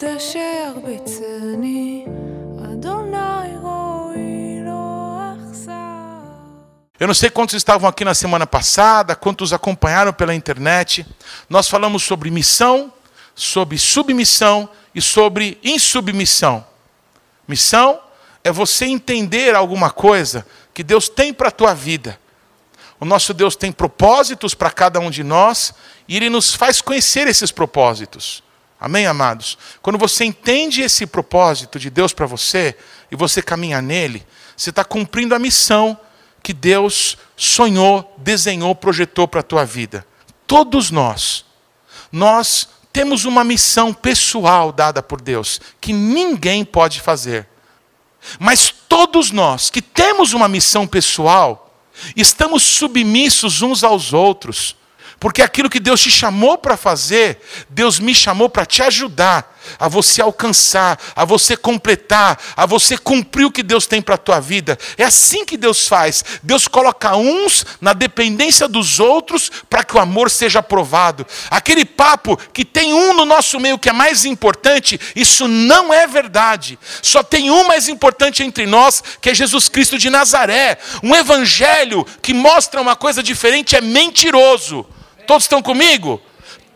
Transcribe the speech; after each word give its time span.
דשא 0.00 0.38
ירביצני, 0.66 2.06
אדוני 2.64 3.56
רואי 3.62 4.60
לא 4.64 5.18
אכזר. 5.34 5.72
Eu 7.00 7.06
não 7.06 7.14
sei 7.14 7.30
quantos 7.30 7.54
estavam 7.54 7.88
aqui 7.88 8.04
na 8.04 8.14
semana 8.14 8.46
passada, 8.46 9.14
quantos 9.16 9.52
acompanharam 9.52 10.12
pela 10.12 10.34
internet. 10.34 11.06
Nós 11.48 11.68
falamos 11.68 12.02
sobre 12.02 12.30
missão, 12.30 12.92
sobre 13.34 13.78
submissão 13.78 14.68
e 14.94 15.02
sobre 15.02 15.58
insubmissão. 15.62 16.64
Missão 17.46 18.00
é 18.42 18.50
você 18.50 18.86
entender 18.86 19.54
alguma 19.54 19.90
coisa 19.90 20.46
que 20.72 20.82
Deus 20.82 21.08
tem 21.08 21.32
para 21.34 21.48
a 21.48 21.50
tua 21.50 21.74
vida. 21.74 22.18
O 22.98 23.04
nosso 23.04 23.34
Deus 23.34 23.56
tem 23.56 23.70
propósitos 23.70 24.54
para 24.54 24.70
cada 24.70 25.00
um 25.00 25.10
de 25.10 25.22
nós 25.22 25.74
e 26.08 26.16
Ele 26.16 26.30
nos 26.30 26.54
faz 26.54 26.80
conhecer 26.80 27.28
esses 27.28 27.50
propósitos. 27.50 28.42
Amém, 28.83 29.05
amados? 29.05 29.59
Quando 29.79 29.99
você 29.99 30.25
entende 30.25 30.81
esse 30.81 31.05
propósito 31.05 31.77
de 31.77 31.91
Deus 31.91 32.13
para 32.13 32.25
você 32.25 32.75
e 33.11 33.15
você 33.15 33.39
caminha 33.39 33.79
nele, 33.79 34.25
você 34.57 34.71
está 34.71 34.83
cumprindo 34.83 35.35
a 35.35 35.39
missão 35.39 35.95
que 36.41 36.51
Deus 36.51 37.15
sonhou, 37.37 38.11
desenhou, 38.17 38.73
projetou 38.73 39.27
para 39.27 39.41
a 39.41 39.43
tua 39.43 39.63
vida. 39.63 40.03
Todos 40.47 40.89
nós, 40.89 41.45
nós 42.11 42.69
temos 42.91 43.23
uma 43.23 43.43
missão 43.43 43.93
pessoal 43.93 44.71
dada 44.71 45.03
por 45.03 45.21
Deus, 45.21 45.61
que 45.79 45.93
ninguém 45.93 46.65
pode 46.65 47.01
fazer. 47.01 47.47
Mas 48.39 48.71
todos 48.89 49.29
nós 49.29 49.69
que 49.69 49.83
temos 49.83 50.33
uma 50.33 50.47
missão 50.47 50.87
pessoal, 50.87 51.71
estamos 52.15 52.63
submissos 52.63 53.61
uns 53.61 53.83
aos 53.83 54.11
outros. 54.11 54.75
Porque 55.21 55.43
aquilo 55.43 55.69
que 55.69 55.79
Deus 55.79 56.01
te 56.01 56.09
chamou 56.09 56.57
para 56.57 56.75
fazer, 56.75 57.39
Deus 57.69 57.99
me 57.99 58.11
chamou 58.15 58.49
para 58.49 58.65
te 58.65 58.81
ajudar 58.81 59.55
a 59.77 59.87
você 59.87 60.19
alcançar, 60.19 60.99
a 61.15 61.23
você 61.23 61.55
completar, 61.55 62.41
a 62.57 62.65
você 62.65 62.97
cumprir 62.97 63.45
o 63.45 63.51
que 63.51 63.61
Deus 63.61 63.85
tem 63.85 64.01
para 64.01 64.15
a 64.15 64.17
tua 64.17 64.39
vida. 64.39 64.79
É 64.97 65.03
assim 65.03 65.45
que 65.45 65.57
Deus 65.57 65.87
faz. 65.87 66.25
Deus 66.41 66.67
coloca 66.67 67.15
uns 67.15 67.63
na 67.79 67.93
dependência 67.93 68.67
dos 68.67 68.99
outros 68.99 69.51
para 69.69 69.83
que 69.83 69.95
o 69.95 69.99
amor 69.99 70.31
seja 70.31 70.57
aprovado. 70.57 71.23
Aquele 71.51 71.85
papo 71.85 72.35
que 72.51 72.65
tem 72.65 72.91
um 72.91 73.13
no 73.13 73.23
nosso 73.23 73.59
meio 73.59 73.77
que 73.77 73.89
é 73.89 73.93
mais 73.93 74.25
importante, 74.25 74.99
isso 75.15 75.47
não 75.47 75.93
é 75.93 76.07
verdade. 76.07 76.79
Só 76.99 77.21
tem 77.21 77.51
um 77.51 77.65
mais 77.65 77.87
importante 77.87 78.41
entre 78.41 78.65
nós, 78.65 79.03
que 79.21 79.29
é 79.29 79.35
Jesus 79.35 79.69
Cristo 79.69 79.99
de 79.99 80.09
Nazaré. 80.09 80.79
Um 81.03 81.15
evangelho 81.15 82.07
que 82.23 82.33
mostra 82.33 82.81
uma 82.81 82.95
coisa 82.95 83.21
diferente 83.21 83.75
é 83.75 83.81
mentiroso. 83.81 84.83
Todos 85.25 85.43
estão 85.43 85.61
comigo? 85.61 86.21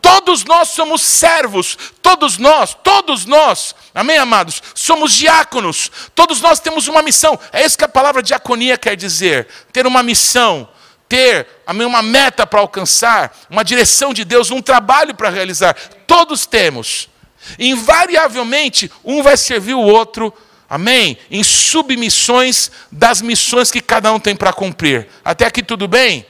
Todos 0.05 0.43
nós 0.43 0.69
somos 0.69 1.01
servos, 1.01 1.75
todos 1.99 2.37
nós, 2.37 2.77
todos 2.83 3.25
nós, 3.25 3.73
amém, 3.93 4.19
amados? 4.19 4.61
Somos 4.75 5.11
diáconos, 5.13 5.91
todos 6.13 6.41
nós 6.41 6.59
temos 6.59 6.87
uma 6.87 7.01
missão. 7.01 7.39
É 7.51 7.65
isso 7.65 7.75
que 7.75 7.83
a 7.83 7.89
palavra 7.89 8.21
diaconia 8.21 8.77
quer 8.77 8.95
dizer: 8.95 9.47
ter 9.73 9.87
uma 9.87 10.03
missão, 10.03 10.69
ter 11.09 11.47
amém, 11.65 11.87
uma 11.87 12.03
meta 12.03 12.45
para 12.45 12.59
alcançar, 12.59 13.35
uma 13.49 13.63
direção 13.63 14.13
de 14.13 14.23
Deus, 14.23 14.51
um 14.51 14.61
trabalho 14.61 15.15
para 15.15 15.31
realizar. 15.31 15.75
Todos 16.05 16.45
temos. 16.45 17.09
Invariavelmente, 17.57 18.91
um 19.03 19.23
vai 19.23 19.35
servir 19.35 19.73
o 19.73 19.81
outro, 19.81 20.31
amém? 20.69 21.17
Em 21.31 21.43
submissões 21.43 22.69
das 22.91 23.23
missões 23.23 23.71
que 23.71 23.81
cada 23.81 24.13
um 24.13 24.19
tem 24.19 24.35
para 24.35 24.53
cumprir. 24.53 25.07
Até 25.23 25.47
aqui 25.47 25.63
tudo 25.63 25.87
bem? 25.87 26.27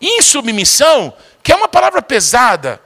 Em 0.00 0.22
submissão, 0.22 1.14
que 1.44 1.52
é 1.52 1.54
uma 1.54 1.68
palavra 1.68 2.00
pesada. 2.00 2.80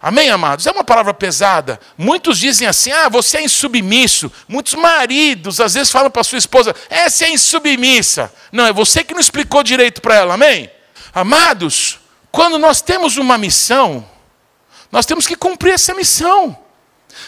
Amém, 0.00 0.30
amados? 0.30 0.66
É 0.66 0.70
uma 0.70 0.84
palavra 0.84 1.12
pesada. 1.12 1.80
Muitos 1.98 2.38
dizem 2.38 2.68
assim: 2.68 2.92
ah, 2.92 3.08
você 3.08 3.38
é 3.38 3.42
insubmisso. 3.42 4.30
Muitos 4.46 4.74
maridos 4.74 5.60
às 5.60 5.74
vezes 5.74 5.90
falam 5.90 6.10
para 6.10 6.22
sua 6.22 6.38
esposa: 6.38 6.74
essa 6.88 7.24
é 7.24 7.30
insubmissa. 7.30 8.32
Não, 8.52 8.66
é 8.66 8.72
você 8.72 9.02
que 9.02 9.12
não 9.12 9.20
explicou 9.20 9.64
direito 9.64 10.00
para 10.00 10.14
ela, 10.14 10.34
amém? 10.34 10.70
Amados, 11.12 11.98
quando 12.30 12.56
nós 12.56 12.80
temos 12.80 13.16
uma 13.16 13.36
missão, 13.36 14.08
nós 14.92 15.06
temos 15.06 15.26
que 15.26 15.34
cumprir 15.34 15.74
essa 15.74 15.92
missão. 15.92 16.56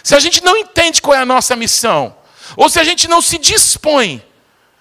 Se 0.04 0.14
a 0.14 0.20
gente 0.20 0.44
não 0.44 0.56
entende 0.56 1.02
qual 1.02 1.16
é 1.16 1.20
a 1.20 1.26
nossa 1.26 1.56
missão, 1.56 2.14
ou 2.56 2.68
se 2.68 2.78
a 2.78 2.84
gente 2.84 3.08
não 3.08 3.20
se 3.20 3.38
dispõe, 3.38 4.22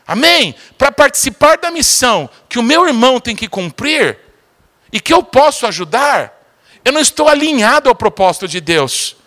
amém, 0.06 0.54
para 0.78 0.92
participar 0.92 1.58
da 1.58 1.72
missão 1.72 2.30
que 2.48 2.60
o 2.60 2.64
meu 2.64 2.86
irmão 2.86 3.20
tem 3.20 3.36
que 3.36 3.48
cumprir, 3.48 4.25
e 4.96 5.00
que 5.02 5.14
eu 5.14 5.22
posso 5.22 5.68
ajudar, 5.68 6.42
eu 6.86 6.94
não 6.94 7.02
estou 7.02 7.28
alinhado 7.28 7.90
ao 7.90 7.96
propósito 7.96 8.48
de 8.48 8.62
Deus. 8.62 9.18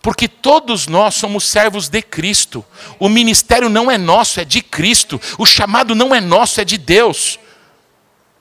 Porque 0.00 0.26
todos 0.26 0.86
nós 0.86 1.16
somos 1.16 1.46
servos 1.46 1.90
de 1.90 2.00
Cristo. 2.00 2.64
O 2.98 3.10
ministério 3.10 3.68
não 3.68 3.90
é 3.90 3.98
nosso, 3.98 4.40
é 4.40 4.44
de 4.46 4.62
Cristo. 4.62 5.20
O 5.36 5.44
chamado 5.44 5.94
não 5.94 6.14
é 6.14 6.20
nosso, 6.20 6.62
é 6.62 6.64
de 6.64 6.78
Deus. 6.78 7.38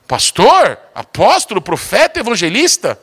Pastor, 0.08 0.80
apóstolo, 0.96 1.62
profeta, 1.62 2.22
evangelista. 2.22 2.98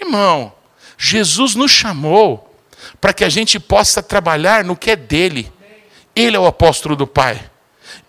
Irmão, 0.00 0.52
Jesus 0.98 1.54
nos 1.54 1.70
chamou 1.70 2.52
para 3.00 3.12
que 3.12 3.22
a 3.22 3.28
gente 3.28 3.60
possa 3.60 4.02
trabalhar 4.02 4.64
no 4.64 4.74
que 4.74 4.90
é 4.90 4.96
dele. 4.96 5.52
Ele 6.16 6.34
é 6.34 6.40
o 6.40 6.46
apóstolo 6.46 6.96
do 6.96 7.06
Pai. 7.06 7.48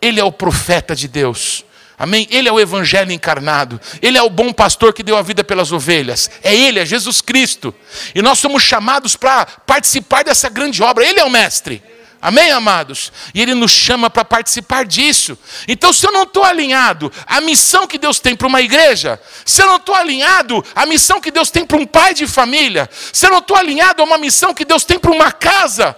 Ele 0.02 0.20
é 0.20 0.24
o 0.24 0.32
profeta 0.32 0.96
de 0.96 1.08
Deus. 1.08 1.64
Amém? 1.98 2.28
Ele 2.30 2.50
é 2.50 2.52
o 2.52 2.60
evangelho 2.60 3.12
encarnado. 3.12 3.80
Ele 4.02 4.18
é 4.18 4.22
o 4.22 4.30
bom 4.30 4.52
pastor 4.52 4.94
que 4.94 5.04
deu 5.04 5.18
a 5.18 5.22
vida 5.22 5.44
pelas 5.44 5.72
ovelhas. 5.72 6.30
É 6.44 6.54
ele, 6.54 6.80
é 6.80 6.86
Jesus 6.86 7.22
Cristo. 7.22 7.74
E 8.14 8.22
nós 8.22 8.40
somos 8.40 8.64
chamados 8.64 9.16
para 9.16 9.46
participar 9.46 10.24
dessa 10.24 10.50
grande 10.50 10.84
obra. 10.84 11.06
Ele 11.06 11.20
é 11.20 11.24
o 11.24 11.30
mestre. 11.30 11.82
Amém, 12.22 12.52
amados? 12.52 13.14
E 13.36 13.42
ele 13.42 13.54
nos 13.54 13.72
chama 13.72 14.10
para 14.10 14.26
participar 14.26 14.84
disso. 14.84 15.38
Então, 15.68 15.94
se 15.94 16.08
eu 16.08 16.12
não 16.12 16.24
estou 16.24 16.44
alinhado 16.44 17.12
à 17.28 17.40
missão 17.40 17.86
que 17.86 18.00
Deus 18.00 18.20
tem 18.20 18.36
para 18.36 18.48
uma 18.48 18.62
igreja, 18.62 19.22
se 19.46 19.62
eu 19.62 19.68
não 19.68 19.76
estou 19.76 19.94
alinhado 19.94 20.66
à 20.74 20.86
missão 20.88 21.22
que 21.22 21.30
Deus 21.30 21.52
tem 21.52 21.66
para 21.66 21.78
um 21.78 21.86
pai 21.86 22.16
de 22.16 22.26
família, 22.26 22.90
se 23.14 23.28
eu 23.28 23.30
não 23.30 23.38
estou 23.38 23.56
alinhado 23.56 24.02
a 24.02 24.06
uma 24.06 24.18
missão 24.18 24.56
que 24.56 24.66
Deus 24.66 24.84
tem 24.84 24.98
para 24.98 25.12
uma 25.12 25.32
casa, 25.32 25.96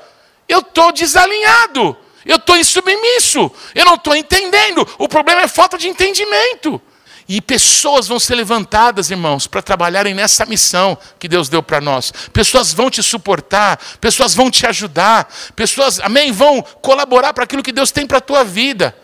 eu 0.49 0.59
estou 0.59 0.91
desalinhado. 0.91 1.95
Eu 2.27 2.35
estou 2.35 2.57
insubmisso. 2.57 3.49
Eu 3.73 3.85
não 3.85 3.95
estou 3.95 4.15
entendendo. 4.15 4.87
O 4.97 5.07
problema 5.07 5.41
é 5.41 5.47
falta 5.47 5.77
de 5.77 5.87
entendimento. 5.87 6.81
E 7.29 7.41
pessoas 7.41 8.07
vão 8.07 8.19
ser 8.19 8.35
levantadas, 8.35 9.11
irmãos, 9.11 9.47
para 9.47 9.61
trabalharem 9.61 10.13
nessa 10.13 10.45
missão 10.45 10.97
que 11.19 11.27
Deus 11.27 11.49
deu 11.49 11.61
para 11.61 11.81
nós. 11.81 12.11
Pessoas 12.31 12.73
vão 12.73 12.89
te 12.89 13.03
suportar, 13.03 13.77
pessoas 13.99 14.33
vão 14.33 14.49
te 14.49 14.65
ajudar, 14.65 15.27
pessoas, 15.53 15.99
amém, 15.99 16.31
vão 16.31 16.61
colaborar 16.81 17.33
para 17.33 17.43
aquilo 17.43 17.63
que 17.63 17.73
Deus 17.73 17.91
tem 17.91 18.07
para 18.07 18.19
a 18.19 18.21
tua 18.21 18.45
vida. 18.45 18.95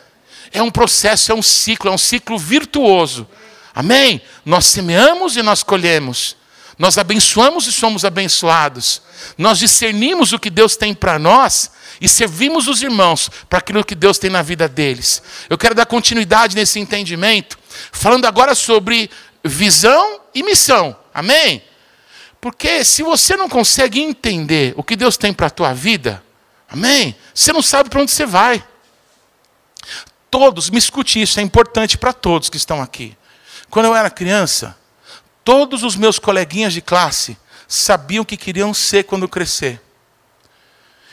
É 0.54 0.62
um 0.62 0.72
processo, 0.72 1.34
é 1.34 1.36
um 1.36 1.42
ciclo, 1.42 1.90
é 1.90 1.94
um 1.94 1.98
ciclo 1.98 2.38
virtuoso. 2.38 3.28
Amém? 3.76 4.22
Nós 4.46 4.68
semeamos 4.68 5.36
e 5.36 5.42
nós 5.42 5.62
colhemos. 5.62 6.38
Nós 6.78 6.98
abençoamos 6.98 7.68
e 7.68 7.72
somos 7.72 8.04
abençoados. 8.04 9.02
Nós 9.38 9.60
discernimos 9.60 10.34
o 10.34 10.40
que 10.40 10.50
Deus 10.50 10.76
tem 10.76 10.94
para 10.94 11.20
nós 11.20 11.72
e 12.02 12.10
servimos 12.10 12.68
os 12.68 12.82
irmãos 12.82 13.30
para 13.50 13.60
aquilo 13.60 13.84
que 13.84 13.96
Deus 13.96 14.18
tem 14.18 14.30
na 14.30 14.42
vida 14.42 14.68
deles. 14.68 15.22
Eu 15.50 15.58
quero 15.58 15.76
dar 15.76 15.86
continuidade 15.86 16.56
nesse 16.56 16.80
entendimento, 16.80 17.58
falando 17.92 18.26
agora 18.26 18.56
sobre 18.56 19.10
visão 19.44 20.20
e 20.34 20.42
missão. 20.42 20.96
Amém? 21.14 21.64
Porque 22.42 22.84
se 22.84 23.04
você 23.04 23.38
não 23.38 23.48
consegue 23.48 24.02
entender 24.02 24.74
o 24.76 24.84
que 24.84 24.96
Deus 24.96 25.16
tem 25.16 25.32
para 25.32 25.48
a 25.48 25.52
tua 25.52 25.74
vida, 25.74 26.24
amém? 26.68 27.16
Você 27.34 27.54
não 27.54 27.62
sabe 27.62 27.90
para 27.90 28.02
onde 28.02 28.12
você 28.12 28.26
vai. 28.26 28.64
Todos, 30.30 30.70
me 30.70 30.80
escute 30.80 31.22
isso, 31.22 31.40
é 31.40 31.44
importante 31.44 31.98
para 31.98 32.12
todos 32.12 32.50
que 32.50 32.58
estão 32.58 32.82
aqui. 32.82 33.16
Quando 33.70 33.86
eu 33.86 33.96
era 33.96 34.10
criança, 34.10 34.76
todos 35.44 35.84
os 35.84 35.96
meus 35.96 36.20
coleguinhas 36.20 36.74
de 36.74 36.82
classe 36.82 37.38
sabiam 37.68 38.24
o 38.24 38.26
que 38.26 38.38
queriam 38.38 38.74
ser 38.74 39.04
quando 39.04 39.28
crescer. 39.28 39.82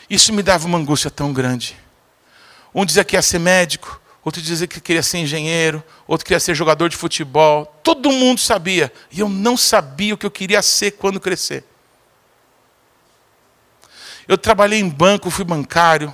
Isso 0.09 0.33
me 0.33 0.43
dava 0.43 0.67
uma 0.67 0.77
angústia 0.77 1.09
tão 1.09 1.31
grande. 1.31 1.77
Um 2.73 2.85
dizia 2.85 3.03
que 3.03 3.15
ia 3.15 3.21
ser 3.21 3.39
médico, 3.39 4.01
outro 4.23 4.41
dizia 4.41 4.67
que 4.67 4.79
queria 4.79 5.03
ser 5.03 5.19
engenheiro, 5.19 5.83
outro 6.07 6.25
queria 6.25 6.39
ser 6.39 6.53
jogador 6.53 6.89
de 6.89 6.95
futebol. 6.95 7.65
Todo 7.83 8.11
mundo 8.11 8.39
sabia. 8.39 8.91
E 9.11 9.19
eu 9.19 9.29
não 9.29 9.57
sabia 9.57 10.13
o 10.13 10.17
que 10.17 10.25
eu 10.25 10.31
queria 10.31 10.61
ser 10.61 10.91
quando 10.91 11.19
crescer. 11.19 11.63
Eu 14.27 14.37
trabalhei 14.37 14.79
em 14.79 14.87
banco, 14.87 15.29
fui 15.29 15.43
bancário. 15.43 16.13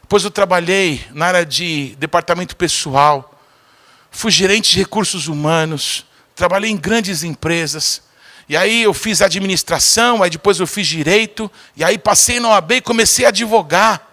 Depois 0.00 0.24
eu 0.24 0.30
trabalhei 0.30 1.06
na 1.10 1.26
área 1.26 1.46
de 1.46 1.96
departamento 1.98 2.54
pessoal. 2.54 3.40
Fui 4.10 4.30
gerente 4.30 4.72
de 4.72 4.78
recursos 4.78 5.26
humanos. 5.26 6.06
Trabalhei 6.34 6.70
em 6.70 6.76
grandes 6.76 7.22
empresas. 7.22 8.02
E 8.48 8.56
aí 8.56 8.82
eu 8.82 8.92
fiz 8.92 9.22
administração, 9.22 10.22
aí 10.22 10.30
depois 10.30 10.58
eu 10.60 10.66
fiz 10.66 10.86
direito, 10.86 11.50
e 11.76 11.84
aí 11.84 11.96
passei 11.96 12.40
na 12.40 12.50
OAB 12.50 12.72
e 12.72 12.80
comecei 12.80 13.24
a 13.24 13.28
advogar. 13.28 14.08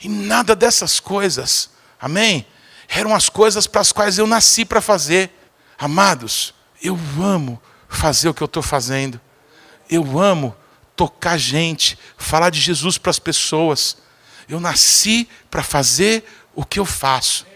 E 0.00 0.08
nada 0.08 0.56
dessas 0.56 0.98
coisas, 0.98 1.70
amém? 2.00 2.46
Eram 2.88 3.14
as 3.14 3.28
coisas 3.28 3.66
para 3.66 3.80
as 3.80 3.92
quais 3.92 4.18
eu 4.18 4.26
nasci 4.26 4.64
para 4.64 4.80
fazer. 4.80 5.30
Amados, 5.78 6.54
eu 6.82 6.98
amo 7.18 7.60
fazer 7.88 8.28
o 8.28 8.34
que 8.34 8.42
eu 8.42 8.46
estou 8.46 8.62
fazendo. 8.62 9.20
Eu 9.88 10.18
amo 10.18 10.56
tocar 10.96 11.36
gente, 11.36 11.98
falar 12.16 12.50
de 12.50 12.60
Jesus 12.60 12.98
para 12.98 13.10
as 13.10 13.18
pessoas. 13.18 13.98
Eu 14.48 14.58
nasci 14.58 15.28
para 15.50 15.62
fazer 15.62 16.24
o 16.54 16.64
que 16.64 16.78
eu 16.78 16.84
faço. 16.84 17.46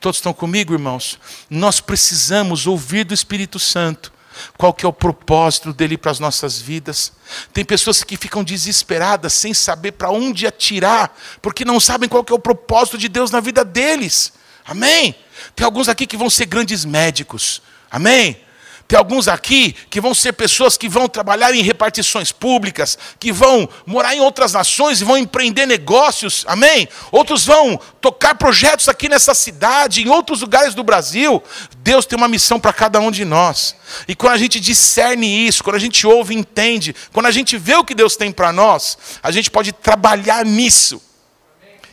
Todos 0.00 0.18
estão 0.18 0.32
comigo, 0.32 0.72
irmãos? 0.72 1.18
Nós 1.50 1.80
precisamos 1.80 2.66
ouvir 2.66 3.04
do 3.04 3.14
Espírito 3.14 3.58
Santo. 3.58 4.12
Qual 4.56 4.72
que 4.72 4.86
é 4.86 4.88
o 4.88 4.92
propósito 4.92 5.72
dele 5.72 5.98
para 5.98 6.12
as 6.12 6.20
nossas 6.20 6.60
vidas? 6.60 7.12
Tem 7.52 7.64
pessoas 7.64 8.04
que 8.04 8.16
ficam 8.16 8.44
desesperadas 8.44 9.32
sem 9.32 9.52
saber 9.52 9.92
para 9.92 10.10
onde 10.10 10.46
atirar, 10.46 11.12
porque 11.42 11.64
não 11.64 11.80
sabem 11.80 12.08
qual 12.08 12.22
que 12.22 12.32
é 12.32 12.36
o 12.36 12.38
propósito 12.38 12.96
de 12.96 13.08
Deus 13.08 13.30
na 13.30 13.40
vida 13.40 13.64
deles. 13.64 14.32
Amém? 14.64 15.14
Tem 15.56 15.64
alguns 15.64 15.88
aqui 15.88 16.06
que 16.06 16.16
vão 16.16 16.30
ser 16.30 16.46
grandes 16.46 16.84
médicos. 16.84 17.62
Amém? 17.90 18.40
Tem 18.88 18.98
alguns 18.98 19.28
aqui 19.28 19.76
que 19.90 20.00
vão 20.00 20.14
ser 20.14 20.32
pessoas 20.32 20.78
que 20.78 20.88
vão 20.88 21.06
trabalhar 21.10 21.54
em 21.54 21.62
repartições 21.62 22.32
públicas, 22.32 22.96
que 23.20 23.30
vão 23.30 23.68
morar 23.84 24.14
em 24.14 24.20
outras 24.20 24.54
nações 24.54 25.02
e 25.02 25.04
vão 25.04 25.18
empreender 25.18 25.66
negócios, 25.66 26.42
amém? 26.48 26.88
Outros 27.12 27.44
vão 27.44 27.78
tocar 28.00 28.34
projetos 28.36 28.88
aqui 28.88 29.06
nessa 29.06 29.34
cidade, 29.34 30.00
em 30.00 30.08
outros 30.08 30.40
lugares 30.40 30.74
do 30.74 30.82
Brasil. 30.82 31.42
Deus 31.80 32.06
tem 32.06 32.16
uma 32.16 32.28
missão 32.28 32.58
para 32.58 32.72
cada 32.72 32.98
um 32.98 33.10
de 33.10 33.26
nós. 33.26 33.76
E 34.08 34.14
quando 34.14 34.32
a 34.32 34.38
gente 34.38 34.58
discerne 34.58 35.46
isso, 35.46 35.62
quando 35.62 35.76
a 35.76 35.80
gente 35.80 36.06
ouve 36.06 36.34
e 36.34 36.38
entende, 36.38 36.96
quando 37.12 37.26
a 37.26 37.30
gente 37.30 37.58
vê 37.58 37.74
o 37.74 37.84
que 37.84 37.94
Deus 37.94 38.16
tem 38.16 38.32
para 38.32 38.52
nós, 38.52 38.96
a 39.22 39.30
gente 39.30 39.50
pode 39.50 39.70
trabalhar 39.70 40.46
nisso. 40.46 41.02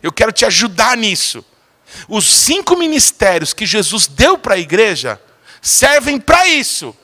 Eu 0.02 0.14
quero 0.14 0.32
te 0.32 0.46
ajudar 0.46 0.96
nisso. 0.96 1.44
Os 2.08 2.26
cinco 2.26 2.78
ministérios 2.78 3.54
que 3.54 3.66
Jesus 3.66 4.08
deu 4.08 4.38
para 4.38 4.56
a 4.56 4.60
igreja, 4.60 5.20
servem 5.66 6.20
para 6.20 6.46
isso 6.48 6.96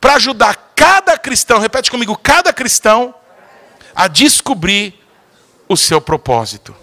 para 0.00 0.14
ajudar 0.14 0.72
cada 0.74 1.18
cristão, 1.18 1.58
repete 1.58 1.90
comigo, 1.90 2.16
cada 2.16 2.52
cristão, 2.52 3.14
a 3.94 4.06
descobrir 4.08 4.94
o 5.68 5.76
seu 5.76 6.00
propósito. 6.00 6.74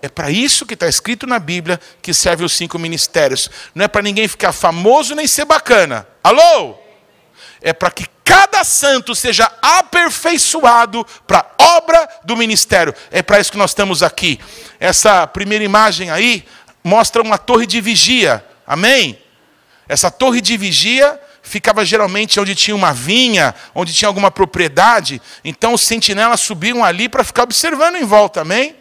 É 0.00 0.08
para 0.08 0.30
isso 0.30 0.66
que 0.66 0.74
está 0.74 0.86
escrito 0.86 1.26
na 1.26 1.38
Bíblia 1.38 1.80
que 2.00 2.12
serve 2.12 2.44
os 2.44 2.52
cinco 2.52 2.78
ministérios. 2.78 3.50
Não 3.74 3.84
é 3.84 3.88
para 3.88 4.02
ninguém 4.02 4.28
ficar 4.28 4.52
famoso 4.52 5.14
nem 5.14 5.26
ser 5.26 5.44
bacana. 5.44 6.06
Alô? 6.22 6.76
É 7.60 7.72
para 7.72 7.90
que 7.90 8.06
cada 8.22 8.62
santo 8.64 9.14
seja 9.14 9.50
aperfeiçoado 9.62 11.04
para 11.26 11.38
a 11.58 11.76
obra 11.76 12.08
do 12.24 12.36
ministério. 12.36 12.94
É 13.10 13.22
para 13.22 13.40
isso 13.40 13.50
que 13.50 13.58
nós 13.58 13.70
estamos 13.70 14.02
aqui. 14.02 14.38
Essa 14.78 15.26
primeira 15.26 15.64
imagem 15.64 16.10
aí 16.10 16.44
mostra 16.82 17.22
uma 17.22 17.38
torre 17.38 17.66
de 17.66 17.80
vigia. 17.80 18.44
Amém? 18.66 19.23
Essa 19.88 20.10
torre 20.10 20.40
de 20.40 20.56
vigia 20.56 21.20
ficava 21.42 21.84
geralmente 21.84 22.40
onde 22.40 22.54
tinha 22.54 22.74
uma 22.74 22.92
vinha, 22.92 23.54
onde 23.74 23.92
tinha 23.92 24.08
alguma 24.08 24.30
propriedade. 24.30 25.20
Então 25.44 25.74
os 25.74 25.82
sentinelas 25.82 26.40
subiam 26.40 26.84
ali 26.84 27.08
para 27.08 27.22
ficar 27.22 27.42
observando 27.42 27.96
em 27.96 28.04
volta, 28.04 28.40
amém? 28.40 28.76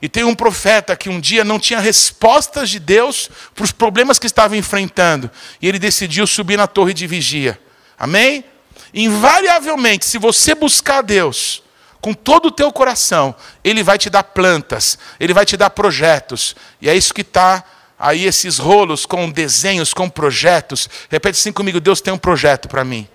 E 0.00 0.08
tem 0.08 0.24
um 0.24 0.34
profeta 0.34 0.96
que 0.96 1.08
um 1.08 1.20
dia 1.20 1.44
não 1.44 1.60
tinha 1.60 1.78
respostas 1.78 2.68
de 2.70 2.80
Deus 2.80 3.30
para 3.54 3.64
os 3.64 3.70
problemas 3.70 4.18
que 4.18 4.26
estava 4.26 4.56
enfrentando. 4.56 5.30
E 5.60 5.68
ele 5.68 5.78
decidiu 5.78 6.26
subir 6.26 6.56
na 6.56 6.66
torre 6.66 6.92
de 6.92 7.06
vigia. 7.06 7.58
Amém? 7.98 8.44
Invariavelmente, 8.92 10.04
se 10.04 10.18
você 10.18 10.54
buscar 10.54 11.02
Deus 11.02 11.62
com 12.00 12.12
todo 12.12 12.46
o 12.46 12.50
teu 12.50 12.72
coração, 12.72 13.32
Ele 13.62 13.82
vai 13.82 13.96
te 13.96 14.10
dar 14.10 14.24
plantas, 14.24 14.98
Ele 15.20 15.32
vai 15.32 15.46
te 15.46 15.56
dar 15.56 15.70
projetos. 15.70 16.56
E 16.80 16.90
é 16.90 16.96
isso 16.96 17.14
que 17.14 17.20
está 17.20 17.64
aí 18.02 18.24
esses 18.26 18.58
rolos 18.58 19.06
com 19.06 19.30
desenhos, 19.30 19.94
com 19.94 20.10
projetos. 20.10 20.90
Repete 21.08 21.38
assim 21.38 21.52
comigo: 21.52 21.80
Deus 21.80 22.00
tem 22.00 22.12
um 22.12 22.18
projeto 22.18 22.68
para 22.68 22.84
mim. 22.84 23.06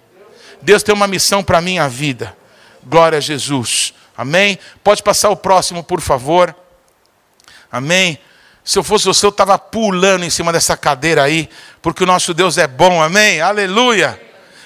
Deus 0.61 0.81
tem 0.81 0.95
uma 0.95 1.07
missão 1.07 1.43
para 1.43 1.57
a 1.57 1.61
minha 1.61 1.89
vida. 1.89 2.35
Glória 2.85 3.17
a 3.17 3.21
Jesus. 3.21 3.93
Amém? 4.17 4.57
Pode 4.81 5.03
passar 5.03 5.29
o 5.29 5.35
próximo, 5.35 5.83
por 5.83 5.99
favor. 5.99 6.55
Amém? 7.69 8.17
Se 8.63 8.79
eu 8.79 8.83
fosse 8.83 9.05
você, 9.05 9.25
eu 9.25 9.29
estava 9.29 9.59
pulando 9.59 10.23
em 10.23 10.29
cima 10.29 10.51
dessa 10.53 10.75
cadeira 10.77 11.23
aí, 11.23 11.49
porque 11.81 12.03
o 12.03 12.07
nosso 12.07 12.33
Deus 12.33 12.57
é 12.57 12.65
bom. 12.65 13.01
Amém? 13.01 13.41
Aleluia. 13.41 14.19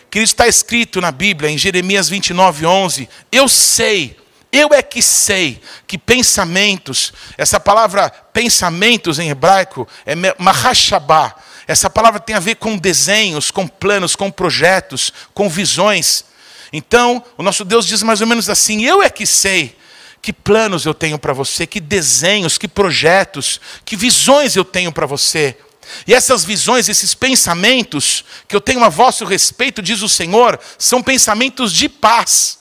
Querido, 0.09 0.29
está 0.29 0.47
escrito 0.47 1.01
na 1.01 1.11
Bíblia, 1.11 1.49
em 1.49 1.57
Jeremias 1.57 2.07
29, 2.07 2.65
11: 2.65 3.09
Eu 3.31 3.49
sei 3.49 4.20
eu 4.51 4.69
é 4.73 4.81
que 4.81 5.01
sei 5.01 5.61
que 5.87 5.97
pensamentos, 5.97 7.13
essa 7.37 7.59
palavra 7.59 8.09
pensamentos 8.33 9.17
em 9.17 9.29
hebraico 9.29 9.87
é 10.05 10.13
mahashabá. 10.37 11.33
Essa 11.67 11.89
palavra 11.89 12.19
tem 12.19 12.35
a 12.35 12.39
ver 12.39 12.55
com 12.55 12.77
desenhos, 12.77 13.49
com 13.49 13.65
planos, 13.65 14.15
com 14.15 14.29
projetos, 14.29 15.13
com 15.33 15.49
visões. 15.49 16.25
Então, 16.73 17.23
o 17.37 17.43
nosso 17.43 17.63
Deus 17.63 17.85
diz 17.85 18.03
mais 18.03 18.19
ou 18.19 18.27
menos 18.27 18.49
assim: 18.49 18.83
Eu 18.83 19.01
é 19.01 19.09
que 19.09 19.25
sei 19.25 19.77
que 20.21 20.33
planos 20.33 20.85
eu 20.85 20.93
tenho 20.93 21.17
para 21.17 21.33
você, 21.33 21.65
que 21.65 21.79
desenhos, 21.79 22.57
que 22.57 22.67
projetos, 22.67 23.61
que 23.85 23.95
visões 23.95 24.55
eu 24.55 24.65
tenho 24.65 24.91
para 24.91 25.05
você. 25.05 25.57
E 26.05 26.13
essas 26.13 26.43
visões, 26.43 26.89
esses 26.89 27.13
pensamentos 27.15 28.23
que 28.47 28.55
eu 28.55 28.61
tenho 28.61 28.83
a 28.83 28.89
vosso 28.89 29.23
respeito, 29.25 29.81
diz 29.81 30.01
o 30.01 30.09
Senhor, 30.09 30.59
são 30.77 31.01
pensamentos 31.01 31.71
de 31.71 31.87
paz 31.87 32.60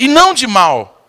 e 0.00 0.08
não 0.08 0.32
de 0.32 0.46
mal. 0.46 1.06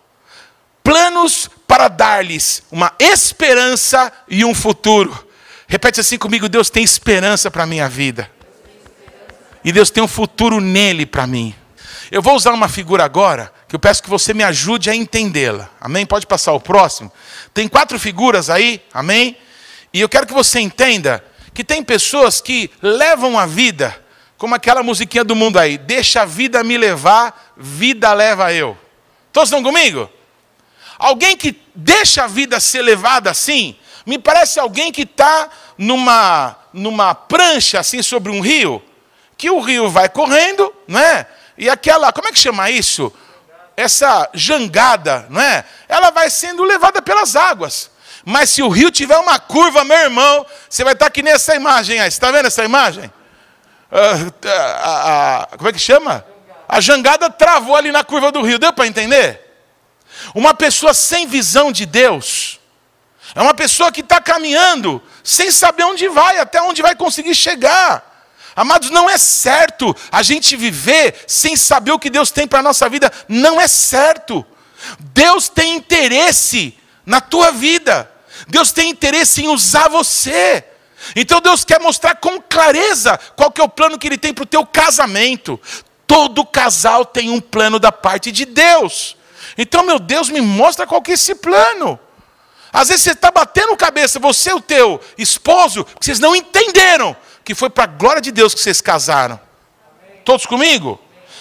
Planos 0.83 1.49
para 1.65 1.87
dar-lhes 1.87 2.61
uma 2.69 2.93
esperança 2.99 4.11
e 4.27 4.43
um 4.43 4.53
futuro. 4.53 5.27
Repete 5.65 6.01
assim 6.01 6.17
comigo: 6.17 6.49
Deus 6.49 6.69
tem 6.69 6.83
esperança 6.83 7.49
para 7.49 7.63
a 7.63 7.65
minha 7.65 7.87
vida. 7.87 8.29
E 9.63 9.71
Deus 9.71 9.89
tem 9.89 10.03
um 10.03 10.07
futuro 10.07 10.59
nele 10.59 11.05
para 11.05 11.25
mim. 11.25 11.55
Eu 12.11 12.21
vou 12.21 12.35
usar 12.35 12.51
uma 12.51 12.67
figura 12.67 13.05
agora, 13.05 13.53
que 13.69 13.75
eu 13.75 13.79
peço 13.79 14.03
que 14.03 14.09
você 14.09 14.33
me 14.33 14.43
ajude 14.43 14.89
a 14.89 14.95
entendê-la. 14.95 15.69
Amém? 15.79 16.05
Pode 16.05 16.27
passar 16.27 16.51
o 16.51 16.59
próximo. 16.59 17.09
Tem 17.53 17.69
quatro 17.69 17.97
figuras 17.97 18.49
aí, 18.49 18.81
amém? 18.93 19.37
E 19.93 20.01
eu 20.01 20.09
quero 20.09 20.27
que 20.27 20.33
você 20.33 20.59
entenda 20.59 21.23
que 21.53 21.63
tem 21.63 21.81
pessoas 21.81 22.41
que 22.41 22.69
levam 22.81 23.39
a 23.39 23.45
vida 23.45 23.97
como 24.41 24.55
aquela 24.55 24.81
musiquinha 24.81 25.23
do 25.23 25.35
mundo 25.35 25.59
aí, 25.59 25.77
deixa 25.77 26.23
a 26.23 26.25
vida 26.25 26.63
me 26.63 26.75
levar, 26.75 27.53
vida 27.55 28.11
leva 28.11 28.51
eu. 28.51 28.75
Todos 29.31 29.49
estão 29.49 29.63
comigo? 29.63 30.09
Alguém 30.97 31.35
que 31.35 31.59
deixa 31.73 32.23
a 32.23 32.27
vida 32.27 32.59
ser 32.59 32.81
levada 32.81 33.29
assim, 33.31 33.75
me 34.05 34.19
parece 34.19 34.59
alguém 34.59 34.91
que 34.91 35.03
está 35.03 35.49
numa, 35.77 36.55
numa 36.73 37.15
prancha 37.15 37.79
assim 37.79 38.01
sobre 38.01 38.31
um 38.31 38.41
rio, 38.41 38.83
que 39.37 39.49
o 39.49 39.59
rio 39.59 39.89
vai 39.89 40.09
correndo, 40.09 40.73
não 40.87 40.99
é? 40.99 41.27
E 41.57 41.69
aquela, 41.69 42.11
como 42.11 42.27
é 42.27 42.31
que 42.31 42.39
chama 42.39 42.69
isso? 42.69 43.11
Essa 43.75 44.29
jangada, 44.33 45.25
não 45.29 45.41
é? 45.41 45.65
Ela 45.87 46.11
vai 46.11 46.29
sendo 46.29 46.63
levada 46.63 47.01
pelas 47.01 47.35
águas. 47.35 47.89
Mas 48.23 48.51
se 48.51 48.61
o 48.61 48.69
rio 48.69 48.91
tiver 48.91 49.17
uma 49.17 49.39
curva, 49.39 49.83
meu 49.83 49.97
irmão, 49.97 50.45
você 50.69 50.83
vai 50.83 50.93
estar 50.93 51.07
aqui 51.07 51.23
nessa 51.23 51.55
imagem 51.55 51.99
aí. 51.99 52.11
Você 52.11 52.17
está 52.17 52.31
vendo 52.31 52.45
essa 52.45 52.63
imagem? 52.63 53.11
uh, 53.91 55.57
como 55.57 55.69
é 55.69 55.73
que 55.73 55.79
chama? 55.79 56.25
A 56.71 56.79
jangada 56.79 57.29
travou 57.29 57.75
ali 57.75 57.91
na 57.91 58.01
curva 58.01 58.31
do 58.31 58.41
rio. 58.41 58.57
Deu 58.57 58.71
para 58.71 58.87
entender? 58.87 59.41
Uma 60.33 60.53
pessoa 60.53 60.93
sem 60.93 61.27
visão 61.27 61.69
de 61.69 61.85
Deus 61.85 62.61
é 63.35 63.41
uma 63.41 63.53
pessoa 63.53 63.91
que 63.91 63.99
está 63.99 64.21
caminhando 64.21 65.01
sem 65.21 65.51
saber 65.51 65.83
onde 65.83 66.07
vai, 66.07 66.37
até 66.37 66.61
onde 66.61 66.81
vai 66.81 66.95
conseguir 66.95 67.35
chegar. 67.35 68.09
Amados, 68.55 68.89
não 68.89 69.09
é 69.09 69.17
certo 69.17 69.93
a 70.09 70.23
gente 70.23 70.55
viver 70.55 71.25
sem 71.27 71.57
saber 71.57 71.91
o 71.91 71.99
que 71.99 72.09
Deus 72.09 72.31
tem 72.31 72.47
para 72.47 72.59
a 72.59 72.63
nossa 72.63 72.87
vida. 72.87 73.11
Não 73.27 73.59
é 73.59 73.67
certo. 73.67 74.45
Deus 74.97 75.49
tem 75.49 75.75
interesse 75.75 76.77
na 77.05 77.19
tua 77.19 77.51
vida. 77.51 78.09
Deus 78.47 78.71
tem 78.71 78.89
interesse 78.89 79.43
em 79.43 79.49
usar 79.49 79.89
você. 79.89 80.63
Então 81.15 81.41
Deus 81.41 81.65
quer 81.65 81.81
mostrar 81.81 82.15
com 82.15 82.41
clareza 82.41 83.19
qual 83.35 83.51
que 83.51 83.59
é 83.59 83.63
o 83.63 83.69
plano 83.69 83.97
que 83.97 84.07
Ele 84.07 84.17
tem 84.17 84.33
para 84.33 84.43
o 84.43 84.47
teu 84.47 84.65
casamento. 84.65 85.59
Todo 86.11 86.43
casal 86.45 87.05
tem 87.05 87.29
um 87.29 87.39
plano 87.39 87.79
da 87.79 87.89
parte 87.89 88.33
de 88.33 88.43
Deus. 88.43 89.15
Então, 89.57 89.81
meu 89.85 89.97
Deus, 89.97 90.27
me 90.27 90.41
mostra 90.41 90.85
qual 90.85 91.01
que 91.01 91.11
é 91.11 91.13
esse 91.13 91.35
plano. 91.35 91.97
Às 92.73 92.89
vezes 92.89 93.03
você 93.03 93.11
está 93.11 93.31
batendo 93.31 93.77
cabeça, 93.77 94.19
você 94.19 94.49
e 94.49 94.53
o 94.53 94.59
teu 94.59 94.99
esposo, 95.17 95.85
que 95.85 96.05
vocês 96.05 96.19
não 96.19 96.35
entenderam 96.35 97.15
que 97.45 97.55
foi 97.55 97.69
para 97.69 97.85
a 97.85 97.87
glória 97.87 98.21
de 98.21 98.29
Deus 98.29 98.53
que 98.53 98.59
vocês 98.59 98.81
casaram. 98.81 99.39
Todos 100.25 100.45
comigo? 100.45 100.99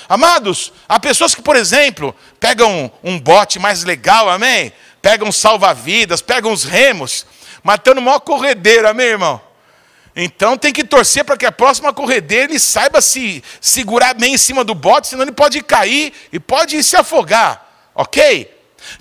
Amados, 0.08 0.72
há 0.88 1.00
pessoas 1.00 1.34
que, 1.34 1.42
por 1.42 1.56
exemplo, 1.56 2.14
pegam 2.38 2.92
um 3.02 3.18
bote 3.18 3.58
mais 3.58 3.82
legal, 3.82 4.28
amém? 4.28 4.72
Pegam 5.02 5.32
salva-vidas, 5.32 6.22
pegam 6.22 6.52
os 6.52 6.62
remos, 6.62 7.26
matando 7.64 8.00
o 8.00 8.04
maior 8.04 8.20
corredeiro, 8.20 8.88
amém, 8.88 9.06
irmão? 9.08 9.40
Então 10.14 10.56
tem 10.56 10.72
que 10.72 10.84
torcer 10.84 11.24
para 11.24 11.36
que 11.36 11.46
a 11.46 11.52
próxima 11.52 11.92
corredeira 11.92 12.44
ele 12.44 12.58
saiba 12.58 13.00
se 13.00 13.42
segurar 13.60 14.14
bem 14.14 14.34
em 14.34 14.38
cima 14.38 14.64
do 14.64 14.74
bote, 14.74 15.08
senão 15.08 15.22
ele 15.22 15.32
pode 15.32 15.62
cair 15.62 16.12
e 16.32 16.40
pode 16.40 16.82
se 16.82 16.96
afogar. 16.96 17.90
Ok? 17.94 18.50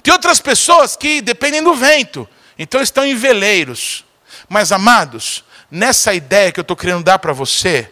Tem 0.04 0.14
outras 0.14 0.40
pessoas 0.40 0.96
que 0.96 1.22
dependem 1.22 1.64
do 1.64 1.74
vento, 1.74 2.28
então 2.58 2.82
estão 2.82 3.06
em 3.06 3.16
veleiros. 3.16 4.06
Mas, 4.48 4.72
amados, 4.72 5.44
nessa 5.70 6.14
ideia 6.14 6.52
que 6.52 6.60
eu 6.60 6.64
estou 6.64 6.76
querendo 6.76 7.04
dar 7.04 7.20
para 7.20 7.34
você, 7.34 7.92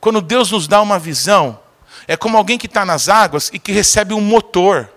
quando 0.00 0.20
Deus 0.20 0.50
nos 0.50 0.66
dá 0.66 0.80
uma 0.80 0.98
visão, 0.98 1.60
é 2.06 2.16
como 2.16 2.36
alguém 2.36 2.58
que 2.58 2.66
está 2.66 2.84
nas 2.84 3.08
águas 3.08 3.50
e 3.52 3.58
que 3.58 3.72
recebe 3.72 4.14
um 4.14 4.20
motor. 4.20 4.90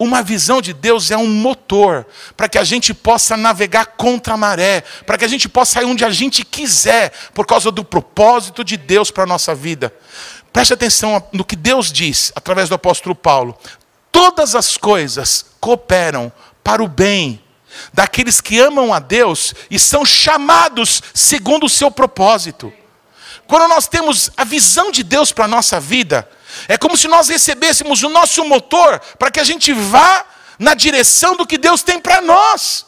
Uma 0.00 0.22
visão 0.22 0.62
de 0.62 0.72
Deus 0.72 1.10
é 1.10 1.16
um 1.18 1.26
motor 1.26 2.06
para 2.34 2.48
que 2.48 2.56
a 2.56 2.64
gente 2.64 2.94
possa 2.94 3.36
navegar 3.36 3.84
contra 3.84 4.32
a 4.32 4.36
maré, 4.38 4.82
para 5.04 5.18
que 5.18 5.26
a 5.26 5.28
gente 5.28 5.46
possa 5.46 5.82
ir 5.82 5.84
onde 5.84 6.06
a 6.06 6.08
gente 6.08 6.42
quiser, 6.42 7.12
por 7.34 7.44
causa 7.44 7.70
do 7.70 7.84
propósito 7.84 8.64
de 8.64 8.78
Deus 8.78 9.10
para 9.10 9.24
a 9.24 9.26
nossa 9.26 9.54
vida. 9.54 9.94
Preste 10.54 10.72
atenção 10.72 11.22
no 11.34 11.44
que 11.44 11.54
Deus 11.54 11.92
diz 11.92 12.32
através 12.34 12.70
do 12.70 12.74
apóstolo 12.74 13.14
Paulo. 13.14 13.54
Todas 14.10 14.54
as 14.54 14.78
coisas 14.78 15.44
cooperam 15.60 16.32
para 16.64 16.82
o 16.82 16.88
bem 16.88 17.44
daqueles 17.92 18.40
que 18.40 18.58
amam 18.58 18.94
a 18.94 19.00
Deus 19.00 19.52
e 19.70 19.78
são 19.78 20.02
chamados 20.02 21.02
segundo 21.12 21.66
o 21.66 21.70
seu 21.70 21.90
propósito. 21.90 22.72
Quando 23.46 23.68
nós 23.68 23.86
temos 23.86 24.30
a 24.34 24.44
visão 24.44 24.90
de 24.90 25.02
Deus 25.02 25.30
para 25.30 25.44
a 25.44 25.48
nossa 25.48 25.78
vida, 25.78 26.26
é 26.68 26.76
como 26.76 26.96
se 26.96 27.08
nós 27.08 27.28
recebêssemos 27.28 28.02
o 28.02 28.08
nosso 28.08 28.44
motor 28.44 28.98
para 29.18 29.30
que 29.30 29.40
a 29.40 29.44
gente 29.44 29.72
vá 29.72 30.24
na 30.58 30.74
direção 30.74 31.36
do 31.36 31.46
que 31.46 31.58
Deus 31.58 31.82
tem 31.82 31.98
para 31.98 32.20
nós. 32.20 32.86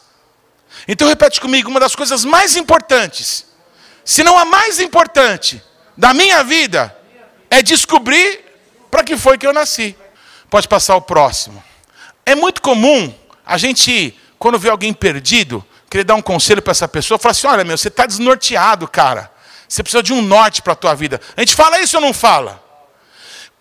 Então 0.87 1.09
repete 1.09 1.41
comigo, 1.41 1.71
uma 1.71 1.81
das 1.81 1.95
coisas 1.95 2.25
mais 2.25 2.57
importantes, 2.57 3.47
se 4.05 4.23
não 4.23 4.39
a 4.39 4.45
mais 4.45 4.81
importante 4.81 5.63
da 5.97 6.13
minha 6.13 6.43
vida, 6.43 6.97
é 7.51 7.63
descobrir 7.63 8.41
para 8.91 9.05
que 9.05 9.17
foi 9.17 9.39
que 9.39 9.47
eu 9.47 9.53
nasci. 9.53 9.97
Pode 10.51 10.69
passar 10.69 10.97
o 10.97 11.03
próximo. 11.03 11.63
É 12.27 12.35
muito 12.35 12.61
comum 12.61 13.15
a 13.45 13.57
gente 13.57 14.19
quando 14.39 14.59
vê 14.59 14.71
alguém 14.71 14.93
perdido, 14.93 15.65
querer 15.89 16.05
dar 16.05 16.15
um 16.15 16.23
conselho 16.23 16.61
para 16.61 16.73
essa 16.73 16.89
pessoa, 16.89 17.19
falar 17.19 17.31
assim: 17.31 17.47
olha, 17.47 17.65
meu, 17.65 17.77
você 17.77 17.89
está 17.89 18.07
desnorteado, 18.07 18.89
cara. 18.89 19.31
Você 19.69 19.83
precisa 19.83 20.03
de 20.03 20.13
um 20.13 20.21
norte 20.21 20.61
para 20.61 20.75
a 20.75 20.77
tua 20.77 20.95
vida. 20.95 21.21
A 21.37 21.41
gente 21.41 21.55
fala 21.55 21.79
isso 21.81 21.97
ou 21.97 22.03
não 22.03 22.13
fala? 22.13 22.62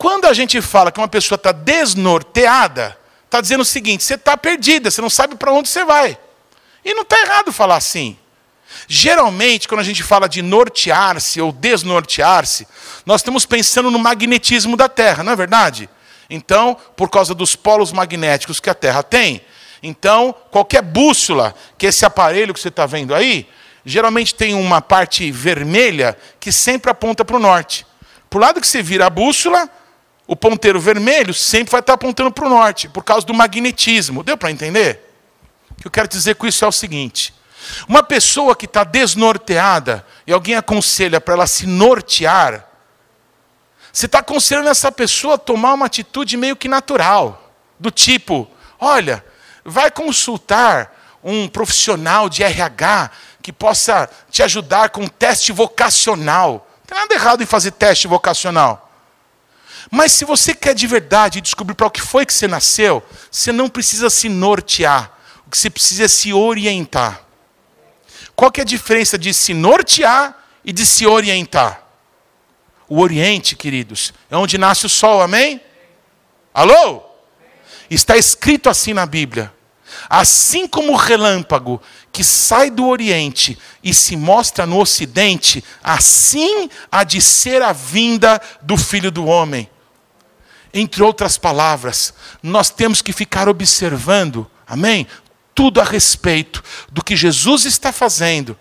Quando 0.01 0.25
a 0.25 0.33
gente 0.33 0.59
fala 0.63 0.91
que 0.91 0.99
uma 0.99 1.07
pessoa 1.07 1.35
está 1.35 1.51
desnorteada, 1.51 2.97
está 3.23 3.39
dizendo 3.39 3.61
o 3.61 3.65
seguinte: 3.65 4.03
você 4.03 4.15
está 4.15 4.35
perdida, 4.35 4.89
você 4.89 4.99
não 4.99 5.11
sabe 5.11 5.35
para 5.35 5.53
onde 5.53 5.69
você 5.69 5.85
vai. 5.85 6.17
E 6.83 6.91
não 6.95 7.03
está 7.03 7.19
errado 7.19 7.53
falar 7.53 7.75
assim. 7.75 8.17
Geralmente, 8.87 9.67
quando 9.67 9.81
a 9.81 9.83
gente 9.83 10.01
fala 10.01 10.27
de 10.27 10.41
nortear-se 10.41 11.39
ou 11.39 11.51
desnortear-se, 11.51 12.67
nós 13.05 13.21
estamos 13.21 13.45
pensando 13.45 13.91
no 13.91 13.99
magnetismo 13.99 14.75
da 14.75 14.89
Terra, 14.89 15.23
não 15.23 15.33
é 15.33 15.35
verdade? 15.35 15.87
Então, 16.27 16.75
por 16.97 17.07
causa 17.07 17.35
dos 17.35 17.55
polos 17.55 17.91
magnéticos 17.91 18.59
que 18.59 18.71
a 18.71 18.73
Terra 18.73 19.03
tem, 19.03 19.39
então, 19.83 20.33
qualquer 20.49 20.81
bússola, 20.81 21.53
que 21.77 21.85
esse 21.85 22.03
aparelho 22.03 22.55
que 22.55 22.59
você 22.59 22.69
está 22.69 22.87
vendo 22.87 23.13
aí, 23.13 23.47
geralmente 23.85 24.33
tem 24.33 24.55
uma 24.55 24.81
parte 24.81 25.31
vermelha 25.31 26.17
que 26.39 26.51
sempre 26.51 26.89
aponta 26.89 27.23
para 27.23 27.35
o 27.35 27.39
norte. 27.39 27.85
Para 28.31 28.37
o 28.37 28.41
lado 28.41 28.59
que 28.59 28.67
você 28.67 28.81
vira 28.81 29.05
a 29.05 29.09
bússola, 29.11 29.69
o 30.31 30.35
ponteiro 30.37 30.79
vermelho 30.79 31.33
sempre 31.33 31.71
vai 31.71 31.81
estar 31.81 31.91
apontando 31.91 32.31
para 32.31 32.45
o 32.45 32.49
norte, 32.49 32.87
por 32.87 33.03
causa 33.03 33.27
do 33.27 33.33
magnetismo. 33.33 34.23
Deu 34.23 34.37
para 34.37 34.49
entender? 34.49 35.13
O 35.71 35.75
que 35.75 35.87
eu 35.87 35.91
quero 35.91 36.07
dizer 36.07 36.35
com 36.35 36.47
isso 36.47 36.63
é 36.63 36.67
o 36.69 36.71
seguinte: 36.71 37.33
uma 37.85 38.01
pessoa 38.01 38.55
que 38.55 38.63
está 38.63 38.85
desnorteada 38.85 40.07
e 40.25 40.31
alguém 40.31 40.55
aconselha 40.55 41.19
para 41.19 41.33
ela 41.33 41.45
se 41.45 41.67
nortear, 41.67 42.65
você 43.91 44.05
está 44.05 44.19
aconselhando 44.19 44.69
essa 44.69 44.89
pessoa 44.89 45.35
a 45.35 45.37
tomar 45.37 45.73
uma 45.73 45.87
atitude 45.87 46.37
meio 46.37 46.55
que 46.55 46.69
natural, 46.69 47.51
do 47.77 47.91
tipo: 47.91 48.49
olha, 48.79 49.21
vai 49.65 49.91
consultar 49.91 51.19
um 51.21 51.45
profissional 51.49 52.29
de 52.29 52.41
RH 52.41 53.11
que 53.41 53.51
possa 53.51 54.09
te 54.29 54.41
ajudar 54.41 54.91
com 54.91 55.01
um 55.01 55.09
teste 55.09 55.51
vocacional. 55.51 56.69
Não 56.77 56.85
tem 56.87 56.97
nada 56.97 57.13
errado 57.13 57.43
em 57.43 57.45
fazer 57.45 57.71
teste 57.71 58.07
vocacional. 58.07 58.90
Mas 59.93 60.13
se 60.13 60.23
você 60.23 60.55
quer 60.55 60.73
de 60.73 60.87
verdade 60.87 61.41
descobrir 61.41 61.75
para 61.75 61.87
o 61.87 61.91
que 61.91 61.99
foi 61.99 62.25
que 62.25 62.33
você 62.33 62.47
nasceu, 62.47 63.03
você 63.29 63.51
não 63.51 63.67
precisa 63.67 64.09
se 64.09 64.29
nortear. 64.29 65.11
O 65.45 65.49
que 65.49 65.57
você 65.57 65.69
precisa 65.69 66.05
é 66.05 66.07
se 66.07 66.31
orientar. 66.31 67.25
Qual 68.33 68.49
que 68.49 68.61
é 68.61 68.63
a 68.63 68.65
diferença 68.65 69.17
de 69.17 69.33
se 69.33 69.53
nortear 69.53 70.33
e 70.63 70.71
de 70.71 70.85
se 70.85 71.05
orientar? 71.05 71.83
O 72.87 73.01
Oriente, 73.01 73.55
queridos, 73.55 74.13
é 74.29 74.37
onde 74.37 74.57
nasce 74.57 74.85
o 74.85 74.89
sol, 74.89 75.21
amém? 75.21 75.61
Alô? 76.53 77.03
Está 77.89 78.15
escrito 78.15 78.69
assim 78.69 78.93
na 78.93 79.05
Bíblia: 79.05 79.53
assim 80.09 80.67
como 80.67 80.93
o 80.93 80.97
relâmpago 80.97 81.81
que 82.13 82.23
sai 82.23 82.69
do 82.69 82.87
Oriente 82.87 83.57
e 83.83 83.93
se 83.93 84.15
mostra 84.15 84.65
no 84.65 84.79
Ocidente, 84.79 85.63
assim 85.83 86.69
há 86.89 87.03
de 87.03 87.21
ser 87.21 87.61
a 87.61 87.73
vinda 87.73 88.41
do 88.61 88.77
Filho 88.77 89.11
do 89.11 89.25
Homem. 89.25 89.69
Entre 90.73 91.03
outras 91.03 91.37
palavras, 91.37 92.13
nós 92.41 92.69
temos 92.69 93.01
que 93.01 93.11
ficar 93.11 93.49
observando, 93.49 94.49
amém? 94.65 95.05
Tudo 95.53 95.81
a 95.81 95.83
respeito 95.83 96.63
do 96.91 97.03
que 97.03 97.15
Jesus 97.15 97.65
está 97.65 97.91
fazendo 97.91 98.57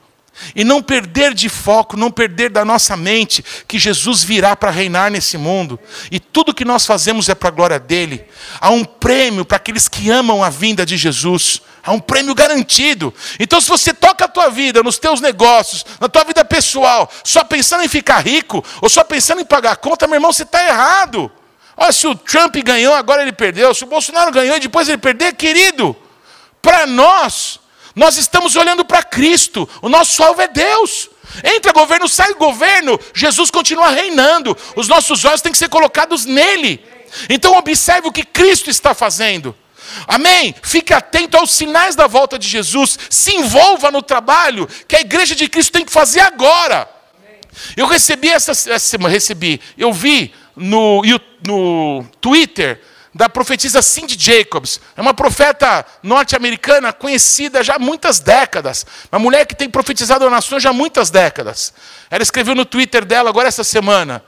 e 0.55 0.65
não 0.65 0.83
perder 0.83 1.35
de 1.35 1.49
foco, 1.49 1.97
não 1.97 2.11
perder 2.11 2.51
da 2.51 2.65
nossa 2.65 2.97
mente 2.97 3.45
que 3.69 3.79
Jesus 3.79 4.25
virá 4.25 4.57
para 4.57 4.71
reinar 4.71 5.11
nesse 5.11 5.37
mundo. 5.37 5.79
E 6.11 6.19
tudo 6.19 6.55
que 6.55 6.65
nós 6.65 6.87
fazemos 6.87 7.29
é 7.29 7.35
para 7.35 7.49
a 7.49 7.53
glória 7.53 7.79
dele. 7.79 8.25
Há 8.61 8.71
um 8.71 8.85
prêmio 8.85 9.45
para 9.45 9.57
aqueles 9.57 9.89
que 9.89 10.11
amam 10.11 10.43
a 10.43 10.51
vinda 10.51 10.85
de 10.85 10.97
Jesus. 10.97 11.63
Há 11.83 11.93
um 11.93 12.01
prêmio 12.01 12.35
garantido. 12.35 13.13
Então, 13.39 13.61
se 13.61 13.69
você 13.69 13.93
toca 13.95 14.25
a 14.25 14.29
tua 14.29 14.51
vida, 14.51 14.83
nos 14.83 14.99
teus 14.99 15.21
negócios, 15.21 15.85
na 15.99 16.09
tua 16.09 16.25
vida 16.25 16.45
pessoal, 16.45 17.11
só 17.25 17.45
pensando 17.45 17.85
em 17.85 17.89
ficar 17.89 18.21
rico, 18.21 18.65
ou 18.81 18.89
só 18.89 19.05
pensando 19.05 19.41
em 19.41 19.47
pagar 19.47 19.73
a 19.73 19.77
conta, 19.77 20.07
meu 20.07 20.17
irmão, 20.17 20.33
você 20.33 20.43
está 20.43 20.67
errado. 20.67 21.31
Olha, 21.83 21.93
se 21.93 22.07
o 22.07 22.15
Trump 22.15 22.55
ganhou, 22.57 22.93
agora 22.93 23.23
ele 23.23 23.33
perdeu. 23.33 23.73
Se 23.75 23.85
o 23.85 23.87
Bolsonaro 23.87 24.31
ganhou 24.31 24.55
e 24.55 24.61
depois 24.61 24.87
ele 24.87 24.99
perder, 24.99 25.35
querido, 25.35 25.97
para 26.61 26.87
nós, 26.87 27.59
nós 27.97 28.19
estamos 28.19 28.55
olhando 28.55 28.85
para 28.85 29.03
Cristo, 29.03 29.67
o 29.81 29.89
nosso 29.89 30.23
alvo 30.23 30.43
é 30.43 30.47
Deus. 30.47 31.09
Entra 31.43 31.73
governo, 31.73 32.07
sai 32.07 32.35
governo, 32.35 33.01
Jesus 33.15 33.51
continua 33.51 33.89
reinando. 33.89 34.55
Os 34.77 34.89
nossos 34.89 35.25
olhos 35.25 35.41
têm 35.41 35.53
que 35.53 35.57
ser 35.57 35.71
colocados 35.71 36.27
nele. 36.27 36.85
Então 37.31 37.57
observe 37.57 38.09
o 38.09 38.13
que 38.13 38.25
Cristo 38.25 38.69
está 38.69 38.93
fazendo. 38.93 39.57
Amém? 40.07 40.55
Fique 40.63 40.93
atento 40.93 41.39
aos 41.39 41.51
sinais 41.51 41.97
da 41.97 42.07
volta 42.07 42.39
de 42.39 42.47
Jesus. 42.47 42.99
Se 43.09 43.35
envolva 43.35 43.91
no 43.91 44.03
trabalho 44.03 44.69
que 44.87 44.97
a 44.97 45.01
igreja 45.01 45.35
de 45.35 45.49
Cristo 45.49 45.73
tem 45.73 45.87
que 45.87 45.93
fazer 45.93 46.21
agora. 46.21 46.87
Eu 47.75 47.87
recebi 47.87 48.29
essa, 48.29 48.51
essa 48.51 48.79
semana, 48.79 49.13
recebi, 49.13 49.61
eu 49.79 49.93
vi 49.93 50.33
no, 50.61 51.03
no 51.47 52.05
Twitter 52.21 52.81
da 53.15 53.29
profetisa 53.29 53.83
Cindy 53.83 54.17
Jacobs. 54.19 54.81
É 54.97 55.01
uma 55.01 55.15
profeta 55.15 55.85
norte-americana 56.03 56.93
conhecida 56.93 57.65
já 57.65 57.75
há 57.75 57.79
muitas 57.79 58.21
décadas. 58.21 58.87
Uma 59.11 59.19
mulher 59.19 59.47
que 59.47 59.55
tem 59.55 59.69
profetizado 59.69 60.27
a 60.27 60.31
nações 60.31 60.63
já 60.63 60.71
há 60.71 60.73
muitas 60.73 61.11
décadas. 61.11 61.73
Ela 62.11 62.23
escreveu 62.23 62.55
no 62.55 62.65
Twitter 62.65 63.05
dela 63.05 63.31
agora 63.31 63.49
essa 63.49 63.65
semana: 63.65 64.23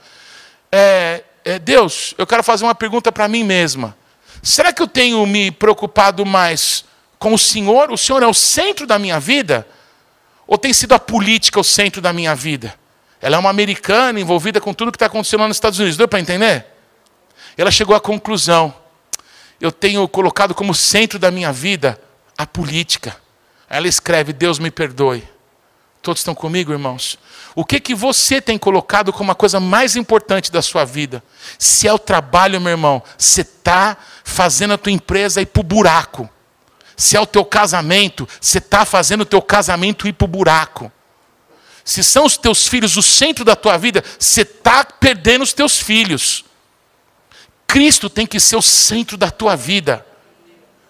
é, 0.70 1.22
é, 1.44 1.58
Deus, 1.58 2.14
eu 2.18 2.26
quero 2.26 2.42
fazer 2.42 2.64
uma 2.64 2.74
pergunta 2.74 3.12
para 3.12 3.28
mim 3.28 3.44
mesma. 3.44 3.96
Será 4.42 4.72
que 4.72 4.82
eu 4.82 4.88
tenho 4.88 5.24
me 5.26 5.52
preocupado 5.52 6.26
mais 6.26 6.84
com 7.18 7.32
o 7.34 7.38
Senhor? 7.38 7.92
O 7.92 7.98
Senhor 7.98 8.22
é 8.22 8.26
o 8.26 8.34
centro 8.34 8.86
da 8.86 8.98
minha 8.98 9.20
vida? 9.20 9.66
Ou 10.46 10.58
tem 10.58 10.72
sido 10.72 10.92
a 10.92 10.98
política 10.98 11.60
o 11.60 11.64
centro 11.64 12.00
da 12.00 12.12
minha 12.12 12.34
vida? 12.34 12.74
Ela 13.22 13.36
é 13.36 13.38
uma 13.38 13.50
americana 13.50 14.18
envolvida 14.18 14.60
com 14.60 14.74
tudo 14.74 14.90
que 14.90 14.96
está 14.96 15.06
acontecendo 15.06 15.40
lá 15.40 15.48
nos 15.48 15.56
Estados 15.56 15.78
Unidos. 15.78 15.96
Deu 15.96 16.08
para 16.08 16.18
entender? 16.18 16.66
Ela 17.56 17.70
chegou 17.70 17.94
à 17.94 18.00
conclusão: 18.00 18.74
eu 19.60 19.70
tenho 19.70 20.06
colocado 20.08 20.54
como 20.54 20.74
centro 20.74 21.20
da 21.20 21.30
minha 21.30 21.52
vida 21.52 21.98
a 22.36 22.44
política. 22.44 23.16
Ela 23.70 23.86
escreve: 23.86 24.32
Deus 24.32 24.58
me 24.58 24.72
perdoe. 24.72 25.26
Todos 26.02 26.20
estão 26.20 26.34
comigo, 26.34 26.72
irmãos? 26.72 27.16
O 27.54 27.64
que 27.64 27.78
que 27.78 27.94
você 27.94 28.40
tem 28.40 28.58
colocado 28.58 29.12
como 29.12 29.30
a 29.30 29.36
coisa 29.36 29.60
mais 29.60 29.94
importante 29.94 30.50
da 30.50 30.60
sua 30.60 30.84
vida? 30.84 31.22
Se 31.56 31.86
é 31.86 31.92
o 31.92 31.98
trabalho, 31.98 32.60
meu 32.60 32.72
irmão, 32.72 33.00
você 33.16 33.42
está 33.42 33.96
fazendo 34.24 34.74
a 34.74 34.78
tua 34.78 34.90
empresa 34.90 35.40
ir 35.40 35.46
para 35.46 35.60
o 35.60 35.64
buraco. 35.64 36.28
Se 36.96 37.16
é 37.16 37.20
o 37.20 37.26
teu 37.26 37.44
casamento, 37.44 38.28
você 38.40 38.58
está 38.58 38.84
fazendo 38.84 39.20
o 39.20 39.26
teu 39.26 39.40
casamento 39.40 40.08
ir 40.08 40.12
para 40.12 40.24
o 40.24 40.28
buraco. 40.28 40.90
Se 41.84 42.02
são 42.04 42.24
os 42.24 42.36
teus 42.36 42.66
filhos 42.66 42.96
o 42.96 43.02
centro 43.02 43.44
da 43.44 43.56
tua 43.56 43.76
vida, 43.76 44.04
você 44.18 44.42
está 44.42 44.84
perdendo 44.84 45.42
os 45.42 45.52
teus 45.52 45.80
filhos. 45.80 46.44
Cristo 47.66 48.08
tem 48.10 48.26
que 48.26 48.38
ser 48.38 48.56
o 48.56 48.62
centro 48.62 49.16
da 49.16 49.30
tua 49.30 49.56
vida. 49.56 50.06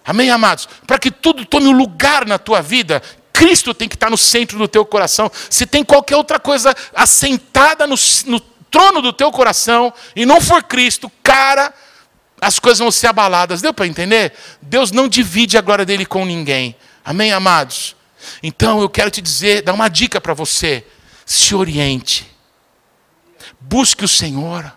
Amém, 0.05 0.29
amados? 0.29 0.67
Para 0.85 0.99
que 0.99 1.09
tudo 1.09 1.45
tome 1.45 1.67
um 1.67 1.77
lugar 1.77 2.25
na 2.25 2.37
tua 2.37 2.61
vida, 2.61 3.01
Cristo 3.31 3.73
tem 3.73 3.87
que 3.87 3.95
estar 3.95 4.09
no 4.09 4.17
centro 4.17 4.57
do 4.57 4.67
teu 4.67 4.85
coração. 4.85 5.31
Se 5.49 5.65
tem 5.65 5.83
qualquer 5.83 6.15
outra 6.15 6.39
coisa 6.39 6.75
assentada 6.93 7.87
no, 7.87 7.95
no 8.25 8.39
trono 8.39 9.01
do 9.01 9.13
teu 9.13 9.31
coração 9.31 9.93
e 10.15 10.25
não 10.25 10.41
for 10.41 10.61
Cristo, 10.63 11.11
cara, 11.23 11.73
as 12.41 12.59
coisas 12.59 12.79
vão 12.79 12.91
ser 12.91 13.07
abaladas. 13.07 13.61
Deu 13.61 13.73
para 13.73 13.87
entender? 13.87 14.33
Deus 14.61 14.91
não 14.91 15.07
divide 15.07 15.57
a 15.57 15.61
glória 15.61 15.85
dele 15.85 16.05
com 16.05 16.25
ninguém. 16.25 16.75
Amém, 17.03 17.31
amados? 17.31 17.95
Então 18.41 18.81
eu 18.81 18.89
quero 18.89 19.11
te 19.11 19.21
dizer, 19.21 19.61
dar 19.61 19.73
uma 19.73 19.87
dica 19.87 20.19
para 20.19 20.33
você. 20.33 20.85
Se 21.25 21.55
oriente. 21.55 22.29
Busque 23.59 24.05
o 24.05 24.07
Senhor. 24.07 24.71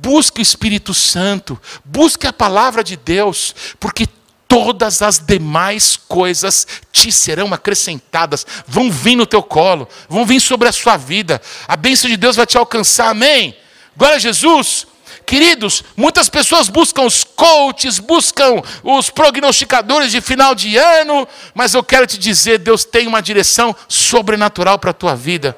Busque 0.00 0.40
o 0.40 0.42
Espírito 0.42 0.92
Santo, 0.92 1.60
busque 1.84 2.26
a 2.26 2.32
palavra 2.32 2.84
de 2.84 2.94
Deus, 2.94 3.54
porque 3.80 4.06
todas 4.46 5.02
as 5.02 5.18
demais 5.18 5.96
coisas 5.96 6.66
te 6.92 7.10
serão 7.10 7.52
acrescentadas, 7.52 8.46
vão 8.66 8.90
vir 8.90 9.16
no 9.16 9.26
teu 9.26 9.42
colo, 9.42 9.88
vão 10.08 10.24
vir 10.24 10.40
sobre 10.40 10.68
a 10.68 10.72
sua 10.72 10.96
vida. 10.96 11.40
A 11.66 11.76
bênção 11.76 12.08
de 12.08 12.16
Deus 12.16 12.36
vai 12.36 12.46
te 12.46 12.56
alcançar. 12.56 13.10
Amém. 13.10 13.56
Glória 13.96 14.16
a 14.16 14.20
Jesus. 14.20 14.86
Queridos, 15.28 15.84
muitas 15.94 16.30
pessoas 16.30 16.70
buscam 16.70 17.02
os 17.02 17.22
coaches, 17.22 17.98
buscam 17.98 18.62
os 18.82 19.10
prognosticadores 19.10 20.10
de 20.10 20.22
final 20.22 20.54
de 20.54 20.74
ano, 20.78 21.28
mas 21.52 21.74
eu 21.74 21.84
quero 21.84 22.06
te 22.06 22.16
dizer, 22.16 22.56
Deus 22.56 22.82
tem 22.82 23.06
uma 23.06 23.20
direção 23.20 23.76
sobrenatural 23.86 24.78
para 24.78 24.90
a 24.90 24.94
tua 24.94 25.14
vida. 25.14 25.54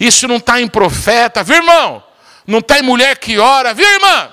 Isso 0.00 0.26
não 0.26 0.38
está 0.38 0.58
em 0.58 0.66
profeta, 0.66 1.44
viu, 1.44 1.56
irmão? 1.56 2.02
não 2.46 2.60
está 2.60 2.78
em 2.78 2.82
mulher 2.82 3.18
que 3.18 3.38
ora, 3.38 3.74
viu, 3.74 3.86
irmã? 3.86 4.32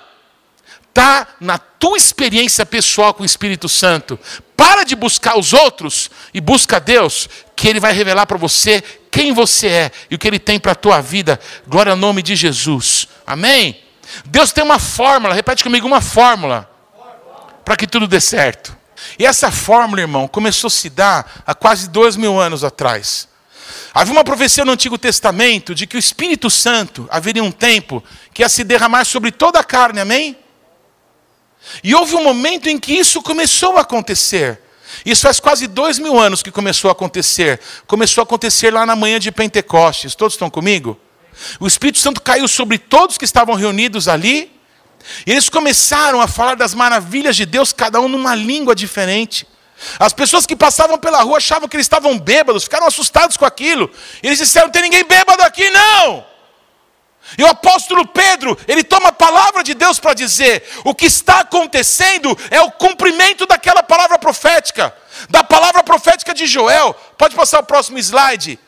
Está 0.88 1.27
na 1.41 1.58
tua 1.58 1.98
experiência 1.98 2.65
pessoal 2.65 3.13
com 3.13 3.24
o 3.24 3.25
Espírito 3.25 3.67
Santo. 3.67 4.17
Para 4.56 4.86
de 4.86 4.96
buscar 4.96 5.38
os 5.38 5.51
outros 5.51 6.10
e 6.34 6.39
busca 6.39 6.79
Deus, 6.79 7.27
que 7.58 7.67
Ele 7.67 7.82
vai 7.82 7.91
revelar 7.91 8.25
para 8.25 8.38
você 8.38 8.82
quem 9.12 9.34
você 9.34 9.67
é 9.67 9.91
e 10.10 10.15
o 10.15 10.17
que 10.17 10.29
Ele 10.29 10.39
tem 10.39 10.58
para 10.58 10.72
a 10.72 10.75
tua 10.75 11.01
vida. 11.01 11.38
Glória 11.67 11.91
ao 11.91 11.98
nome 11.98 12.24
de 12.24 12.38
Jesus. 12.38 13.06
Amém? 13.25 13.84
Deus 14.26 14.52
tem 14.52 14.64
uma 14.64 14.80
fórmula, 14.80 15.34
repete 15.34 15.64
comigo, 15.64 15.88
uma 15.88 16.02
fórmula, 16.02 16.70
para 17.66 17.76
que 17.76 17.88
tudo 17.88 18.08
dê 18.08 18.20
certo. 18.20 18.76
E 19.18 19.26
essa 19.26 19.52
fórmula, 19.52 20.02
irmão, 20.02 20.28
começou 20.28 20.68
a 20.68 20.72
se 20.72 20.90
dar 20.90 21.44
há 21.46 21.54
quase 21.54 21.90
dois 21.90 22.16
mil 22.16 22.40
anos 22.40 22.64
atrás. 22.64 23.28
Havia 23.94 24.14
uma 24.14 24.24
profecia 24.24 24.64
no 24.64 24.72
Antigo 24.72 24.98
Testamento 24.98 25.74
de 25.74 25.88
que 25.88 25.98
o 25.98 26.00
Espírito 26.00 26.50
Santo 26.50 27.08
haveria 27.12 27.44
um 27.44 27.52
tempo 27.52 28.04
que 28.34 28.42
ia 28.42 28.50
se 28.50 28.64
derramar 28.64 29.06
sobre 29.06 29.32
toda 29.32 29.60
a 29.60 29.64
carne, 29.64 30.00
amém? 30.00 30.38
E 31.84 31.94
houve 31.94 32.16
um 32.16 32.24
momento 32.24 32.70
em 32.70 32.78
que 32.78 32.94
isso 32.94 33.22
começou 33.22 33.78
a 33.78 33.82
acontecer. 33.82 34.62
Isso 35.06 35.22
faz 35.22 35.40
quase 35.40 35.68
dois 35.68 36.00
mil 36.00 36.18
anos 36.20 36.42
que 36.42 36.52
começou 36.52 36.90
a 36.90 36.92
acontecer. 36.94 37.60
Começou 37.86 38.22
a 38.22 38.24
acontecer 38.24 38.74
lá 38.74 38.86
na 38.86 38.96
manhã 38.96 39.20
de 39.20 39.32
Pentecostes. 39.32 40.16
Todos 40.16 40.34
estão 40.34 40.50
comigo? 40.50 41.00
O 41.60 41.67
Espírito 41.67 42.00
Santo 42.00 42.22
caiu 42.22 42.48
sobre 42.48 42.77
todos 42.77 43.17
que 43.17 43.25
estavam 43.25 43.56
reunidos 43.56 44.08
ali. 44.08 44.51
E 45.25 45.32
eles 45.32 45.50
começaram 45.50 46.22
a 46.22 46.27
falar 46.27 46.56
das 46.56 46.74
maravilhas 46.74 47.36
de 47.36 47.46
Deus, 47.46 47.72
cada 47.72 48.00
um 48.01 48.08
numa 48.08 48.36
língua 48.36 48.75
diferente. 48.75 49.48
As 50.00 50.12
pessoas 50.12 50.46
que 50.46 50.56
passavam 50.56 50.98
pela 50.98 51.22
rua 51.22 51.38
achavam 51.38 51.70
que 51.70 51.75
eles 51.75 51.86
estavam 51.86 52.17
bêbados, 52.17 52.63
ficaram 52.63 52.88
assustados 52.88 53.38
com 53.38 53.46
aquilo. 53.46 53.89
Eles 54.24 54.39
disseram: 54.39 54.67
não 54.67 54.72
tem 54.72 54.82
ninguém 54.82 55.03
bêbado 55.03 55.44
aqui, 55.44 55.70
não. 55.70 56.25
E 57.38 57.44
o 57.44 57.48
apóstolo 57.48 58.08
Pedro, 58.08 58.58
ele 58.67 58.84
toma 58.84 59.10
a 59.10 59.12
palavra 59.12 59.63
de 59.63 59.74
Deus 59.74 60.00
para 60.00 60.13
dizer: 60.13 60.63
o 60.84 60.96
que 60.96 61.06
está 61.06 61.41
acontecendo 61.41 62.38
é 62.50 62.62
o 62.62 62.72
cumprimento 62.72 63.46
daquela 63.46 63.84
palavra 63.84 64.17
profética, 64.17 64.94
da 65.29 65.44
palavra 65.44 65.84
profética 65.84 66.34
de 66.34 66.48
Joel. 66.48 66.94
Pode 67.17 67.36
passar 67.36 67.60
o 67.60 67.65
próximo 67.65 68.00
slide. 68.00 68.60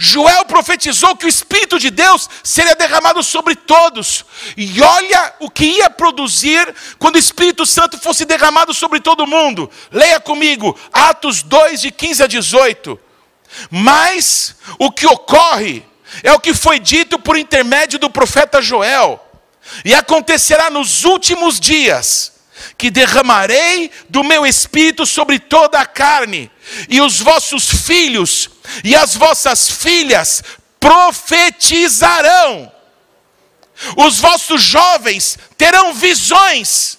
Joel 0.00 0.44
profetizou 0.44 1.16
que 1.16 1.26
o 1.26 1.28
Espírito 1.28 1.76
de 1.76 1.90
Deus 1.90 2.30
seria 2.44 2.76
derramado 2.76 3.20
sobre 3.20 3.56
todos. 3.56 4.24
E 4.56 4.80
olha 4.80 5.34
o 5.40 5.50
que 5.50 5.64
ia 5.64 5.90
produzir 5.90 6.72
quando 7.00 7.16
o 7.16 7.18
Espírito 7.18 7.66
Santo 7.66 7.98
fosse 7.98 8.24
derramado 8.24 8.72
sobre 8.72 9.00
todo 9.00 9.26
mundo. 9.26 9.68
Leia 9.90 10.20
comigo, 10.20 10.78
Atos 10.92 11.42
2, 11.42 11.80
de 11.80 11.90
15 11.90 12.22
a 12.22 12.26
18. 12.28 12.98
Mas 13.70 14.54
o 14.78 14.92
que 14.92 15.06
ocorre 15.06 15.84
é 16.22 16.32
o 16.32 16.38
que 16.38 16.54
foi 16.54 16.78
dito 16.78 17.18
por 17.18 17.36
intermédio 17.36 17.98
do 17.98 18.08
profeta 18.08 18.62
Joel. 18.62 19.20
E 19.84 19.92
acontecerá 19.92 20.70
nos 20.70 21.04
últimos 21.04 21.58
dias 21.58 22.32
que 22.76 22.90
derramarei 22.90 23.90
do 24.08 24.22
meu 24.22 24.46
espírito 24.46 25.04
sobre 25.04 25.38
toda 25.38 25.78
a 25.78 25.86
carne, 25.86 26.50
e 26.88 27.00
os 27.00 27.20
vossos 27.20 27.68
filhos 27.68 28.50
e 28.84 28.94
as 28.94 29.14
vossas 29.14 29.68
filhas 29.70 30.42
profetizarão. 30.80 32.72
Os 33.96 34.18
vossos 34.18 34.60
jovens 34.62 35.38
terão 35.56 35.94
visões, 35.94 36.98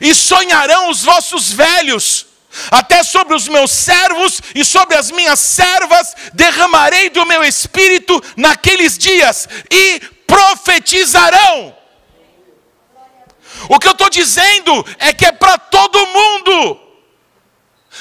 e 0.00 0.14
sonharão 0.14 0.90
os 0.90 1.02
vossos 1.02 1.52
velhos. 1.52 2.26
Até 2.70 3.02
sobre 3.02 3.34
os 3.34 3.48
meus 3.48 3.70
servos 3.70 4.40
e 4.54 4.64
sobre 4.64 4.96
as 4.96 5.10
minhas 5.10 5.38
servas 5.38 6.14
derramarei 6.32 7.10
do 7.10 7.26
meu 7.26 7.44
espírito 7.44 8.22
naqueles 8.34 8.96
dias, 8.96 9.46
e 9.70 10.00
profetizarão. 10.26 11.76
O 13.68 13.78
que 13.78 13.88
eu 13.88 13.92
estou 13.92 14.10
dizendo 14.10 14.86
é 14.98 15.12
que 15.12 15.26
é 15.26 15.32
para 15.32 15.58
todo 15.58 16.06
mundo. 16.06 16.80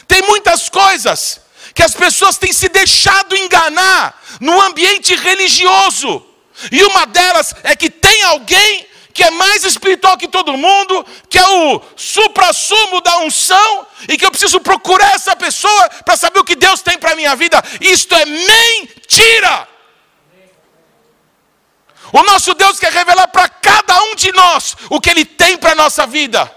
Tem 0.07 0.21
muitas 0.21 0.69
coisas 0.69 1.41
que 1.75 1.83
as 1.83 1.93
pessoas 1.93 2.37
têm 2.37 2.53
se 2.53 2.69
deixado 2.69 3.35
enganar 3.35 4.19
no 4.39 4.59
ambiente 4.61 5.13
religioso. 5.13 6.25
E 6.71 6.81
uma 6.85 7.05
delas 7.05 7.53
é 7.63 7.75
que 7.75 7.89
tem 7.89 8.23
alguém 8.23 8.87
que 9.13 9.23
é 9.23 9.31
mais 9.31 9.63
espiritual 9.63 10.17
que 10.17 10.27
todo 10.27 10.57
mundo, 10.57 11.05
que 11.29 11.37
é 11.37 11.47
o 11.47 11.81
supra-sumo 11.95 13.01
da 13.01 13.17
unção, 13.19 13.87
e 14.09 14.17
que 14.17 14.25
eu 14.25 14.31
preciso 14.31 14.59
procurar 14.59 15.15
essa 15.15 15.35
pessoa 15.35 15.89
para 16.05 16.17
saber 16.17 16.39
o 16.39 16.43
que 16.43 16.55
Deus 16.55 16.81
tem 16.81 16.97
para 16.97 17.11
a 17.11 17.15
minha 17.15 17.35
vida. 17.35 17.61
Isto 17.79 18.15
é 18.15 18.25
mentira! 18.25 19.67
O 22.13 22.23
nosso 22.23 22.53
Deus 22.53 22.79
quer 22.79 22.91
revelar 22.91 23.27
para 23.27 23.49
cada 23.49 24.01
um 24.03 24.15
de 24.15 24.31
nós 24.31 24.77
o 24.89 25.01
que 25.01 25.09
Ele 25.09 25.25
tem 25.25 25.57
para 25.57 25.71
a 25.73 25.75
nossa 25.75 26.05
vida. 26.05 26.49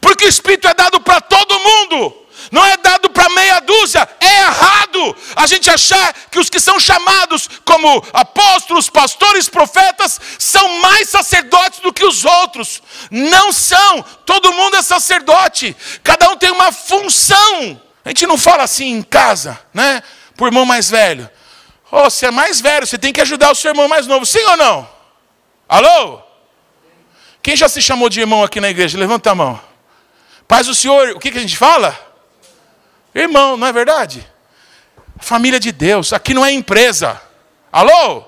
Porque 0.00 0.26
o 0.26 0.28
Espírito 0.28 0.68
é 0.68 0.74
dado 0.74 1.00
para 1.00 1.20
todo 1.20 1.58
mundo, 1.58 2.26
não 2.50 2.64
é 2.64 2.76
dado 2.76 3.08
para 3.10 3.28
meia 3.28 3.60
dúzia. 3.60 4.08
É 4.20 4.40
errado 4.40 5.16
a 5.36 5.46
gente 5.46 5.70
achar 5.70 6.12
que 6.30 6.38
os 6.38 6.50
que 6.50 6.58
são 6.58 6.80
chamados 6.80 7.48
como 7.64 8.04
apóstolos, 8.12 8.90
pastores, 8.90 9.48
profetas, 9.48 10.20
são 10.38 10.80
mais 10.80 11.08
sacerdotes 11.08 11.78
do 11.80 11.92
que 11.92 12.04
os 12.04 12.24
outros. 12.24 12.82
Não 13.10 13.52
são. 13.52 14.02
Todo 14.26 14.52
mundo 14.52 14.76
é 14.76 14.82
sacerdote. 14.82 15.76
Cada 16.02 16.28
um 16.30 16.36
tem 16.36 16.50
uma 16.50 16.72
função. 16.72 17.80
A 18.04 18.08
gente 18.08 18.26
não 18.26 18.36
fala 18.36 18.64
assim 18.64 18.86
em 18.86 19.02
casa, 19.02 19.58
né? 19.72 20.02
Por 20.36 20.48
irmão 20.48 20.64
mais 20.64 20.90
velho. 20.90 21.30
Oh, 21.92 22.04
você 22.04 22.26
é 22.26 22.30
mais 22.30 22.60
velho, 22.60 22.86
você 22.86 22.98
tem 22.98 23.12
que 23.12 23.20
ajudar 23.20 23.50
o 23.50 23.54
seu 23.54 23.70
irmão 23.70 23.88
mais 23.88 24.06
novo. 24.06 24.24
Sim 24.26 24.44
ou 24.44 24.56
não? 24.56 24.88
Alô? 25.68 26.20
Quem 27.42 27.56
já 27.56 27.68
se 27.68 27.80
chamou 27.80 28.08
de 28.08 28.20
irmão 28.20 28.42
aqui 28.42 28.60
na 28.60 28.68
igreja? 28.68 28.98
Levanta 28.98 29.30
a 29.30 29.34
mão. 29.34 29.60
Paz 30.48 30.66
do 30.66 30.74
Senhor, 30.74 31.10
o 31.10 31.20
que, 31.20 31.30
que 31.30 31.38
a 31.38 31.40
gente 31.40 31.56
fala? 31.56 32.09
Irmão, 33.14 33.56
não 33.56 33.66
é 33.66 33.72
verdade? 33.72 34.26
Família 35.18 35.60
de 35.60 35.72
Deus. 35.72 36.12
Aqui 36.12 36.32
não 36.32 36.44
é 36.44 36.52
empresa. 36.52 37.20
Alô? 37.72 38.24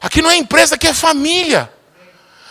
Aqui 0.00 0.20
não 0.20 0.30
é 0.30 0.36
empresa, 0.36 0.74
aqui 0.74 0.86
é 0.86 0.94
família. 0.94 1.72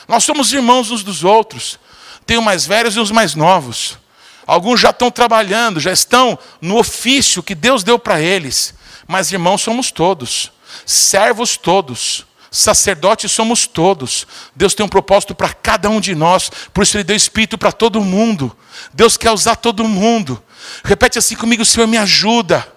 Nós 0.07 0.23
somos 0.23 0.51
irmãos 0.51 0.91
uns 0.91 1.03
dos 1.03 1.23
outros. 1.23 1.79
Tem 2.25 2.37
os 2.37 2.43
mais 2.43 2.65
velhos 2.65 2.95
e 2.95 2.99
os 2.99 3.11
mais 3.11 3.35
novos. 3.35 3.97
Alguns 4.45 4.79
já 4.79 4.89
estão 4.89 5.11
trabalhando, 5.11 5.79
já 5.79 5.91
estão 5.91 6.37
no 6.59 6.77
ofício 6.77 7.43
que 7.43 7.55
Deus 7.55 7.83
deu 7.83 7.99
para 7.99 8.19
eles. 8.19 8.73
Mas 9.07 9.31
irmãos 9.31 9.61
somos 9.61 9.91
todos, 9.91 10.51
servos 10.85 11.57
todos, 11.57 12.25
sacerdotes 12.51 13.31
somos 13.31 13.65
todos. 13.65 14.27
Deus 14.53 14.73
tem 14.73 14.85
um 14.85 14.89
propósito 14.89 15.33
para 15.33 15.53
cada 15.53 15.89
um 15.89 16.01
de 16.01 16.13
nós, 16.13 16.51
por 16.73 16.83
isso 16.83 16.97
Ele 16.97 17.05
deu 17.05 17.15
Espírito 17.15 17.57
para 17.57 17.71
todo 17.71 18.01
mundo. 18.01 18.55
Deus 18.93 19.15
quer 19.15 19.31
usar 19.31 19.55
todo 19.55 19.87
mundo. 19.87 20.43
Repete 20.83 21.17
assim 21.17 21.35
comigo: 21.35 21.63
Senhor, 21.63 21.87
me 21.87 21.97
ajuda. 21.97 22.67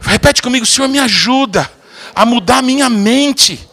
Repete 0.00 0.42
comigo: 0.42 0.66
Senhor, 0.66 0.88
me 0.88 0.98
ajuda 0.98 1.70
a 2.14 2.26
mudar 2.26 2.58
a 2.58 2.62
minha 2.62 2.88
mente. 2.88 3.68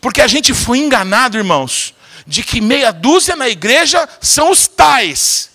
Porque 0.00 0.20
a 0.20 0.26
gente 0.26 0.52
foi 0.52 0.78
enganado, 0.78 1.38
irmãos, 1.38 1.94
de 2.26 2.42
que 2.42 2.60
meia 2.60 2.90
dúzia 2.92 3.36
na 3.36 3.48
igreja 3.48 4.08
são 4.20 4.50
os 4.50 4.66
tais. 4.66 5.50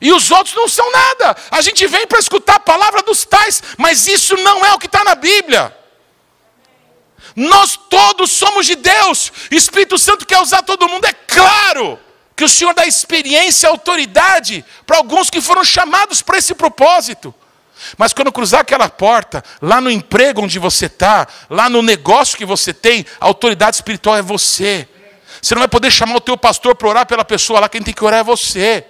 E 0.00 0.10
os 0.10 0.30
outros 0.30 0.56
não 0.56 0.66
são 0.66 0.90
nada. 0.90 1.36
A 1.50 1.60
gente 1.60 1.86
vem 1.86 2.06
para 2.06 2.18
escutar 2.18 2.56
a 2.56 2.60
palavra 2.60 3.02
dos 3.02 3.26
tais, 3.26 3.62
mas 3.76 4.08
isso 4.08 4.36
não 4.38 4.64
é 4.64 4.72
o 4.72 4.78
que 4.78 4.86
está 4.86 5.04
na 5.04 5.14
Bíblia. 5.14 5.81
Nós 7.34 7.78
todos 7.88 8.30
somos 8.30 8.66
de 8.66 8.74
Deus. 8.76 9.32
Espírito 9.50 9.98
Santo 9.98 10.26
quer 10.26 10.40
usar 10.40 10.62
todo 10.62 10.88
mundo. 10.88 11.04
É 11.04 11.12
claro 11.12 11.98
que 12.36 12.44
o 12.44 12.48
Senhor 12.48 12.74
dá 12.74 12.86
experiência 12.86 13.66
e 13.66 13.70
autoridade 13.70 14.64
para 14.86 14.96
alguns 14.96 15.30
que 15.30 15.40
foram 15.40 15.64
chamados 15.64 16.22
para 16.22 16.38
esse 16.38 16.54
propósito. 16.54 17.34
Mas 17.96 18.12
quando 18.12 18.32
cruzar 18.32 18.60
aquela 18.60 18.88
porta, 18.88 19.42
lá 19.60 19.80
no 19.80 19.90
emprego 19.90 20.42
onde 20.42 20.58
você 20.58 20.86
está, 20.86 21.26
lá 21.50 21.68
no 21.68 21.82
negócio 21.82 22.38
que 22.38 22.44
você 22.44 22.72
tem, 22.72 23.04
a 23.20 23.26
autoridade 23.26 23.76
espiritual 23.76 24.16
é 24.16 24.22
você. 24.22 24.88
Você 25.40 25.54
não 25.54 25.60
vai 25.60 25.68
poder 25.68 25.90
chamar 25.90 26.16
o 26.16 26.20
teu 26.20 26.36
pastor 26.36 26.74
para 26.74 26.88
orar 26.88 27.06
pela 27.06 27.24
pessoa 27.24 27.60
lá, 27.60 27.68
quem 27.68 27.82
tem 27.82 27.92
que 27.92 28.04
orar 28.04 28.20
é 28.20 28.24
você. 28.24 28.86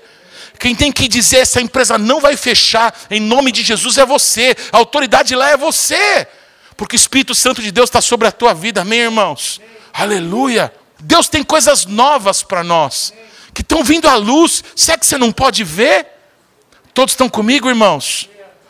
Quem 0.59 0.75
tem 0.75 0.93
que 0.93 1.09
dizer 1.09 1.39
essa 1.39 1.61
empresa 1.61 1.99
não 1.99 2.21
vai 2.21 2.37
fechar, 2.37 2.95
em 3.11 3.19
nome 3.19 3.51
de 3.51 3.63
Jesus, 3.63 3.99
é 3.99 4.05
você. 4.05 4.55
A 4.71 4.77
autoridade 4.77 5.35
lá 5.35 5.51
é 5.51 5.57
você. 5.57 6.29
Porque 6.77 6.97
o 6.97 6.99
Espírito 6.99 7.35
Santo 7.35 7.63
de 7.63 7.71
Deus 7.71 7.89
está 7.89 8.01
sobre 8.01 8.27
a 8.29 8.33
tua 8.33 8.55
vida, 8.55 8.83
amém, 8.83 9.01
irmãos? 9.01 9.61
Aleluia. 9.93 10.73
Deus 10.99 11.29
tem 11.29 11.43
coisas 11.43 11.85
novas 11.85 12.43
para 12.43 12.63
nós, 12.63 13.13
que 13.53 13.61
estão 13.61 13.83
vindo 13.83 14.09
à 14.09 14.15
luz. 14.15 14.63
Será 14.75 14.97
que 14.97 15.05
você 15.05 15.19
não 15.19 15.33
pode 15.33 15.65
ver? 15.65 16.07
Todos 16.95 17.13
estão 17.13 17.29
comigo, 17.29 17.69
irmãos? 17.69 18.29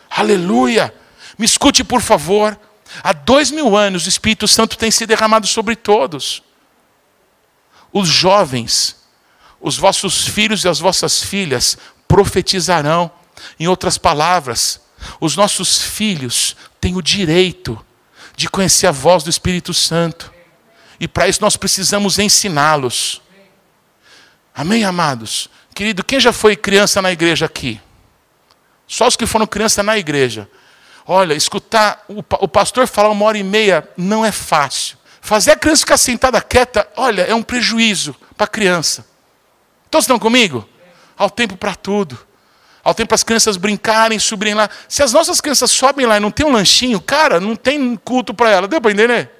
Aleluia. 0.09 0.93
Me 1.37 1.45
escute, 1.45 1.83
por 1.83 2.01
favor. 2.01 2.59
Há 3.03 3.13
dois 3.13 3.49
mil 3.49 3.75
anos 3.75 4.05
o 4.05 4.09
Espírito 4.09 4.47
Santo 4.47 4.77
tem 4.77 4.91
se 4.91 5.05
derramado 5.05 5.47
sobre 5.47 5.75
todos. 5.75 6.43
Os 7.91 8.07
jovens, 8.07 8.95
os 9.61 9.77
vossos 9.77 10.27
filhos 10.27 10.63
e 10.63 10.67
as 10.67 10.79
vossas 10.79 11.23
filhas 11.23 11.77
profetizarão. 12.07 13.11
Em 13.59 13.67
outras 13.67 13.97
palavras, 13.97 14.79
os 15.19 15.35
nossos 15.35 15.81
filhos 15.81 16.55
têm 16.79 16.95
o 16.95 17.01
direito 17.01 17.83
de 18.43 18.49
conhecer 18.49 18.87
a 18.87 18.91
voz 18.91 19.23
do 19.23 19.29
Espírito 19.29 19.73
Santo. 19.73 20.33
E 20.99 21.07
para 21.07 21.29
isso 21.29 21.41
nós 21.41 21.55
precisamos 21.55 22.19
ensiná-los. 22.19 23.21
Amém, 24.53 24.83
amados? 24.83 25.49
Querido, 25.73 26.03
quem 26.03 26.19
já 26.19 26.33
foi 26.33 26.55
criança 26.55 27.01
na 27.01 27.09
igreja 27.11 27.45
aqui? 27.45 27.79
Só 28.85 29.07
os 29.07 29.15
que 29.15 29.25
foram 29.25 29.47
criança 29.47 29.81
na 29.81 29.97
igreja. 29.97 30.49
Olha, 31.07 31.33
escutar 31.33 32.03
o, 32.09 32.19
o 32.19 32.47
pastor 32.47 32.85
falar 32.85 33.09
uma 33.09 33.25
hora 33.25 33.37
e 33.37 33.43
meia 33.43 33.87
não 33.95 34.25
é 34.25 34.31
fácil. 34.31 34.97
Fazer 35.21 35.51
a 35.51 35.55
criança 35.55 35.79
ficar 35.79 35.97
sentada 35.97 36.41
quieta, 36.41 36.85
olha, 36.97 37.21
é 37.21 37.33
um 37.33 37.41
prejuízo 37.41 38.13
para 38.35 38.43
a 38.43 38.47
criança. 38.47 39.07
Todos 39.89 40.03
estão 40.03 40.19
comigo? 40.19 40.67
Há 41.17 41.25
o 41.25 41.29
tempo 41.29 41.55
para 41.55 41.75
tudo. 41.75 42.19
Há 42.83 42.91
o 42.91 42.93
tempo 42.93 43.15
as 43.15 43.23
crianças 43.23 43.55
brincarem, 43.55 44.19
subirem 44.19 44.53
lá. 44.53 44.69
Se 44.89 45.01
as 45.01 45.13
nossas 45.13 45.39
crianças 45.39 45.71
sobem 45.71 46.05
lá 46.05 46.17
e 46.17 46.19
não 46.19 46.29
tem 46.29 46.45
um 46.45 46.51
lanchinho, 46.51 46.99
cara, 46.99 47.39
não 47.39 47.55
tem 47.55 47.95
culto 47.95 48.33
para 48.33 48.49
ela. 48.49 48.67
Deu 48.67 48.81
para 48.81 48.91
entender? 48.91 49.31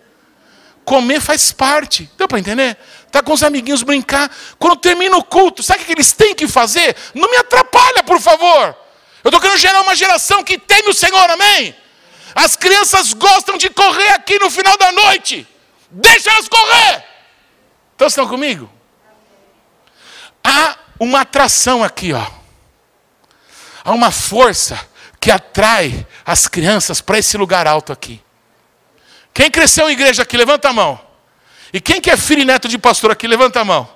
Comer 0.86 1.19
faz 1.19 1.51
parte. 1.51 2.10
Deu 2.17 2.27
para 2.27 2.39
entender? 2.39 2.77
Tá 3.12 3.21
com 3.21 3.34
os 3.34 3.43
amiguinhos 3.43 3.84
brincar. 3.84 4.32
Quando 4.58 4.77
termina 4.77 5.17
o 5.17 5.23
culto, 5.23 5.62
sabe 5.62 5.84
o 5.84 5.86
que 5.86 5.91
eles 5.91 6.13
têm 6.13 6.34
que 6.34 6.47
fazer? 6.47 6.95
Não 7.13 7.29
me 7.29 7.36
atrapalha, 7.38 8.01
por 8.03 8.19
favor. 8.21 8.77
Eu 9.23 9.29
estou 9.29 9.41
querendo 9.41 9.60
gerar 9.60 9.82
uma 9.82 9.95
geração 9.95 10.41
que 10.43 10.58
teme 10.58 10.89
o 10.89 10.93
Senhor, 10.93 11.29
amém? 11.29 11.75
As 12.34 12.56
crianças 12.56 13.12
gostam 13.13 13.58
de 13.58 13.69
correr 13.69 14.10
aqui 14.10 14.39
no 14.39 14.49
final 14.49 14.77
da 14.77 14.91
noite. 14.91 15.45
Deixa 15.91 16.32
elas 16.32 16.47
correr. 16.47 17.03
Então 17.95 18.08
estão 18.08 18.27
comigo? 18.27 18.69
Há 20.43 20.77
uma 20.99 21.21
atração 21.21 21.84
aqui, 21.84 22.13
ó. 22.13 22.42
Há 23.84 23.91
uma 23.91 24.12
força 24.12 24.80
que 25.19 25.32
atrai 25.32 26.06
as 26.26 26.48
crianças 26.48 27.02
para 27.02 27.17
esse 27.17 27.38
lugar 27.38 27.67
alto 27.67 27.91
aqui. 27.91 28.22
Quem 29.34 29.50
cresceu 29.50 29.89
em 29.89 29.93
igreja 29.93 30.22
aqui, 30.22 30.38
levanta 30.38 30.69
a 30.69 30.74
mão. 30.74 31.00
E 31.74 31.82
quem 31.82 32.00
que 32.00 32.12
é 32.12 32.17
filho 32.17 32.41
e 32.41 32.46
neto 32.46 32.67
de 32.67 32.78
pastor 32.78 33.12
aqui, 33.12 33.28
levanta 33.28 33.60
a 33.60 33.65
mão. 33.65 33.89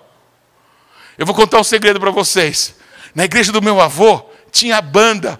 Eu 1.17 1.25
vou 1.25 1.35
contar 1.35 1.59
um 1.59 1.63
segredo 1.63 1.99
para 1.99 2.11
vocês. 2.11 2.75
Na 3.13 3.25
igreja 3.25 3.51
do 3.51 3.61
meu 3.61 3.79
avô, 3.79 4.25
tinha 4.51 4.81
banda. 4.81 5.39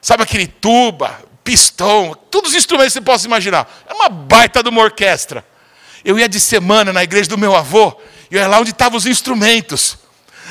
Sabe 0.00 0.22
aquele 0.22 0.46
tuba, 0.46 1.20
pistão, 1.44 2.16
todos 2.30 2.50
os 2.50 2.56
instrumentos 2.56 2.92
que 2.92 3.00
você 3.00 3.04
possa 3.04 3.26
imaginar. 3.26 3.68
É 3.88 3.92
uma 3.92 4.08
baita 4.08 4.62
de 4.62 4.68
uma 4.68 4.80
orquestra. 4.80 5.44
Eu 6.04 6.18
ia 6.18 6.28
de 6.28 6.40
semana 6.40 6.92
na 6.92 7.02
igreja 7.02 7.28
do 7.28 7.36
meu 7.36 7.54
avô, 7.54 8.00
e 8.30 8.36
eu 8.36 8.40
ia 8.40 8.48
lá 8.48 8.60
onde 8.60 8.70
estavam 8.70 8.96
os 8.96 9.06
instrumentos. 9.06 9.98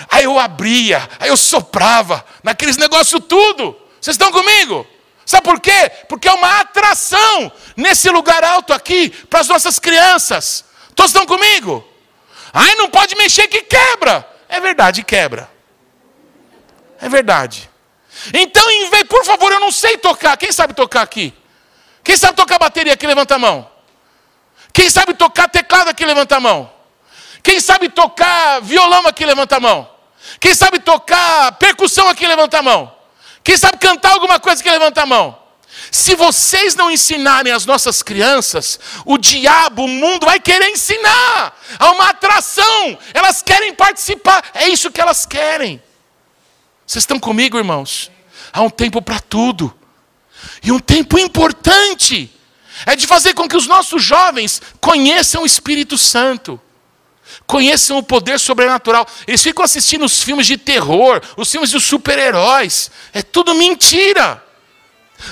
Aí 0.10 0.24
eu 0.24 0.40
abria, 0.40 1.08
aí 1.20 1.30
eu 1.30 1.38
soprava, 1.38 2.26
naqueles 2.44 2.78
negócios 2.78 3.22
tudo. 3.28 3.76
Vocês 4.00 4.16
estão 4.16 4.32
comigo? 4.32 4.88
Sabe 5.26 5.44
por 5.44 5.60
quê? 5.60 5.92
Porque 6.08 6.28
é 6.28 6.34
uma 6.34 6.60
atração 6.60 7.52
nesse 7.76 8.10
lugar 8.10 8.44
alto 8.44 8.74
aqui 8.74 9.10
para 9.30 9.42
as 9.42 9.48
nossas 9.48 9.78
crianças. 9.78 10.66
Todos 10.96 11.12
estão 11.12 11.26
comigo? 11.26 11.88
Ai, 12.52 12.76
não 12.76 12.90
pode 12.90 13.16
mexer 13.16 13.48
que 13.48 13.62
quebra. 13.62 14.28
É 14.48 14.60
verdade, 14.60 15.04
quebra. 15.04 15.50
É 17.00 17.08
verdade. 17.08 17.70
Então, 18.34 18.70
em 18.72 18.90
vez, 18.90 19.04
por 19.04 19.24
favor, 19.24 19.52
eu 19.52 19.60
não 19.60 19.72
sei 19.72 19.98
tocar. 19.98 20.36
Quem 20.36 20.52
sabe 20.52 20.74
tocar 20.74 21.02
aqui? 21.02 21.34
Quem 22.04 22.18
sabe 22.18 22.36
tocar 22.36 22.58
bateria 22.58 22.94
aqui, 22.94 23.06
levanta 23.06 23.36
a 23.36 23.40
mão. 23.40 23.70
Quem 24.74 24.90
sabe 24.90 25.14
tocar 25.14 25.48
teclado 25.48 25.90
aqui, 25.90 26.04
levanta 26.06 26.38
a 26.38 26.40
mão. 26.40 26.72
Quem 27.42 27.60
sabe 27.60 27.90
tocar 27.90 28.62
violão 28.62 29.08
aqui, 29.08 29.26
levanta 29.26 29.58
a 29.58 29.60
mão. 29.60 29.90
Quem 30.40 30.54
sabe 30.54 30.80
tocar 30.80 31.54
percussão 31.54 32.10
aqui, 32.10 32.28
levanta 32.28 32.60
a 32.60 32.62
mão. 32.62 32.94
Quem 33.44 33.58
sabe 33.58 33.78
cantar 33.78 34.14
alguma 34.14 34.40
coisa 34.40 34.62
aqui, 34.62 34.70
levanta 34.70 35.02
a 35.02 35.06
mão. 35.06 35.38
Se 35.92 36.16
vocês 36.16 36.76
não 36.76 36.92
ensinarem 36.92 37.52
as 37.52 37.66
nossas 37.66 38.04
crianças, 38.04 38.80
o 39.06 39.18
diabo, 39.18 39.86
o 39.86 39.88
mundo 39.88 40.26
vai 40.26 40.40
querer 40.40 40.70
ensinar. 40.70 41.58
Há 41.80 41.92
uma 41.92 42.10
atração. 42.10 42.98
Elas 43.14 43.42
querem 43.42 43.74
participar. 43.74 44.44
É 44.54 44.68
isso 44.68 44.92
que 44.92 45.02
elas 45.02 45.26
querem. 45.26 45.82
Vocês 46.86 47.04
estão 47.04 47.20
comigo, 47.20 47.58
irmãos? 47.58 48.12
Há 48.52 48.62
um 48.62 48.70
tempo 48.70 49.02
para 49.02 49.20
tudo. 49.20 49.74
E 50.62 50.72
um 50.72 50.80
tempo 50.80 51.18
importante 51.18 52.32
é 52.86 52.96
de 52.96 53.08
fazer 53.08 53.34
com 53.34 53.48
que 53.48 53.58
os 53.58 53.68
nossos 53.68 54.04
jovens 54.04 54.62
conheçam 54.80 55.44
o 55.44 55.46
Espírito 55.46 55.98
Santo. 55.98 56.60
Conheçam 57.46 57.98
o 57.98 58.04
poder 58.04 58.40
sobrenatural. 58.40 59.08
Eles 59.28 59.42
ficam 59.42 59.64
assistindo 59.64 60.06
os 60.06 60.22
filmes 60.22 60.48
de 60.48 60.58
terror, 60.58 61.22
os 61.38 61.52
filmes 61.52 61.72
dos 61.72 61.84
super-heróis. 61.84 62.92
É 63.14 63.22
tudo 63.22 63.56
mentira. 63.56 64.44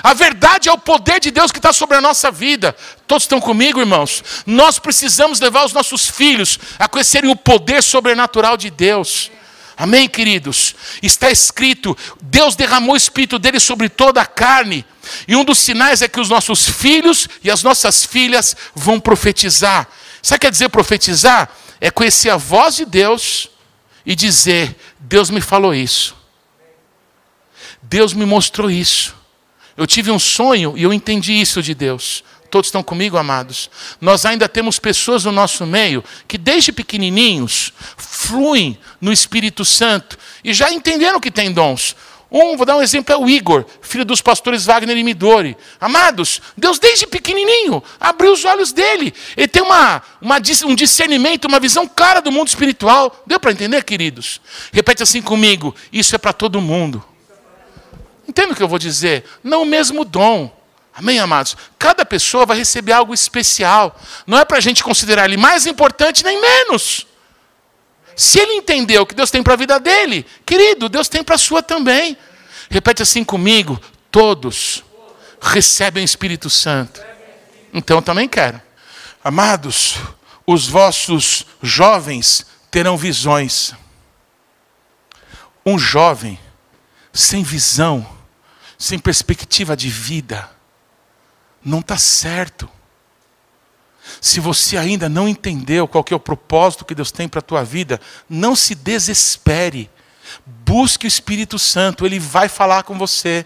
A 0.03 0.13
verdade 0.13 0.67
é 0.67 0.71
o 0.71 0.77
poder 0.77 1.19
de 1.19 1.31
Deus 1.31 1.51
que 1.51 1.59
está 1.59 1.71
sobre 1.71 1.97
a 1.97 2.01
nossa 2.01 2.29
vida. 2.29 2.75
Todos 3.07 3.23
estão 3.23 3.39
comigo, 3.39 3.79
irmãos? 3.79 4.23
Nós 4.45 4.79
precisamos 4.79 5.39
levar 5.39 5.65
os 5.65 5.73
nossos 5.73 6.09
filhos 6.09 6.59
a 6.77 6.87
conhecerem 6.87 7.29
o 7.29 7.35
poder 7.35 7.81
sobrenatural 7.81 8.57
de 8.57 8.69
Deus. 8.69 9.31
Amém, 9.77 10.09
queridos? 10.09 10.75
Está 11.01 11.29
escrito: 11.29 11.95
Deus 12.21 12.55
derramou 12.55 12.95
o 12.95 12.97
Espírito 12.97 13.37
dele 13.39 13.59
sobre 13.59 13.87
toda 13.87 14.21
a 14.21 14.25
carne. 14.25 14.85
E 15.27 15.35
um 15.35 15.45
dos 15.45 15.59
sinais 15.59 16.01
é 16.01 16.07
que 16.07 16.19
os 16.19 16.29
nossos 16.29 16.67
filhos 16.67 17.27
e 17.43 17.49
as 17.49 17.63
nossas 17.63 18.03
filhas 18.03 18.55
vão 18.75 18.99
profetizar. 18.99 19.87
Sabe 20.21 20.37
o 20.37 20.39
que 20.39 20.47
quer 20.47 20.51
dizer 20.51 20.69
profetizar? 20.69 21.49
É 21.79 21.91
conhecer 21.91 22.29
a 22.29 22.37
voz 22.37 22.75
de 22.75 22.85
Deus 22.85 23.49
e 24.05 24.15
dizer: 24.15 24.75
Deus 24.99 25.29
me 25.29 25.41
falou 25.41 25.73
isso. 25.73 26.15
Deus 27.81 28.13
me 28.13 28.25
mostrou 28.25 28.69
isso. 28.69 29.15
Eu 29.75 29.85
tive 29.85 30.09
um 30.11 30.19
sonho 30.19 30.73
e 30.75 30.83
eu 30.83 30.91
entendi 30.91 31.33
isso 31.33 31.61
de 31.61 31.73
Deus. 31.73 32.23
Todos 32.49 32.67
estão 32.67 32.81
comigo, 32.81 33.17
amados? 33.17 33.69
Nós 33.99 34.25
ainda 34.25 34.47
temos 34.47 34.79
pessoas 34.79 35.25
no 35.25 35.31
nosso 35.31 35.65
meio 35.65 36.03
que, 36.27 36.37
desde 36.37 36.71
pequenininhos, 36.71 37.73
fluem 37.97 38.79
no 39.01 39.11
Espírito 39.11 39.65
Santo 39.65 40.17
e 40.43 40.53
já 40.53 40.71
entenderam 40.71 41.19
que 41.19 41.29
tem 41.29 41.51
dons. 41.51 41.95
Um, 42.29 42.57
vou 42.57 42.65
dar 42.65 42.75
um 42.75 42.81
exemplo, 42.81 43.13
é 43.13 43.17
o 43.17 43.29
Igor, 43.29 43.65
filho 43.81 44.03
dos 44.03 44.21
pastores 44.21 44.65
Wagner 44.65 44.97
e 44.97 45.03
Midori. 45.03 45.55
Amados, 45.79 46.41
Deus 46.57 46.77
desde 46.77 47.07
pequenininho 47.07 47.81
abriu 47.99 48.33
os 48.33 48.43
olhos 48.43 48.73
dele. 48.73 49.13
Ele 49.37 49.47
tem 49.47 49.61
uma, 49.63 50.01
uma, 50.21 50.35
um 50.65 50.75
discernimento, 50.75 51.45
uma 51.45 51.59
visão 51.59 51.87
clara 51.87 52.21
do 52.21 52.31
mundo 52.31 52.49
espiritual. 52.49 53.23
Deu 53.25 53.39
para 53.39 53.51
entender, 53.51 53.83
queridos? 53.85 54.41
Repete 54.73 55.03
assim 55.03 55.21
comigo: 55.21 55.73
isso 55.91 56.15
é 56.15 56.17
para 56.17 56.33
todo 56.33 56.59
mundo. 56.59 57.03
Entende 58.27 58.51
o 58.51 58.55
que 58.55 58.63
eu 58.63 58.67
vou 58.67 58.79
dizer? 58.79 59.23
Não 59.41 59.61
o 59.61 59.65
mesmo 59.65 60.03
dom. 60.03 60.51
Amém, 60.93 61.19
amados? 61.19 61.55
Cada 61.79 62.03
pessoa 62.03 62.45
vai 62.45 62.57
receber 62.57 62.91
algo 62.91 63.13
especial. 63.13 63.97
Não 64.25 64.37
é 64.37 64.43
para 64.43 64.57
a 64.57 64.61
gente 64.61 64.83
considerar 64.83 65.25
ele 65.25 65.37
mais 65.37 65.65
importante 65.65 66.25
nem 66.25 66.41
menos. 66.41 67.07
Se 68.17 68.39
ele 68.39 68.53
entendeu 68.53 69.03
o 69.03 69.05
que 69.05 69.13
Deus 69.13 69.29
tem 69.29 69.43
para 69.43 69.53
a 69.53 69.57
vida 69.57 69.79
dele, 69.79 70.25
querido, 70.43 70.89
Deus 70.89 71.07
tem 71.07 71.23
para 71.23 71.35
a 71.35 71.37
sua 71.37 71.61
também. 71.61 72.17
Repete 72.67 73.03
assim 73.03 73.23
comigo: 73.23 73.79
todos 74.09 74.83
recebem 75.39 76.03
o 76.03 76.05
Espírito 76.05 76.49
Santo. 76.49 76.99
Então 77.71 77.97
eu 77.97 78.01
também 78.01 78.27
quero. 78.27 78.59
Amados, 79.23 79.97
os 80.47 80.67
vossos 80.67 81.45
jovens 81.61 82.43
terão 82.71 82.97
visões. 82.97 83.73
Um 85.63 85.77
jovem 85.77 86.39
sem 87.13 87.43
visão, 87.43 88.07
sem 88.79 88.97
perspectiva 88.97 89.77
de 89.77 89.89
vida, 89.89 90.49
não 91.63 91.81
está 91.81 91.97
certo. 91.97 92.67
Se 94.21 94.39
você 94.39 94.77
ainda 94.77 95.07
não 95.09 95.27
entendeu 95.27 95.87
qual 95.87 96.03
é 96.09 96.15
o 96.15 96.19
propósito 96.19 96.85
que 96.85 96.95
Deus 96.95 97.11
tem 97.11 97.27
para 97.27 97.39
a 97.39 97.43
tua 97.43 97.63
vida, 97.63 97.99
não 98.29 98.55
se 98.55 98.75
desespere. 98.75 99.89
Busque 100.45 101.05
o 101.05 101.07
Espírito 101.07 101.57
Santo, 101.57 102.05
ele 102.05 102.19
vai 102.19 102.49
falar 102.49 102.83
com 102.83 102.97
você. 102.97 103.45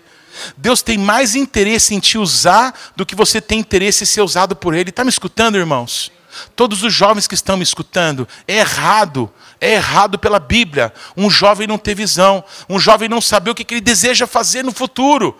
Deus 0.58 0.82
tem 0.82 0.97
mais 0.97 1.36
interesse 1.36 1.93
em 1.93 2.00
te 2.00 2.17
usar 2.17 2.74
do 2.95 3.06
que 3.06 3.15
você 3.15 3.41
tem 3.41 3.60
interesse 3.60 4.04
em 4.04 4.08
ser 4.08 4.21
usado 4.21 4.56
por 4.56 4.74
ele. 4.74 4.89
Está 4.89 5.04
me 5.04 5.10
escutando, 5.10 5.58
irmãos? 5.58 6.12
Todos 6.56 6.82
os 6.84 6.93
jovens 6.93 7.28
que 7.28 7.36
estão 7.36 7.58
me 7.58 7.63
escutando, 7.63 8.28
é 8.47 8.60
errado, 8.60 9.32
é 9.60 9.74
errado 9.74 10.17
pela 10.17 10.39
Bíblia. 10.39 10.93
Um 11.15 11.30
jovem 11.30 11.67
não 11.67 11.78
ter 11.78 11.93
visão, 11.93 12.43
um 12.69 12.80
jovem 12.80 13.10
não 13.10 13.19
saber 13.19 13.52
o 13.52 13.56
que 13.56 13.74
ele 13.74 13.82
deseja 13.82 14.26
fazer 14.26 14.63
no 14.63 14.71
futuro. 14.71 15.38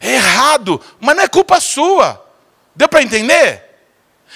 É 0.00 0.14
errado, 0.14 0.80
mas 1.00 1.16
não 1.16 1.22
é 1.22 1.28
culpa 1.28 1.60
sua. 1.60 2.22
Deu 2.74 2.88
para 2.88 3.02
entender? 3.02 3.62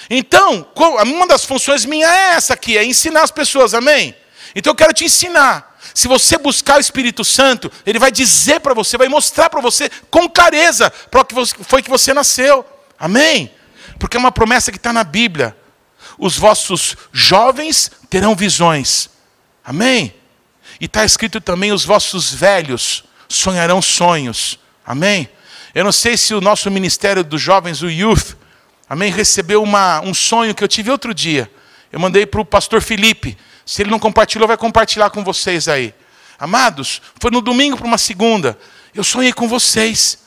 Então, 0.09 0.67
uma 0.75 1.27
das 1.27 1.45
funções 1.45 1.85
minha 1.85 2.07
é 2.07 2.33
essa 2.33 2.53
aqui, 2.53 2.77
é 2.77 2.83
ensinar 2.83 3.23
as 3.23 3.31
pessoas, 3.31 3.73
amém? 3.73 4.15
Então 4.55 4.71
eu 4.71 4.75
quero 4.75 4.93
te 4.93 5.05
ensinar. 5.05 5.79
Se 5.93 6.07
você 6.07 6.37
buscar 6.37 6.77
o 6.77 6.81
Espírito 6.81 7.23
Santo, 7.25 7.71
ele 7.85 7.99
vai 7.99 8.11
dizer 8.11 8.59
para 8.59 8.73
você, 8.73 8.97
vai 8.97 9.07
mostrar 9.07 9.49
para 9.49 9.61
você 9.61 9.89
com 10.09 10.29
clareza 10.29 10.89
para 10.89 11.21
o 11.21 11.25
que 11.25 11.63
foi 11.63 11.81
que 11.81 11.89
você 11.89 12.13
nasceu. 12.13 12.65
Amém? 12.97 13.51
Porque 13.97 14.17
é 14.17 14.19
uma 14.19 14.31
promessa 14.31 14.71
que 14.71 14.77
está 14.77 14.93
na 14.93 15.03
Bíblia. 15.03 15.55
Os 16.17 16.37
vossos 16.37 16.95
jovens 17.11 17.91
terão 18.09 18.35
visões. 18.35 19.09
Amém? 19.63 20.13
E 20.79 20.85
está 20.85 21.03
escrito 21.03 21.41
também: 21.41 21.71
os 21.71 21.85
vossos 21.85 22.31
velhos 22.33 23.03
sonharão 23.27 23.81
sonhos. 23.81 24.59
Amém? 24.85 25.29
Eu 25.73 25.83
não 25.83 25.91
sei 25.91 26.17
se 26.17 26.33
o 26.33 26.41
nosso 26.41 26.69
ministério 26.71 27.23
dos 27.23 27.41
jovens, 27.41 27.81
o 27.81 27.89
Youth, 27.89 28.35
amém, 28.89 29.11
recebeu 29.11 29.61
uma, 29.61 30.01
um 30.01 30.13
sonho 30.13 30.55
que 30.55 30.63
eu 30.63 30.67
tive 30.67 30.89
outro 30.89 31.13
dia. 31.13 31.49
Eu 31.91 31.99
mandei 31.99 32.25
para 32.25 32.41
o 32.41 32.45
pastor 32.45 32.81
Felipe. 32.81 33.37
Se 33.65 33.81
ele 33.83 33.91
não 33.91 33.99
compartilhou, 33.99 34.47
vai 34.47 34.57
compartilhar 34.57 35.09
com 35.11 35.23
vocês 35.23 35.67
aí. 35.67 35.93
Amados, 36.39 37.01
foi 37.19 37.29
no 37.29 37.41
domingo 37.41 37.77
para 37.77 37.85
uma 37.85 37.97
segunda. 37.97 38.57
Eu 38.95 39.03
sonhei 39.03 39.31
com 39.31 39.47
vocês. 39.47 40.19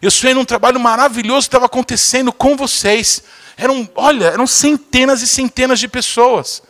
Eu 0.00 0.10
sonhei 0.10 0.34
num 0.34 0.44
trabalho 0.44 0.78
maravilhoso 0.78 1.46
que 1.46 1.48
estava 1.48 1.66
acontecendo 1.66 2.32
com 2.32 2.56
vocês. 2.56 3.22
Eram, 3.56 3.88
olha, 3.94 4.26
eram 4.26 4.46
centenas 4.46 5.22
e 5.22 5.26
centenas 5.26 5.80
de 5.80 5.88
pessoas. 5.88 6.62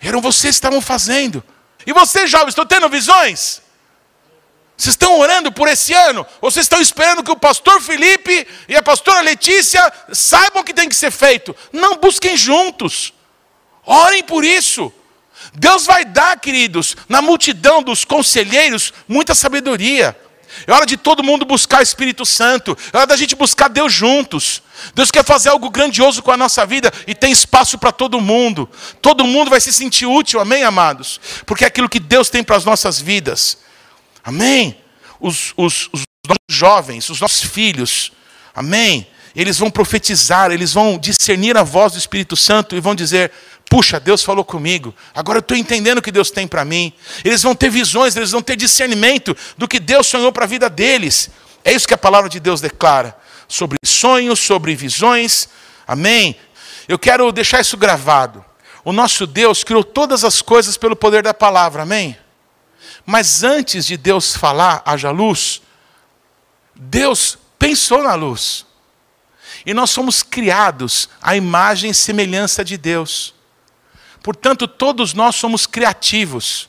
Eram 0.00 0.20
vocês 0.20 0.54
que 0.54 0.58
estavam 0.58 0.80
fazendo. 0.80 1.42
E 1.86 1.92
vocês, 1.92 2.30
jovens, 2.30 2.50
estão 2.50 2.66
tendo 2.66 2.88
visões? 2.88 3.62
Vocês 4.80 4.94
estão 4.94 5.20
orando 5.20 5.52
por 5.52 5.68
esse 5.68 5.92
ano? 5.92 6.26
Ou 6.40 6.50
vocês 6.50 6.64
estão 6.64 6.80
esperando 6.80 7.22
que 7.22 7.30
o 7.30 7.36
pastor 7.36 7.82
Felipe 7.82 8.46
e 8.66 8.74
a 8.74 8.82
pastora 8.82 9.20
Letícia 9.20 9.92
saibam 10.10 10.62
o 10.62 10.64
que 10.64 10.72
tem 10.72 10.88
que 10.88 10.96
ser 10.96 11.10
feito? 11.10 11.54
Não, 11.70 11.98
busquem 11.98 12.34
juntos. 12.34 13.12
Orem 13.84 14.22
por 14.22 14.42
isso. 14.42 14.90
Deus 15.52 15.84
vai 15.84 16.06
dar, 16.06 16.40
queridos, 16.40 16.96
na 17.10 17.20
multidão 17.20 17.82
dos 17.82 18.06
conselheiros, 18.06 18.94
muita 19.06 19.34
sabedoria. 19.34 20.18
É 20.66 20.72
hora 20.72 20.86
de 20.86 20.96
todo 20.96 21.22
mundo 21.22 21.44
buscar 21.44 21.80
o 21.80 21.82
Espírito 21.82 22.24
Santo. 22.24 22.74
É 22.90 22.96
hora 22.96 23.06
da 23.06 23.16
gente 23.18 23.36
buscar 23.36 23.68
Deus 23.68 23.92
juntos. 23.92 24.62
Deus 24.94 25.10
quer 25.10 25.26
fazer 25.26 25.50
algo 25.50 25.68
grandioso 25.68 26.22
com 26.22 26.30
a 26.30 26.38
nossa 26.38 26.64
vida 26.64 26.90
e 27.06 27.14
tem 27.14 27.30
espaço 27.30 27.76
para 27.76 27.92
todo 27.92 28.18
mundo. 28.18 28.66
Todo 29.02 29.26
mundo 29.26 29.50
vai 29.50 29.60
se 29.60 29.74
sentir 29.74 30.06
útil, 30.06 30.40
amém, 30.40 30.64
amados? 30.64 31.20
Porque 31.44 31.64
é 31.64 31.66
aquilo 31.66 31.86
que 31.86 32.00
Deus 32.00 32.30
tem 32.30 32.42
para 32.42 32.56
as 32.56 32.64
nossas 32.64 32.98
vidas. 32.98 33.58
Amém? 34.24 34.76
Os, 35.18 35.52
os, 35.56 35.88
os 35.92 36.02
nossos 36.26 36.58
jovens, 36.58 37.10
os 37.10 37.20
nossos 37.20 37.42
filhos, 37.42 38.12
amém? 38.54 39.06
Eles 39.34 39.58
vão 39.58 39.70
profetizar, 39.70 40.50
eles 40.50 40.72
vão 40.72 40.98
discernir 40.98 41.56
a 41.56 41.62
voz 41.62 41.92
do 41.92 41.98
Espírito 41.98 42.36
Santo 42.36 42.74
e 42.74 42.80
vão 42.80 42.94
dizer: 42.94 43.30
Puxa, 43.68 44.00
Deus 44.00 44.24
falou 44.24 44.44
comigo, 44.44 44.92
agora 45.14 45.38
eu 45.38 45.40
estou 45.40 45.56
entendendo 45.56 45.98
o 45.98 46.02
que 46.02 46.10
Deus 46.10 46.30
tem 46.30 46.48
para 46.48 46.64
mim. 46.64 46.92
Eles 47.24 47.42
vão 47.42 47.54
ter 47.54 47.70
visões, 47.70 48.16
eles 48.16 48.32
vão 48.32 48.42
ter 48.42 48.56
discernimento 48.56 49.36
do 49.56 49.68
que 49.68 49.78
Deus 49.78 50.08
sonhou 50.08 50.32
para 50.32 50.44
a 50.44 50.48
vida 50.48 50.68
deles. 50.68 51.30
É 51.64 51.72
isso 51.72 51.86
que 51.86 51.94
a 51.94 51.98
palavra 51.98 52.28
de 52.28 52.40
Deus 52.40 52.60
declara. 52.60 53.16
Sobre 53.46 53.78
sonhos, 53.84 54.40
sobre 54.40 54.74
visões. 54.74 55.48
Amém? 55.86 56.36
Eu 56.88 56.98
quero 56.98 57.30
deixar 57.30 57.60
isso 57.60 57.76
gravado. 57.76 58.44
O 58.84 58.92
nosso 58.92 59.26
Deus 59.26 59.62
criou 59.62 59.84
todas 59.84 60.24
as 60.24 60.42
coisas 60.42 60.76
pelo 60.76 60.96
poder 60.96 61.22
da 61.22 61.34
palavra, 61.34 61.82
amém? 61.82 62.16
Mas 63.10 63.42
antes 63.42 63.86
de 63.86 63.96
Deus 63.96 64.36
falar, 64.36 64.84
haja 64.86 65.10
luz, 65.10 65.60
Deus 66.76 67.36
pensou 67.58 68.04
na 68.04 68.14
luz. 68.14 68.64
E 69.66 69.74
nós 69.74 69.90
somos 69.90 70.22
criados 70.22 71.08
à 71.20 71.34
imagem 71.34 71.90
e 71.90 71.94
semelhança 71.94 72.64
de 72.64 72.76
Deus. 72.76 73.34
Portanto, 74.22 74.68
todos 74.68 75.12
nós 75.12 75.34
somos 75.34 75.66
criativos. 75.66 76.68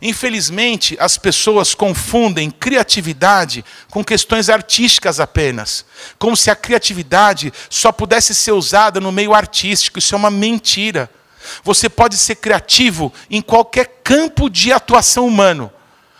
Infelizmente, 0.00 0.96
as 1.00 1.18
pessoas 1.18 1.74
confundem 1.74 2.48
criatividade 2.48 3.64
com 3.90 4.04
questões 4.04 4.48
artísticas 4.48 5.18
apenas, 5.18 5.84
como 6.16 6.36
se 6.36 6.48
a 6.48 6.54
criatividade 6.54 7.52
só 7.68 7.90
pudesse 7.90 8.36
ser 8.36 8.52
usada 8.52 9.00
no 9.00 9.10
meio 9.10 9.34
artístico. 9.34 9.98
Isso 9.98 10.14
é 10.14 10.18
uma 10.18 10.30
mentira. 10.30 11.10
Você 11.62 11.88
pode 11.88 12.16
ser 12.16 12.36
criativo 12.36 13.12
em 13.30 13.40
qualquer 13.40 14.00
campo 14.02 14.48
de 14.48 14.72
atuação 14.72 15.26
humano. 15.26 15.70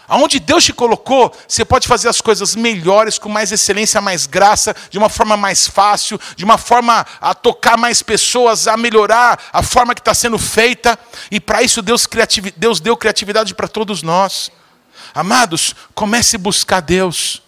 Aonde 0.09 0.39
Deus 0.39 0.65
te 0.65 0.73
colocou, 0.73 1.35
você 1.49 1.65
pode 1.65 1.89
fazer 1.89 2.09
as 2.09 2.21
coisas 2.21 2.55
melhores, 2.55 3.19
com 3.19 3.29
mais 3.29 3.51
excelência, 3.51 4.01
mais 4.01 4.27
graça, 4.27 4.75
de 4.89 4.99
uma 4.99 5.09
forma 5.09 5.37
mais 5.37 5.67
fácil, 5.67 6.21
de 6.37 6.45
uma 6.45 6.57
forma 6.57 7.05
a 7.21 7.35
tocar 7.35 7.77
mais 7.77 8.03
pessoas, 8.03 8.69
a 8.69 8.77
melhorar 8.77 9.41
a 9.53 9.63
forma 9.63 9.95
que 9.95 10.01
está 10.01 10.15
sendo 10.15 10.39
feita. 10.39 10.97
E 11.29 11.41
para 11.41 11.63
isso 11.63 11.83
Deus, 11.83 12.09
Deus 12.57 12.79
deu 12.79 12.97
criatividade 12.97 13.53
para 13.53 13.67
todos 13.67 14.03
nós. 14.03 14.51
Amados, 15.13 15.75
comece 15.93 16.37
a 16.37 16.39
buscar 16.39 16.81
Deus. 16.81 17.43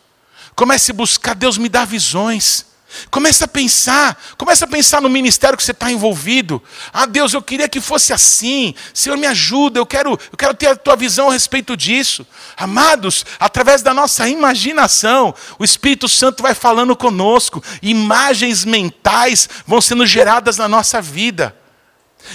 Comece 0.56 0.90
a 0.90 0.94
buscar 0.94 1.34
Deus 1.34 1.56
me 1.56 1.68
dar 1.68 1.86
visões. 1.86 2.66
Começa 3.10 3.44
a 3.44 3.48
pensar, 3.48 4.20
começa 4.36 4.64
a 4.64 4.68
pensar 4.68 5.00
no 5.00 5.08
ministério 5.08 5.56
que 5.56 5.62
você 5.62 5.72
está 5.72 5.90
envolvido. 5.90 6.62
Ah, 6.92 7.06
Deus, 7.06 7.34
eu 7.34 7.42
queria 7.42 7.68
que 7.68 7.80
fosse 7.80 8.12
assim. 8.12 8.74
Senhor, 8.94 9.16
me 9.16 9.26
ajuda, 9.26 9.78
eu 9.78 9.86
quero, 9.86 10.10
eu 10.10 10.38
quero 10.38 10.54
ter 10.54 10.68
a 10.68 10.76
tua 10.76 10.96
visão 10.96 11.28
a 11.28 11.32
respeito 11.32 11.76
disso. 11.76 12.26
Amados, 12.56 13.24
através 13.38 13.82
da 13.82 13.92
nossa 13.92 14.28
imaginação, 14.28 15.34
o 15.58 15.64
Espírito 15.64 16.08
Santo 16.08 16.42
vai 16.42 16.54
falando 16.54 16.96
conosco, 16.96 17.62
imagens 17.82 18.64
mentais 18.64 19.48
vão 19.66 19.80
sendo 19.80 20.06
geradas 20.06 20.56
na 20.56 20.68
nossa 20.68 21.00
vida. 21.00 21.54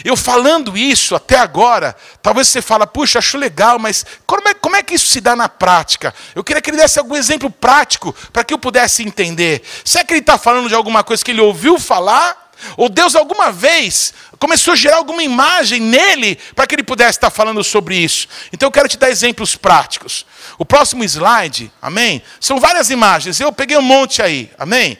Eu 0.04 0.17
falando 0.17 0.78
isso 0.78 1.15
até 1.15 1.38
agora, 1.38 1.96
talvez 2.22 2.48
você 2.48 2.62
fala, 2.62 2.88
puxa, 2.88 3.19
acho 3.19 3.38
legal, 3.38 3.78
mas 3.78 4.06
como 4.26 4.48
é, 4.48 4.54
como 4.54 4.76
é 4.76 4.84
que 4.84 4.96
isso 4.96 5.08
se 5.08 5.22
dá 5.22 5.36
na 5.36 5.48
prática? 5.48 6.13
Eu 6.34 6.43
queria 6.43 6.62
que 6.62 6.69
ele 6.69 6.78
desse 6.78 7.00
algum 7.00 7.15
exemplo 7.15 7.50
prático 7.50 8.13
para 8.32 8.43
que 8.43 8.54
eu 8.54 8.58
pudesse 8.58 9.04
entender. 9.04 9.62
Será 9.86 10.04
que 10.04 10.13
ele 10.13 10.22
está 10.22 10.38
falando 10.38 10.67
de 10.67 10.76
alguma 10.76 11.04
coisa 11.04 11.24
que 11.24 11.32
ele 11.32 11.41
ouviu 11.41 11.80
falar? 11.80 12.41
Ou 12.78 12.88
Deus 12.88 13.15
alguma 13.15 13.52
vez 13.52 14.13
começou 14.39 14.74
a 14.74 14.76
gerar 14.76 14.98
alguma 14.98 15.24
imagem 15.24 15.80
nele 15.80 16.38
para 16.56 16.65
que 16.65 16.76
ele 16.76 16.84
pudesse 16.84 17.17
estar 17.17 17.30
falando 17.30 17.63
sobre 17.63 17.96
isso? 17.96 18.28
Então 18.52 18.67
eu 18.67 18.72
quero 18.72 18.88
te 18.88 18.98
dar 18.98 19.10
exemplos 19.10 19.56
práticos. 19.56 20.26
O 20.58 20.65
próximo 20.65 21.04
slide, 21.04 21.72
amém? 21.82 22.22
São 22.39 22.60
várias 22.60 22.89
imagens, 22.89 23.39
eu 23.39 23.52
peguei 23.52 23.78
um 23.78 23.82
monte 23.82 24.22
aí, 24.22 24.52
amém? 24.58 24.98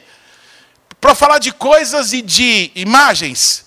Para 1.00 1.14
falar 1.14 1.38
de 1.38 1.52
coisas 1.52 2.12
e 2.12 2.22
de 2.22 2.70
imagens 2.74 3.64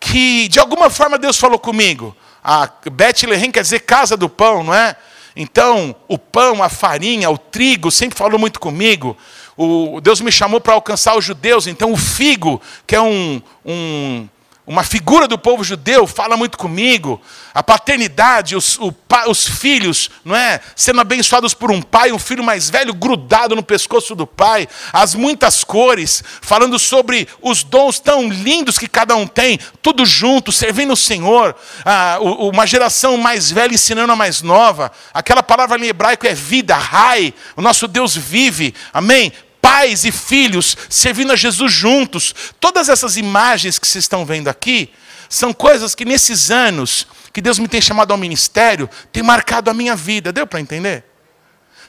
que 0.00 0.48
de 0.48 0.58
alguma 0.58 0.88
forma 0.88 1.18
Deus 1.18 1.36
falou 1.36 1.58
comigo. 1.58 2.16
A 2.42 2.68
Bethlehem 2.90 3.52
quer 3.52 3.62
dizer 3.62 3.80
casa 3.80 4.16
do 4.16 4.28
pão, 4.28 4.64
não 4.64 4.74
é? 4.74 4.96
Então, 5.36 5.94
o 6.08 6.18
pão, 6.18 6.62
a 6.62 6.68
farinha, 6.68 7.30
o 7.30 7.38
trigo 7.38 7.90
sempre 7.90 8.18
falou 8.18 8.38
muito 8.38 8.58
comigo. 8.58 9.16
O, 9.56 10.00
Deus 10.00 10.20
me 10.20 10.32
chamou 10.32 10.60
para 10.60 10.72
alcançar 10.72 11.16
os 11.16 11.24
judeus, 11.24 11.66
então 11.66 11.92
o 11.92 11.96
figo, 11.96 12.60
que 12.86 12.96
é 12.96 13.00
um, 13.00 13.42
um 13.64 14.26
uma 14.70 14.84
figura 14.84 15.26
do 15.26 15.36
povo 15.36 15.64
judeu, 15.64 16.06
fala 16.06 16.36
muito 16.36 16.56
comigo. 16.56 17.20
A 17.52 17.60
paternidade, 17.60 18.54
os, 18.54 18.78
o, 18.78 18.94
os, 19.26 19.44
filhos, 19.48 20.08
não 20.24 20.36
é? 20.36 20.60
Sendo 20.76 21.00
abençoados 21.00 21.52
por 21.52 21.72
um 21.72 21.82
pai, 21.82 22.12
um 22.12 22.20
filho 22.20 22.44
mais 22.44 22.70
velho 22.70 22.94
grudado 22.94 23.56
no 23.56 23.64
pescoço 23.64 24.14
do 24.14 24.28
pai. 24.28 24.68
As 24.92 25.16
muitas 25.16 25.64
cores, 25.64 26.22
falando 26.40 26.78
sobre 26.78 27.26
os 27.42 27.64
dons 27.64 27.98
tão 27.98 28.28
lindos 28.28 28.78
que 28.78 28.86
cada 28.86 29.16
um 29.16 29.26
tem, 29.26 29.58
tudo 29.82 30.06
junto, 30.06 30.52
servindo 30.52 30.92
o 30.92 30.96
Senhor. 30.96 31.56
Ah, 31.84 32.18
uma 32.20 32.64
geração 32.64 33.16
mais 33.16 33.50
velha 33.50 33.74
ensinando 33.74 34.12
a 34.12 34.16
mais 34.16 34.40
nova. 34.40 34.92
Aquela 35.12 35.42
palavra 35.42 35.84
em 35.84 35.88
hebraico 35.88 36.28
é 36.28 36.32
vida, 36.32 36.76
rai. 36.76 37.34
O 37.56 37.60
nosso 37.60 37.88
Deus 37.88 38.16
vive. 38.16 38.72
Amém? 38.92 39.32
Pais 39.70 40.04
e 40.04 40.10
filhos 40.10 40.76
servindo 40.88 41.32
a 41.32 41.36
Jesus 41.36 41.72
juntos. 41.72 42.34
Todas 42.58 42.88
essas 42.88 43.16
imagens 43.16 43.78
que 43.78 43.86
vocês 43.86 44.02
estão 44.02 44.26
vendo 44.26 44.48
aqui 44.48 44.90
são 45.28 45.52
coisas 45.52 45.94
que 45.94 46.04
nesses 46.04 46.50
anos 46.50 47.06
que 47.32 47.40
Deus 47.40 47.56
me 47.56 47.68
tem 47.68 47.80
chamado 47.80 48.10
ao 48.10 48.18
ministério, 48.18 48.90
tem 49.12 49.22
marcado 49.22 49.70
a 49.70 49.74
minha 49.74 49.94
vida. 49.94 50.32
Deu 50.32 50.44
para 50.44 50.60
entender? 50.60 51.04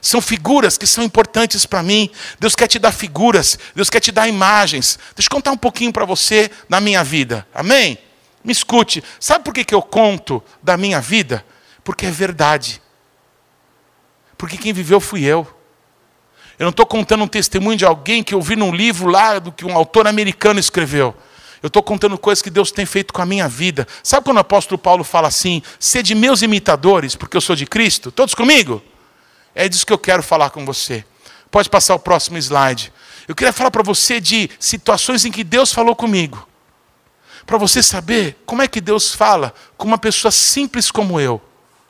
São 0.00 0.20
figuras 0.20 0.78
que 0.78 0.86
são 0.86 1.02
importantes 1.02 1.66
para 1.66 1.82
mim. 1.82 2.08
Deus 2.38 2.54
quer 2.54 2.68
te 2.68 2.78
dar 2.78 2.92
figuras, 2.92 3.58
Deus 3.74 3.90
quer 3.90 3.98
te 3.98 4.12
dar 4.12 4.28
imagens. 4.28 4.96
Deixa 5.16 5.26
eu 5.26 5.34
contar 5.34 5.50
um 5.50 5.56
pouquinho 5.56 5.92
para 5.92 6.04
você 6.04 6.52
da 6.68 6.80
minha 6.80 7.02
vida. 7.02 7.44
Amém? 7.52 7.98
Me 8.44 8.52
escute. 8.52 9.02
Sabe 9.18 9.44
por 9.44 9.52
que, 9.52 9.64
que 9.64 9.74
eu 9.74 9.82
conto 9.82 10.40
da 10.62 10.76
minha 10.76 11.00
vida? 11.00 11.44
Porque 11.82 12.06
é 12.06 12.12
verdade. 12.12 12.80
Porque 14.38 14.56
quem 14.56 14.72
viveu 14.72 15.00
fui 15.00 15.24
eu. 15.24 15.61
Eu 16.62 16.66
não 16.66 16.70
estou 16.70 16.86
contando 16.86 17.24
um 17.24 17.26
testemunho 17.26 17.76
de 17.76 17.84
alguém 17.84 18.22
que 18.22 18.32
eu 18.32 18.40
vi 18.40 18.54
num 18.54 18.72
livro 18.72 19.08
lá 19.08 19.40
do 19.40 19.50
que 19.50 19.64
um 19.64 19.76
autor 19.76 20.06
americano 20.06 20.60
escreveu. 20.60 21.12
Eu 21.60 21.66
estou 21.66 21.82
contando 21.82 22.16
coisas 22.16 22.40
que 22.40 22.50
Deus 22.50 22.70
tem 22.70 22.86
feito 22.86 23.12
com 23.12 23.20
a 23.20 23.26
minha 23.26 23.48
vida. 23.48 23.84
Sabe 24.00 24.24
quando 24.24 24.36
o 24.36 24.40
apóstolo 24.42 24.78
Paulo 24.78 25.02
fala 25.02 25.26
assim: 25.26 25.60
sede 25.80 26.14
meus 26.14 26.40
imitadores, 26.40 27.16
porque 27.16 27.36
eu 27.36 27.40
sou 27.40 27.56
de 27.56 27.66
Cristo? 27.66 28.12
Todos 28.12 28.32
comigo? 28.32 28.80
É 29.56 29.68
disso 29.68 29.84
que 29.84 29.92
eu 29.92 29.98
quero 29.98 30.22
falar 30.22 30.50
com 30.50 30.64
você. 30.64 31.04
Pode 31.50 31.68
passar 31.68 31.96
o 31.96 31.98
próximo 31.98 32.38
slide. 32.38 32.92
Eu 33.26 33.34
queria 33.34 33.52
falar 33.52 33.72
para 33.72 33.82
você 33.82 34.20
de 34.20 34.48
situações 34.60 35.24
em 35.24 35.32
que 35.32 35.42
Deus 35.42 35.72
falou 35.72 35.96
comigo. 35.96 36.46
Para 37.44 37.58
você 37.58 37.82
saber 37.82 38.40
como 38.46 38.62
é 38.62 38.68
que 38.68 38.80
Deus 38.80 39.12
fala 39.12 39.52
com 39.76 39.88
uma 39.88 39.98
pessoa 39.98 40.30
simples 40.30 40.92
como 40.92 41.18
eu. 41.18 41.42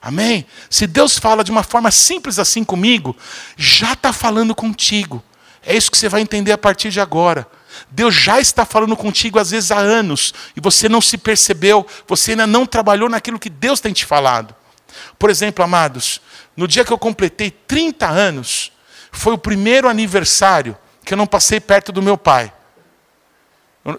Amém? 0.03 0.45
Se 0.69 0.85
Deus 0.85 1.17
fala 1.17 1.45
de 1.45 1.53
uma 1.53 1.63
forma 1.63 1.93
simples 1.93 2.41
assim 2.41 2.65
comigo, 2.65 3.17
já 3.57 3.93
está 3.93 4.13
falando 4.13 4.53
contigo. 4.53 5.23
É 5.65 5.77
isso 5.77 5.93
que 5.93 5.97
você 5.97 6.09
vai 6.09 6.21
entender 6.21 6.51
a 6.51 6.59
partir 6.59 6.91
de 6.91 7.01
agora. 7.01 7.47
Deus 7.89 8.13
já 8.13 8.41
está 8.41 8.67
falando 8.67 8.97
contigo 8.97 9.39
às 9.39 9.53
vezes 9.53 9.71
há 9.71 9.79
anos 9.79 10.35
e 10.57 10.61
você 10.61 10.89
não 10.89 11.01
se 11.01 11.17
percebeu, 11.17 11.87
você 12.07 12.33
ainda 12.33 12.49
não 12.49 12.67
trabalhou 12.67 13.09
naquilo 13.09 13.39
que 13.39 13.49
Deus 13.49 13.79
tem 13.79 13.93
te 13.93 14.05
falado. 14.05 14.55
Por 15.17 15.31
exemplo, 15.31 15.65
amados, 15.65 16.21
no 16.57 16.67
dia 16.67 16.85
que 16.85 16.93
eu 16.93 16.99
completei 16.99 17.51
30 17.51 18.09
anos, 18.09 18.73
foi 19.13 19.35
o 19.35 19.39
primeiro 19.39 19.89
aniversário 19.89 20.77
que 21.05 21.15
eu 21.15 21.19
não 21.19 21.29
passei 21.29 21.61
perto 21.61 21.93
do 21.93 22.03
meu 22.03 22.19
pai. 22.19 22.53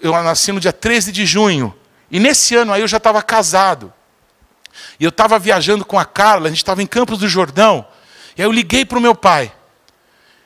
Eu, 0.01 0.11
nasci 0.21 0.51
no 0.51 0.59
dia 0.59 0.73
13 0.73 1.11
de 1.13 1.25
junho. 1.25 1.73
E 2.11 2.19
nesse 2.19 2.55
ano 2.55 2.73
aí 2.73 2.81
eu 2.81 2.87
já 2.87 2.97
estava 2.97 3.21
casado. 3.21 3.93
E 4.99 5.03
eu 5.03 5.09
estava 5.09 5.37
viajando 5.39 5.85
com 5.85 5.99
a 5.99 6.05
Carla, 6.05 6.47
a 6.47 6.49
gente 6.49 6.57
estava 6.57 6.81
em 6.81 6.87
Campos 6.87 7.19
do 7.19 7.27
Jordão. 7.27 7.85
E 8.37 8.41
aí 8.41 8.47
eu 8.47 8.51
liguei 8.51 8.85
para 8.85 8.97
o 8.97 9.01
meu 9.01 9.15
pai. 9.15 9.51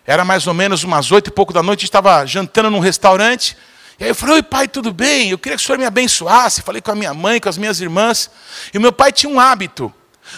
Era 0.05 0.23
mais 0.23 0.47
ou 0.47 0.53
menos 0.53 0.83
umas 0.83 1.11
oito 1.11 1.27
e 1.27 1.31
pouco 1.31 1.51
da 1.51 1.61
noite, 1.61 1.83
estava 1.83 2.25
jantando 2.25 2.69
num 2.71 2.79
restaurante. 2.79 3.57
E 3.99 4.03
aí 4.03 4.09
eu 4.09 4.15
falei, 4.15 4.35
oi 4.35 4.43
pai, 4.43 4.67
tudo 4.67 4.93
bem? 4.93 5.31
Eu 5.31 5.37
queria 5.37 5.57
que 5.57 5.63
o 5.63 5.65
senhor 5.65 5.77
me 5.77 5.85
abençoasse. 5.85 6.61
Falei 6.61 6.81
com 6.81 6.91
a 6.91 6.95
minha 6.95 7.13
mãe, 7.13 7.39
com 7.39 7.49
as 7.49 7.57
minhas 7.57 7.81
irmãs. 7.81 8.29
E 8.73 8.77
o 8.77 8.81
meu 8.81 8.93
pai 8.93 9.11
tinha 9.11 9.31
um 9.31 9.39
hábito. 9.39 9.93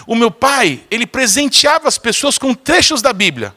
O 0.08 0.16
meu 0.16 0.32
pai, 0.32 0.82
ele 0.90 1.06
presenteava 1.06 1.88
as 1.88 1.98
pessoas 1.98 2.38
com 2.38 2.54
trechos 2.54 3.02
da 3.02 3.12
Bíblia. 3.12 3.56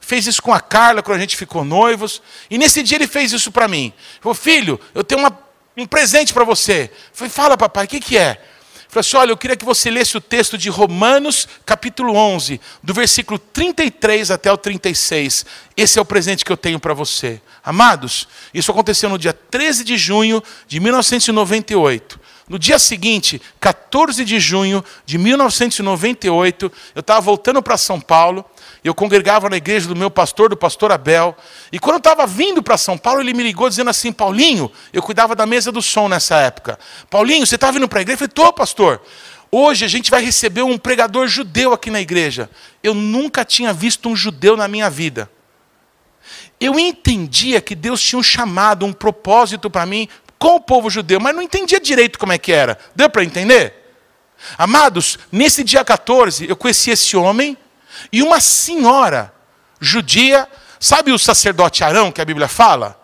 Fez 0.00 0.26
isso 0.26 0.42
com 0.42 0.52
a 0.52 0.60
Carla 0.60 1.02
quando 1.02 1.18
a 1.18 1.20
gente 1.20 1.36
ficou 1.36 1.64
noivos. 1.64 2.22
E 2.50 2.56
nesse 2.56 2.82
dia 2.82 2.96
ele 2.96 3.06
fez 3.06 3.32
isso 3.32 3.50
para 3.50 3.68
mim. 3.68 3.86
Ele 3.86 4.20
falou, 4.20 4.34
filho, 4.34 4.80
eu 4.94 5.02
tenho 5.02 5.20
uma, 5.20 5.38
um 5.76 5.86
presente 5.86 6.32
para 6.32 6.44
você. 6.44 6.90
Eu 6.92 7.10
falei, 7.12 7.30
fala 7.30 7.56
papai, 7.56 7.84
o 7.84 7.88
que, 7.88 8.00
que 8.00 8.16
é? 8.16 8.40
Falei 8.92 9.00
assim: 9.00 9.16
olha, 9.16 9.30
eu 9.30 9.38
queria 9.38 9.56
que 9.56 9.64
você 9.64 9.90
lesse 9.90 10.18
o 10.18 10.20
texto 10.20 10.58
de 10.58 10.68
Romanos, 10.68 11.48
capítulo 11.64 12.14
11, 12.14 12.60
do 12.82 12.92
versículo 12.92 13.38
33 13.38 14.30
até 14.30 14.52
o 14.52 14.56
36. 14.58 15.46
Esse 15.74 15.98
é 15.98 16.02
o 16.02 16.04
presente 16.04 16.44
que 16.44 16.52
eu 16.52 16.58
tenho 16.58 16.78
para 16.78 16.92
você. 16.92 17.40
Amados, 17.64 18.28
isso 18.52 18.70
aconteceu 18.70 19.08
no 19.08 19.16
dia 19.16 19.32
13 19.32 19.82
de 19.82 19.96
junho 19.96 20.42
de 20.68 20.78
1998. 20.78 22.20
No 22.52 22.58
dia 22.58 22.78
seguinte, 22.78 23.40
14 23.58 24.24
de 24.24 24.38
junho 24.38 24.84
de 25.04 25.16
1998, 25.16 26.70
eu 26.94 27.00
estava 27.00 27.20
voltando 27.20 27.60
para 27.62 27.76
São 27.76 27.98
Paulo 27.98 28.44
eu 28.84 28.94
congregava 28.94 29.48
na 29.48 29.56
igreja 29.56 29.86
do 29.86 29.94
meu 29.94 30.10
pastor, 30.10 30.48
do 30.48 30.56
pastor 30.56 30.90
Abel. 30.90 31.36
E 31.70 31.78
quando 31.78 31.94
eu 31.94 31.98
estava 31.98 32.26
vindo 32.26 32.62
para 32.62 32.76
São 32.76 32.98
Paulo, 32.98 33.20
ele 33.20 33.32
me 33.32 33.42
ligou 33.42 33.68
dizendo 33.68 33.90
assim: 33.90 34.12
Paulinho, 34.12 34.70
eu 34.92 35.00
cuidava 35.00 35.36
da 35.36 35.46
mesa 35.46 35.70
do 35.70 35.80
som 35.80 36.08
nessa 36.08 36.36
época. 36.38 36.78
Paulinho, 37.08 37.46
você 37.46 37.54
está 37.54 37.70
vindo 37.70 37.88
para 37.88 38.00
a 38.00 38.02
igreja? 38.02 38.14
Eu 38.14 38.18
falei: 38.18 38.30
estou, 38.30 38.52
pastor. 38.52 39.00
Hoje 39.52 39.84
a 39.84 39.88
gente 39.88 40.10
vai 40.10 40.24
receber 40.24 40.62
um 40.62 40.78
pregador 40.78 41.28
judeu 41.28 41.72
aqui 41.72 41.90
na 41.90 42.00
igreja. 42.00 42.50
Eu 42.82 42.94
nunca 42.94 43.44
tinha 43.44 43.72
visto 43.72 44.08
um 44.08 44.16
judeu 44.16 44.56
na 44.56 44.66
minha 44.66 44.90
vida. 44.90 45.30
Eu 46.58 46.78
entendia 46.78 47.60
que 47.60 47.74
Deus 47.74 48.00
tinha 48.00 48.18
um 48.18 48.22
chamado, 48.22 48.86
um 48.86 48.92
propósito 48.92 49.68
para 49.68 49.84
mim 49.84 50.08
com 50.42 50.56
o 50.56 50.60
povo 50.60 50.90
judeu, 50.90 51.20
mas 51.20 51.36
não 51.36 51.40
entendia 51.40 51.78
direito 51.78 52.18
como 52.18 52.32
é 52.32 52.38
que 52.38 52.50
era. 52.50 52.76
Deu 52.96 53.08
para 53.08 53.22
entender? 53.22 53.94
Amados, 54.58 55.16
nesse 55.30 55.62
dia 55.62 55.84
14, 55.84 56.48
eu 56.48 56.56
conheci 56.56 56.90
esse 56.90 57.16
homem, 57.16 57.56
e 58.12 58.24
uma 58.24 58.40
senhora 58.40 59.32
judia, 59.80 60.48
sabe 60.80 61.12
o 61.12 61.18
sacerdote 61.18 61.84
Arão 61.84 62.10
que 62.10 62.20
a 62.20 62.24
Bíblia 62.24 62.48
fala? 62.48 63.00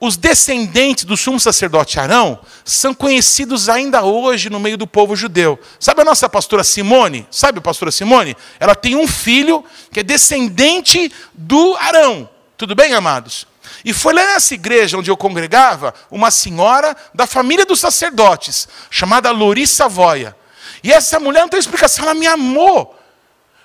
Os 0.00 0.16
descendentes 0.16 1.04
do 1.04 1.16
sumo 1.16 1.38
sacerdote 1.38 2.00
Arão 2.00 2.40
são 2.64 2.92
conhecidos 2.92 3.68
ainda 3.68 4.02
hoje 4.02 4.50
no 4.50 4.58
meio 4.58 4.76
do 4.76 4.84
povo 4.84 5.14
judeu. 5.14 5.56
Sabe 5.78 6.00
a 6.00 6.04
nossa 6.04 6.28
pastora 6.28 6.64
Simone? 6.64 7.24
Sabe 7.30 7.60
a 7.60 7.62
pastora 7.62 7.92
Simone? 7.92 8.36
Ela 8.58 8.74
tem 8.74 8.96
um 8.96 9.06
filho 9.06 9.64
que 9.92 10.00
é 10.00 10.02
descendente 10.02 11.12
do 11.32 11.76
Arão. 11.76 12.28
Tudo 12.56 12.74
bem, 12.74 12.94
amados? 12.94 13.46
E 13.84 13.92
foi 13.92 14.14
lá 14.14 14.24
nessa 14.24 14.54
igreja 14.54 14.96
onde 14.96 15.10
eu 15.10 15.16
congregava 15.16 15.92
uma 16.10 16.30
senhora 16.30 16.96
da 17.12 17.26
família 17.26 17.66
dos 17.66 17.80
sacerdotes, 17.80 18.66
chamada 18.90 19.30
Lorissa 19.30 19.84
Savoia. 19.84 20.34
E 20.82 20.92
essa 20.92 21.20
mulher 21.20 21.40
não 21.42 21.48
tem 21.48 21.60
explicação, 21.60 22.04
ela 22.04 22.14
me 22.14 22.26
amou. 22.26 22.98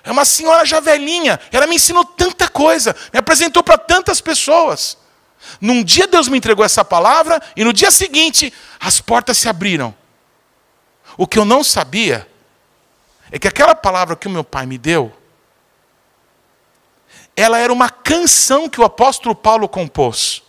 É 0.04 0.10
uma 0.10 0.24
senhora 0.24 0.64
já 0.64 0.80
velhinha. 0.80 1.40
Ela 1.50 1.66
me 1.66 1.76
ensinou 1.76 2.04
tanta 2.04 2.48
coisa, 2.48 2.94
me 3.12 3.18
apresentou 3.18 3.62
para 3.62 3.78
tantas 3.78 4.20
pessoas. 4.20 4.98
Num 5.60 5.82
dia 5.82 6.06
Deus 6.06 6.28
me 6.28 6.36
entregou 6.36 6.64
essa 6.64 6.84
palavra 6.84 7.40
e 7.56 7.64
no 7.64 7.72
dia 7.72 7.90
seguinte 7.90 8.52
as 8.78 9.00
portas 9.00 9.38
se 9.38 9.48
abriram. 9.48 9.94
O 11.16 11.26
que 11.26 11.38
eu 11.38 11.44
não 11.44 11.64
sabia 11.64 12.26
é 13.30 13.38
que 13.38 13.48
aquela 13.48 13.74
palavra 13.74 14.16
que 14.16 14.26
o 14.26 14.30
meu 14.30 14.44
pai 14.44 14.66
me 14.66 14.76
deu, 14.76 15.14
ela 17.40 17.58
era 17.58 17.72
uma 17.72 17.88
canção 17.88 18.68
que 18.68 18.80
o 18.80 18.84
apóstolo 18.84 19.34
Paulo 19.34 19.68
compôs. 19.68 20.42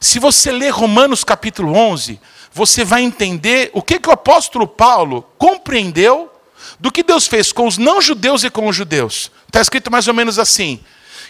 Se 0.00 0.18
você 0.18 0.50
ler 0.50 0.70
Romanos 0.70 1.22
capítulo 1.22 1.72
11, 1.74 2.20
você 2.52 2.84
vai 2.84 3.02
entender 3.02 3.70
o 3.72 3.82
que, 3.82 4.00
que 4.00 4.08
o 4.08 4.12
apóstolo 4.12 4.66
Paulo 4.66 5.22
compreendeu 5.38 6.32
do 6.80 6.90
que 6.90 7.02
Deus 7.02 7.26
fez 7.26 7.52
com 7.52 7.66
os 7.66 7.78
não-judeus 7.78 8.42
e 8.42 8.50
com 8.50 8.66
os 8.66 8.74
judeus. 8.74 9.30
Está 9.46 9.60
escrito 9.60 9.90
mais 9.90 10.08
ou 10.08 10.14
menos 10.14 10.38
assim: 10.38 10.80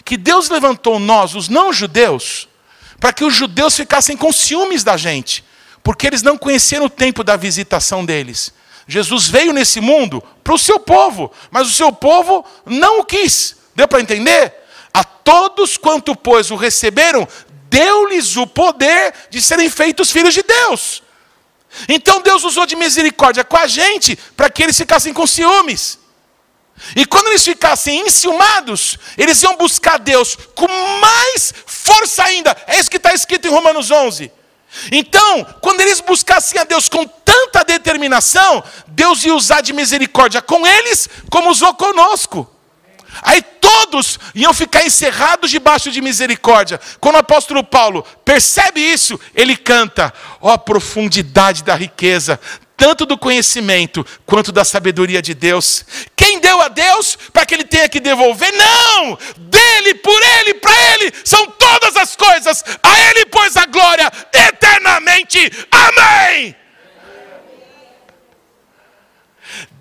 que 0.03 0.17
Deus 0.17 0.49
levantou 0.49 0.99
nós, 0.99 1.35
os 1.35 1.49
não-judeus, 1.49 2.47
para 2.99 3.13
que 3.13 3.23
os 3.23 3.35
judeus 3.35 3.75
ficassem 3.75 4.17
com 4.17 4.31
ciúmes 4.31 4.83
da 4.83 4.97
gente, 4.97 5.43
porque 5.83 6.07
eles 6.07 6.23
não 6.23 6.37
conheceram 6.37 6.85
o 6.85 6.89
tempo 6.89 7.23
da 7.23 7.35
visitação 7.35 8.05
deles. 8.05 8.53
Jesus 8.87 9.27
veio 9.27 9.51
nesse 9.51 9.81
mundo 9.81 10.23
para 10.43 10.53
o 10.53 10.57
seu 10.57 10.79
povo, 10.79 11.31
mas 11.51 11.67
o 11.67 11.73
seu 11.73 11.91
povo 11.91 12.45
não 12.65 13.01
o 13.01 13.05
quis. 13.05 13.56
Deu 13.77 13.87
para 13.87 14.01
entender? 14.01 14.51
A 14.91 15.03
todos 15.03 15.77
quanto, 15.77 16.15
pois, 16.15 16.49
o 16.49 16.55
receberam, 16.55 17.27
deu-lhes 17.69 18.35
o 18.35 18.47
poder 18.47 19.13
de 19.29 19.39
serem 19.39 19.69
feitos 19.69 20.11
filhos 20.11 20.33
de 20.33 20.41
Deus. 20.41 21.03
Então 21.87 22.19
Deus 22.23 22.43
usou 22.43 22.65
de 22.65 22.75
misericórdia 22.75 23.43
com 23.43 23.55
a 23.55 23.67
gente 23.67 24.15
para 24.35 24.49
que 24.49 24.63
eles 24.63 24.75
ficassem 24.75 25.13
com 25.13 25.27
ciúmes. 25.27 25.99
E 26.95 27.05
quando 27.05 27.27
eles 27.27 27.43
ficassem 27.43 27.99
enciumados, 28.07 28.97
eles 29.15 29.43
iam 29.43 29.55
buscar 29.55 29.99
Deus 29.99 30.35
com 30.55 30.67
mais 30.99 31.53
força 31.67 32.23
ainda. 32.23 32.57
É 32.65 32.79
isso 32.79 32.89
que 32.89 32.97
está 32.97 33.13
escrito 33.13 33.47
em 33.47 33.51
Romanos 33.51 33.91
11. 33.91 34.31
Então, 34.91 35.45
quando 35.61 35.81
eles 35.81 36.01
buscassem 36.01 36.59
a 36.59 36.63
Deus 36.63 36.89
com 36.89 37.05
tanta 37.05 37.63
determinação, 37.63 38.63
Deus 38.87 39.23
ia 39.23 39.35
usar 39.35 39.61
de 39.61 39.71
misericórdia 39.71 40.41
com 40.41 40.65
eles, 40.65 41.07
como 41.29 41.51
usou 41.51 41.75
conosco. 41.75 42.56
Aí 43.21 43.41
todos 43.41 44.19
iam 44.35 44.53
ficar 44.53 44.85
encerrados 44.85 45.49
debaixo 45.51 45.91
de 45.91 46.01
misericórdia. 46.01 46.79
Quando 46.99 47.15
o 47.15 47.19
apóstolo 47.19 47.63
Paulo 47.63 48.05
percebe 48.23 48.81
isso, 48.81 49.19
ele 49.33 49.55
canta: 49.55 50.13
ó 50.41 50.53
oh, 50.53 50.57
profundidade 50.57 51.63
da 51.63 51.75
riqueza, 51.75 52.39
tanto 52.77 53.05
do 53.05 53.17
conhecimento 53.17 54.05
quanto 54.25 54.51
da 54.51 54.63
sabedoria 54.63 55.21
de 55.21 55.33
Deus. 55.33 55.83
Quem 56.15 56.39
deu 56.39 56.61
a 56.61 56.67
Deus 56.67 57.17
para 57.33 57.45
que 57.45 57.55
ele 57.55 57.63
tenha 57.63 57.89
que 57.89 57.99
devolver? 57.99 58.53
Não! 58.53 59.17
Dele, 59.37 59.95
por 59.95 60.21
ele, 60.39 60.53
para 60.55 60.93
ele 60.93 61.11
são 61.23 61.47
todas 61.47 61.97
as 61.97 62.15
coisas. 62.15 62.63
A 62.83 62.99
ele, 63.09 63.25
pois, 63.25 63.57
a 63.57 63.65
glória 63.65 64.11
eternamente. 64.31 65.51
Amém! 65.71 66.55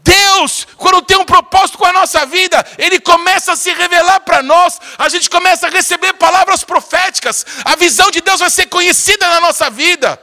Deus, 0.06 0.68
quando 0.76 1.02
tem 1.02 1.16
um 1.16 1.24
propósito 1.24 1.78
com 1.78 1.84
a 1.84 1.92
nossa 1.92 2.24
vida, 2.26 2.64
Ele 2.78 3.00
começa 3.00 3.52
a 3.52 3.56
se 3.56 3.72
revelar 3.72 4.20
para 4.20 4.40
nós, 4.40 4.78
a 4.96 5.08
gente 5.08 5.28
começa 5.28 5.66
a 5.66 5.70
receber 5.70 6.12
palavras 6.12 6.62
proféticas, 6.62 7.44
a 7.64 7.74
visão 7.74 8.08
de 8.12 8.20
Deus 8.20 8.38
vai 8.38 8.48
ser 8.50 8.66
conhecida 8.66 9.28
na 9.28 9.40
nossa 9.40 9.68
vida. 9.68 10.20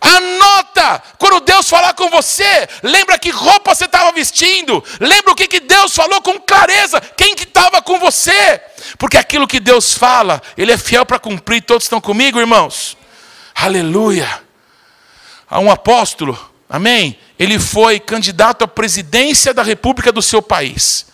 Anota, 0.00 1.02
quando 1.16 1.40
Deus 1.40 1.68
falar 1.68 1.94
com 1.94 2.10
você, 2.10 2.68
lembra 2.82 3.18
que 3.18 3.30
roupa 3.30 3.74
você 3.74 3.86
estava 3.86 4.12
vestindo, 4.12 4.84
lembra 5.00 5.32
o 5.32 5.36
que, 5.36 5.46
que 5.46 5.60
Deus 5.60 5.94
falou 5.94 6.20
com 6.20 6.38
clareza, 6.40 7.00
quem 7.16 7.34
que 7.34 7.44
estava 7.44 7.80
com 7.80 7.98
você, 7.98 8.60
porque 8.98 9.16
aquilo 9.16 9.46
que 9.46 9.60
Deus 9.60 9.94
fala, 9.94 10.42
Ele 10.58 10.72
é 10.72 10.76
fiel 10.76 11.06
para 11.06 11.18
cumprir, 11.18 11.62
todos 11.62 11.84
estão 11.84 12.00
comigo, 12.00 12.38
irmãos? 12.38 12.96
Aleluia. 13.54 14.42
Há 15.48 15.60
um 15.60 15.70
apóstolo, 15.70 16.36
amém? 16.68 17.16
Ele 17.38 17.58
foi 17.58 18.00
candidato 18.00 18.64
à 18.64 18.68
presidência 18.68 19.52
da 19.52 19.62
República 19.62 20.10
do 20.10 20.22
seu 20.22 20.40
país. 20.40 21.06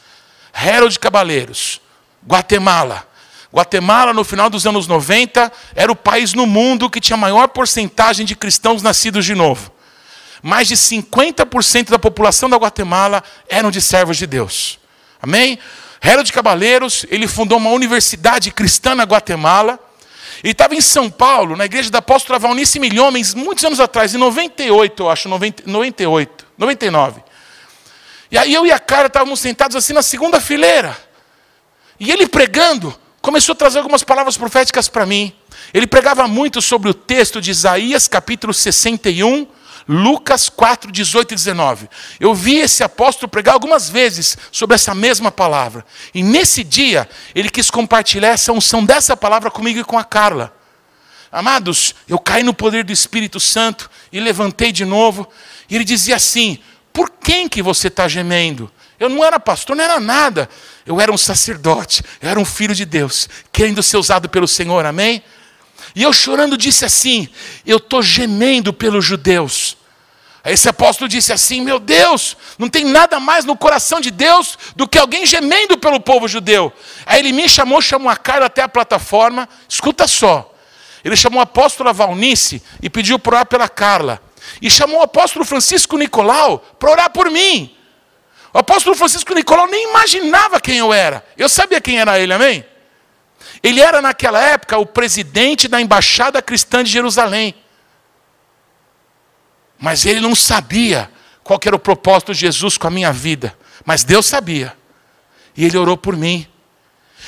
Harold 0.52 0.98
Cabaleiros, 0.98 1.80
Guatemala. 2.26 3.06
Guatemala, 3.52 4.12
no 4.12 4.24
final 4.24 4.48
dos 4.48 4.66
anos 4.66 4.86
90, 4.86 5.52
era 5.74 5.92
o 5.92 5.96
país 5.96 6.32
no 6.32 6.46
mundo 6.46 6.88
que 6.88 7.00
tinha 7.00 7.16
a 7.16 7.20
maior 7.20 7.48
porcentagem 7.48 8.24
de 8.24 8.34
cristãos 8.34 8.82
nascidos 8.82 9.24
de 9.24 9.34
novo. 9.34 9.70
Mais 10.42 10.68
de 10.68 10.76
50% 10.76 11.90
da 11.90 11.98
população 11.98 12.48
da 12.48 12.56
Guatemala 12.56 13.22
eram 13.48 13.70
de 13.70 13.80
servos 13.80 14.16
de 14.16 14.26
Deus. 14.26 14.78
Amém? 15.20 15.58
Harold 16.00 16.32
Cabaleiros, 16.32 17.06
ele 17.10 17.28
fundou 17.28 17.58
uma 17.58 17.70
universidade 17.70 18.50
cristã 18.50 18.94
na 18.94 19.04
Guatemala 19.04 19.78
Ele 20.42 20.52
estava 20.52 20.74
em 20.74 20.80
São 20.80 21.08
Paulo, 21.08 21.56
na 21.56 21.66
igreja 21.66 21.90
da 21.90 21.98
apóstola 21.98 22.38
Valnice 22.38 22.80
Milhomens, 22.80 23.32
muitos 23.32 23.64
anos 23.64 23.78
atrás, 23.78 24.14
em 24.14 24.18
98, 24.18 25.02
eu 25.02 25.10
acho, 25.10 25.28
90, 25.28 25.62
98, 25.66 26.46
99. 26.58 27.22
E 28.30 28.38
aí 28.38 28.52
eu 28.52 28.66
e 28.66 28.72
a 28.72 28.78
cara 28.78 29.06
estávamos 29.06 29.38
sentados 29.38 29.76
assim 29.76 29.92
na 29.92 30.02
segunda 30.02 30.40
fileira. 30.40 30.96
E 32.00 32.10
ele 32.10 32.26
pregando, 32.26 32.98
começou 33.20 33.52
a 33.52 33.56
trazer 33.56 33.78
algumas 33.78 34.02
palavras 34.02 34.36
proféticas 34.36 34.88
para 34.88 35.06
mim. 35.06 35.32
Ele 35.72 35.86
pregava 35.86 36.26
muito 36.26 36.60
sobre 36.60 36.90
o 36.90 36.94
texto 36.94 37.40
de 37.40 37.50
Isaías, 37.50 38.08
capítulo 38.08 38.52
61, 38.52 39.46
Lucas 39.88 40.48
4, 40.48 40.90
18 40.90 41.32
e 41.32 41.34
19. 41.34 41.88
Eu 42.20 42.34
vi 42.34 42.56
esse 42.56 42.82
apóstolo 42.82 43.28
pregar 43.28 43.54
algumas 43.54 43.88
vezes 43.88 44.36
sobre 44.50 44.74
essa 44.74 44.94
mesma 44.94 45.30
palavra. 45.30 45.84
E 46.14 46.22
nesse 46.22 46.62
dia, 46.62 47.08
ele 47.34 47.48
quis 47.48 47.70
compartilhar 47.70 48.28
essa 48.28 48.52
unção 48.52 48.84
dessa 48.84 49.16
palavra 49.16 49.50
comigo 49.50 49.80
e 49.80 49.84
com 49.84 49.98
a 49.98 50.04
Carla. 50.04 50.54
Amados, 51.30 51.94
eu 52.06 52.18
caí 52.18 52.42
no 52.42 52.52
poder 52.52 52.84
do 52.84 52.92
Espírito 52.92 53.40
Santo 53.40 53.90
e 54.12 54.20
levantei 54.20 54.70
de 54.70 54.84
novo. 54.84 55.26
E 55.68 55.74
ele 55.74 55.84
dizia 55.84 56.16
assim: 56.16 56.58
Por 56.92 57.10
quem 57.10 57.48
que 57.48 57.62
você 57.62 57.88
está 57.88 58.06
gemendo? 58.06 58.70
Eu 59.00 59.08
não 59.08 59.24
era 59.24 59.40
pastor, 59.40 59.74
não 59.74 59.82
era 59.82 59.98
nada. 59.98 60.48
Eu 60.84 61.00
era 61.00 61.10
um 61.10 61.16
sacerdote, 61.16 62.02
eu 62.20 62.28
era 62.28 62.38
um 62.38 62.44
filho 62.44 62.74
de 62.74 62.84
Deus, 62.84 63.28
querendo 63.50 63.82
ser 63.82 63.96
usado 63.96 64.28
pelo 64.28 64.46
Senhor, 64.46 64.84
amém? 64.84 65.22
E 65.94 66.02
eu 66.02 66.12
chorando 66.12 66.56
disse 66.56 66.84
assim: 66.84 67.28
Eu 67.66 67.76
estou 67.76 68.02
gemendo 68.02 68.72
pelos 68.72 69.04
judeus. 69.04 69.76
Aí 70.44 70.54
esse 70.54 70.68
apóstolo 70.68 71.08
disse 71.08 71.32
assim: 71.32 71.60
Meu 71.60 71.78
Deus, 71.78 72.36
não 72.58 72.68
tem 72.68 72.84
nada 72.84 73.20
mais 73.20 73.44
no 73.44 73.56
coração 73.56 74.00
de 74.00 74.10
Deus 74.10 74.58
do 74.74 74.88
que 74.88 74.98
alguém 74.98 75.24
gemendo 75.24 75.78
pelo 75.78 76.00
povo 76.00 76.26
judeu. 76.26 76.72
Aí 77.06 77.20
ele 77.20 77.32
me 77.32 77.48
chamou, 77.48 77.80
chamou 77.80 78.10
a 78.10 78.16
cara 78.16 78.46
até 78.46 78.62
a 78.62 78.68
plataforma. 78.68 79.48
Escuta 79.68 80.06
só. 80.06 80.52
Ele 81.04 81.16
chamou 81.16 81.40
a 81.40 81.44
apóstola 81.44 81.92
Valnice 81.92 82.62
e 82.80 82.88
pediu 82.88 83.18
para 83.18 83.36
orar 83.36 83.46
pela 83.46 83.68
Carla. 83.68 84.22
E 84.60 84.70
chamou 84.70 85.00
o 85.00 85.02
apóstolo 85.02 85.44
Francisco 85.44 85.96
Nicolau 85.96 86.58
para 86.78 86.90
orar 86.90 87.10
por 87.10 87.30
mim. 87.30 87.76
O 88.52 88.58
apóstolo 88.58 88.94
Francisco 88.94 89.34
Nicolau 89.34 89.66
nem 89.66 89.88
imaginava 89.88 90.60
quem 90.60 90.78
eu 90.78 90.92
era. 90.92 91.24
Eu 91.36 91.48
sabia 91.48 91.80
quem 91.80 91.98
era 91.98 92.18
ele, 92.18 92.32
amém? 92.32 92.64
Ele 93.62 93.80
era, 93.80 94.02
naquela 94.02 94.40
época, 94.40 94.76
o 94.78 94.84
presidente 94.84 95.68
da 95.68 95.80
embaixada 95.80 96.42
cristã 96.42 96.82
de 96.82 96.90
Jerusalém. 96.90 97.54
Mas 99.78 100.04
ele 100.04 100.20
não 100.20 100.34
sabia 100.34 101.10
qual 101.44 101.60
era 101.64 101.76
o 101.76 101.78
propósito 101.78 102.32
de 102.32 102.40
Jesus 102.40 102.76
com 102.76 102.86
a 102.86 102.90
minha 102.90 103.12
vida. 103.12 103.56
Mas 103.84 104.04
Deus 104.04 104.26
sabia. 104.26 104.76
E 105.56 105.64
ele 105.64 105.76
orou 105.76 105.96
por 105.96 106.16
mim. 106.16 106.46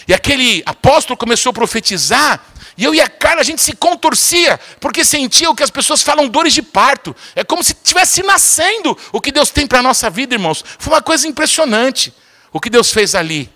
E 0.09 0.15
aquele 0.15 0.63
apóstolo 0.67 1.17
começou 1.17 1.51
a 1.51 1.53
profetizar, 1.53 2.45
e 2.77 2.85
eu 2.85 2.95
e 2.95 3.01
a 3.01 3.09
Carla, 3.09 3.41
a 3.41 3.45
gente 3.45 3.63
se 3.63 3.75
contorcia, 3.75 4.59
porque 4.81 5.05
sentia 5.05 5.49
o 5.49 5.55
que 5.55 5.63
as 5.63 5.71
pessoas 5.71 6.03
falam 6.03 6.29
dores 6.29 6.53
de 6.53 6.63
parto. 6.63 7.15
É 7.35 7.45
como 7.45 7.63
se 7.63 7.73
estivesse 7.73 8.23
nascendo 8.23 8.99
o 9.13 9.21
que 9.21 9.31
Deus 9.31 9.51
tem 9.51 9.67
para 9.67 9.79
a 9.79 9.83
nossa 9.83 10.11
vida, 10.11 10.35
irmãos. 10.35 10.65
Foi 10.79 10.93
uma 10.93 11.03
coisa 11.03 11.27
impressionante 11.29 12.13
o 12.53 12.61
que 12.61 12.69
Deus 12.69 12.93
fez 12.93 13.15
ali. 13.15 13.51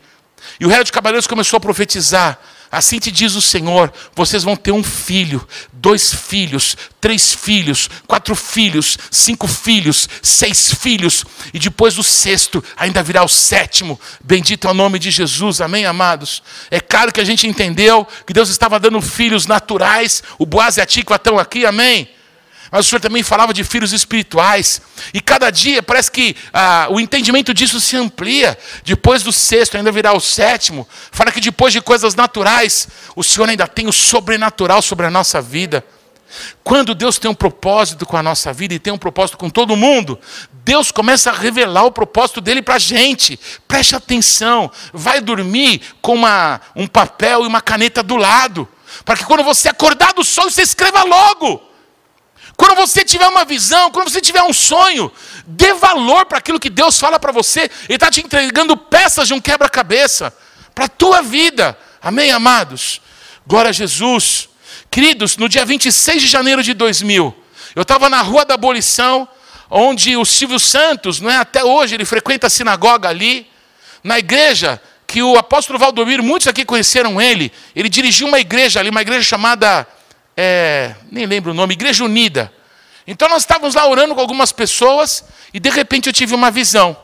E 0.60 0.64
o 0.64 0.68
rei 0.68 0.82
de 0.84 0.92
Cavaleiros 0.92 1.26
começou 1.26 1.56
a 1.56 1.60
profetizar. 1.60 2.38
Assim 2.70 2.98
te 2.98 3.10
diz 3.10 3.34
o 3.34 3.42
Senhor: 3.42 3.92
vocês 4.14 4.42
vão 4.42 4.56
ter 4.56 4.72
um 4.72 4.82
filho, 4.82 5.46
dois 5.72 6.12
filhos, 6.12 6.76
três 7.00 7.32
filhos, 7.34 7.88
quatro 8.06 8.34
filhos, 8.34 8.98
cinco 9.10 9.46
filhos, 9.46 10.08
seis 10.22 10.74
filhos, 10.74 11.24
e 11.54 11.58
depois 11.58 11.94
do 11.94 12.02
sexto 12.02 12.62
ainda 12.76 13.02
virá 13.02 13.24
o 13.24 13.28
sétimo. 13.28 13.98
Bendito 14.22 14.68
é 14.68 14.70
o 14.70 14.74
nome 14.74 14.98
de 14.98 15.10
Jesus, 15.10 15.60
amém, 15.60 15.86
amados? 15.86 16.42
É 16.70 16.80
claro 16.80 17.12
que 17.12 17.20
a 17.20 17.24
gente 17.24 17.46
entendeu 17.46 18.06
que 18.26 18.32
Deus 18.32 18.50
estava 18.50 18.78
dando 18.78 19.00
filhos 19.00 19.46
naturais, 19.46 20.22
o 20.38 20.44
Boaz 20.44 20.76
e 20.76 20.80
a 20.80 20.86
Tico 20.86 21.14
estão 21.14 21.38
aqui, 21.38 21.64
amém? 21.64 22.17
Mas 22.70 22.86
o 22.86 22.88
Senhor 22.88 23.00
também 23.00 23.22
falava 23.22 23.52
de 23.52 23.64
filhos 23.64 23.92
espirituais. 23.92 24.80
E 25.14 25.20
cada 25.20 25.50
dia 25.50 25.82
parece 25.82 26.10
que 26.10 26.36
ah, 26.52 26.88
o 26.90 27.00
entendimento 27.00 27.54
disso 27.54 27.80
se 27.80 27.96
amplia. 27.96 28.58
Depois 28.84 29.22
do 29.22 29.32
sexto, 29.32 29.76
ainda 29.76 29.90
virá 29.90 30.12
o 30.12 30.20
sétimo. 30.20 30.86
Fala 31.10 31.32
que 31.32 31.40
depois 31.40 31.72
de 31.72 31.80
coisas 31.80 32.14
naturais, 32.14 32.88
o 33.16 33.24
Senhor 33.24 33.48
ainda 33.48 33.66
tem 33.66 33.86
o 33.86 33.92
sobrenatural 33.92 34.82
sobre 34.82 35.06
a 35.06 35.10
nossa 35.10 35.40
vida. 35.40 35.84
Quando 36.62 36.94
Deus 36.94 37.18
tem 37.18 37.30
um 37.30 37.34
propósito 37.34 38.04
com 38.04 38.16
a 38.16 38.22
nossa 38.22 38.52
vida 38.52 38.74
e 38.74 38.78
tem 38.78 38.92
um 38.92 38.98
propósito 38.98 39.38
com 39.38 39.48
todo 39.48 39.76
mundo, 39.76 40.18
Deus 40.52 40.90
começa 40.92 41.30
a 41.30 41.34
revelar 41.34 41.84
o 41.84 41.92
propósito 41.92 42.40
dele 42.40 42.60
para 42.60 42.74
a 42.74 42.78
gente. 42.78 43.40
Preste 43.66 43.96
atenção. 43.96 44.70
Vai 44.92 45.20
dormir 45.20 45.80
com 46.02 46.14
uma, 46.14 46.60
um 46.76 46.86
papel 46.86 47.44
e 47.44 47.46
uma 47.46 47.62
caneta 47.62 48.02
do 48.02 48.16
lado. 48.16 48.68
Para 49.04 49.16
que 49.16 49.24
quando 49.24 49.42
você 49.42 49.68
acordar 49.68 50.12
do 50.12 50.22
sol, 50.22 50.50
você 50.50 50.62
escreva 50.62 51.02
logo. 51.04 51.67
Quando 52.58 52.74
você 52.74 53.04
tiver 53.04 53.28
uma 53.28 53.44
visão, 53.44 53.88
quando 53.92 54.10
você 54.10 54.20
tiver 54.20 54.42
um 54.42 54.52
sonho, 54.52 55.12
dê 55.46 55.74
valor 55.74 56.26
para 56.26 56.38
aquilo 56.38 56.58
que 56.58 56.68
Deus 56.68 56.98
fala 56.98 57.16
para 57.16 57.30
você. 57.30 57.70
Ele 57.84 57.94
está 57.94 58.10
te 58.10 58.20
entregando 58.20 58.76
peças 58.76 59.28
de 59.28 59.32
um 59.32 59.40
quebra-cabeça 59.40 60.36
para 60.74 60.86
a 60.86 60.88
tua 60.88 61.22
vida. 61.22 61.78
Amém, 62.02 62.32
amados? 62.32 63.00
Glória 63.46 63.68
a 63.68 63.72
Jesus. 63.72 64.48
Queridos, 64.90 65.36
no 65.36 65.48
dia 65.48 65.64
26 65.64 66.20
de 66.20 66.26
janeiro 66.26 66.60
de 66.60 66.74
2000, 66.74 67.32
eu 67.76 67.82
estava 67.82 68.08
na 68.08 68.22
Rua 68.22 68.44
da 68.44 68.54
Abolição, 68.54 69.28
onde 69.70 70.16
o 70.16 70.24
Silvio 70.24 70.58
Santos, 70.58 71.20
não 71.20 71.30
é, 71.30 71.36
até 71.36 71.62
hoje, 71.62 71.94
ele 71.94 72.04
frequenta 72.04 72.48
a 72.48 72.50
sinagoga 72.50 73.08
ali, 73.08 73.46
na 74.02 74.18
igreja 74.18 74.82
que 75.06 75.22
o 75.22 75.38
apóstolo 75.38 75.78
Valdomiro, 75.78 76.24
muitos 76.24 76.48
aqui 76.48 76.64
conheceram 76.64 77.20
ele, 77.20 77.52
ele 77.76 77.88
dirigiu 77.88 78.26
uma 78.26 78.40
igreja 78.40 78.80
ali, 78.80 78.90
uma 78.90 79.00
igreja 79.00 79.22
chamada 79.22 79.86
é, 80.40 80.94
nem 81.10 81.26
lembro 81.26 81.50
o 81.50 81.54
nome, 81.54 81.74
Igreja 81.74 82.04
Unida. 82.04 82.52
Então 83.04 83.28
nós 83.28 83.42
estávamos 83.42 83.74
lá 83.74 83.88
orando 83.88 84.14
com 84.14 84.20
algumas 84.20 84.52
pessoas 84.52 85.24
e 85.52 85.58
de 85.58 85.68
repente 85.68 86.06
eu 86.06 86.12
tive 86.12 86.32
uma 86.32 86.48
visão. 86.48 86.96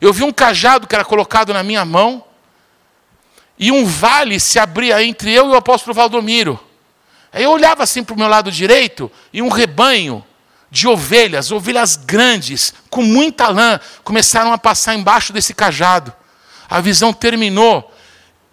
Eu 0.00 0.10
vi 0.10 0.22
um 0.22 0.32
cajado 0.32 0.86
que 0.86 0.94
era 0.94 1.04
colocado 1.04 1.52
na 1.52 1.62
minha 1.62 1.84
mão 1.84 2.24
e 3.58 3.70
um 3.70 3.84
vale 3.84 4.40
se 4.40 4.58
abria 4.58 5.04
entre 5.04 5.34
eu 5.34 5.48
e 5.48 5.50
o 5.50 5.54
apóstolo 5.54 5.92
Valdomiro. 5.92 6.58
Aí 7.30 7.44
eu 7.44 7.50
olhava 7.50 7.82
assim 7.82 8.02
para 8.02 8.14
o 8.14 8.18
meu 8.18 8.26
lado 8.26 8.50
direito 8.50 9.12
e 9.34 9.42
um 9.42 9.48
rebanho 9.48 10.24
de 10.70 10.88
ovelhas, 10.88 11.52
ovelhas 11.52 11.94
grandes, 11.94 12.72
com 12.88 13.02
muita 13.02 13.48
lã, 13.48 13.78
começaram 14.02 14.50
a 14.50 14.56
passar 14.56 14.94
embaixo 14.94 15.30
desse 15.30 15.52
cajado. 15.52 16.10
A 16.70 16.80
visão 16.80 17.12
terminou 17.12 17.94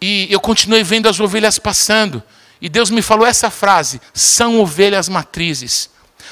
e 0.02 0.28
eu 0.30 0.42
continuei 0.42 0.84
vendo 0.84 1.08
as 1.08 1.22
ovelhas 1.22 1.58
passando. 1.58 2.22
E 2.64 2.70
Deus 2.70 2.90
me 2.90 3.02
falou 3.02 3.28
essa 3.28 3.52
frase: 3.52 4.00
são 4.14 4.62
ovelhas 4.62 5.10
matrizes. 5.10 5.90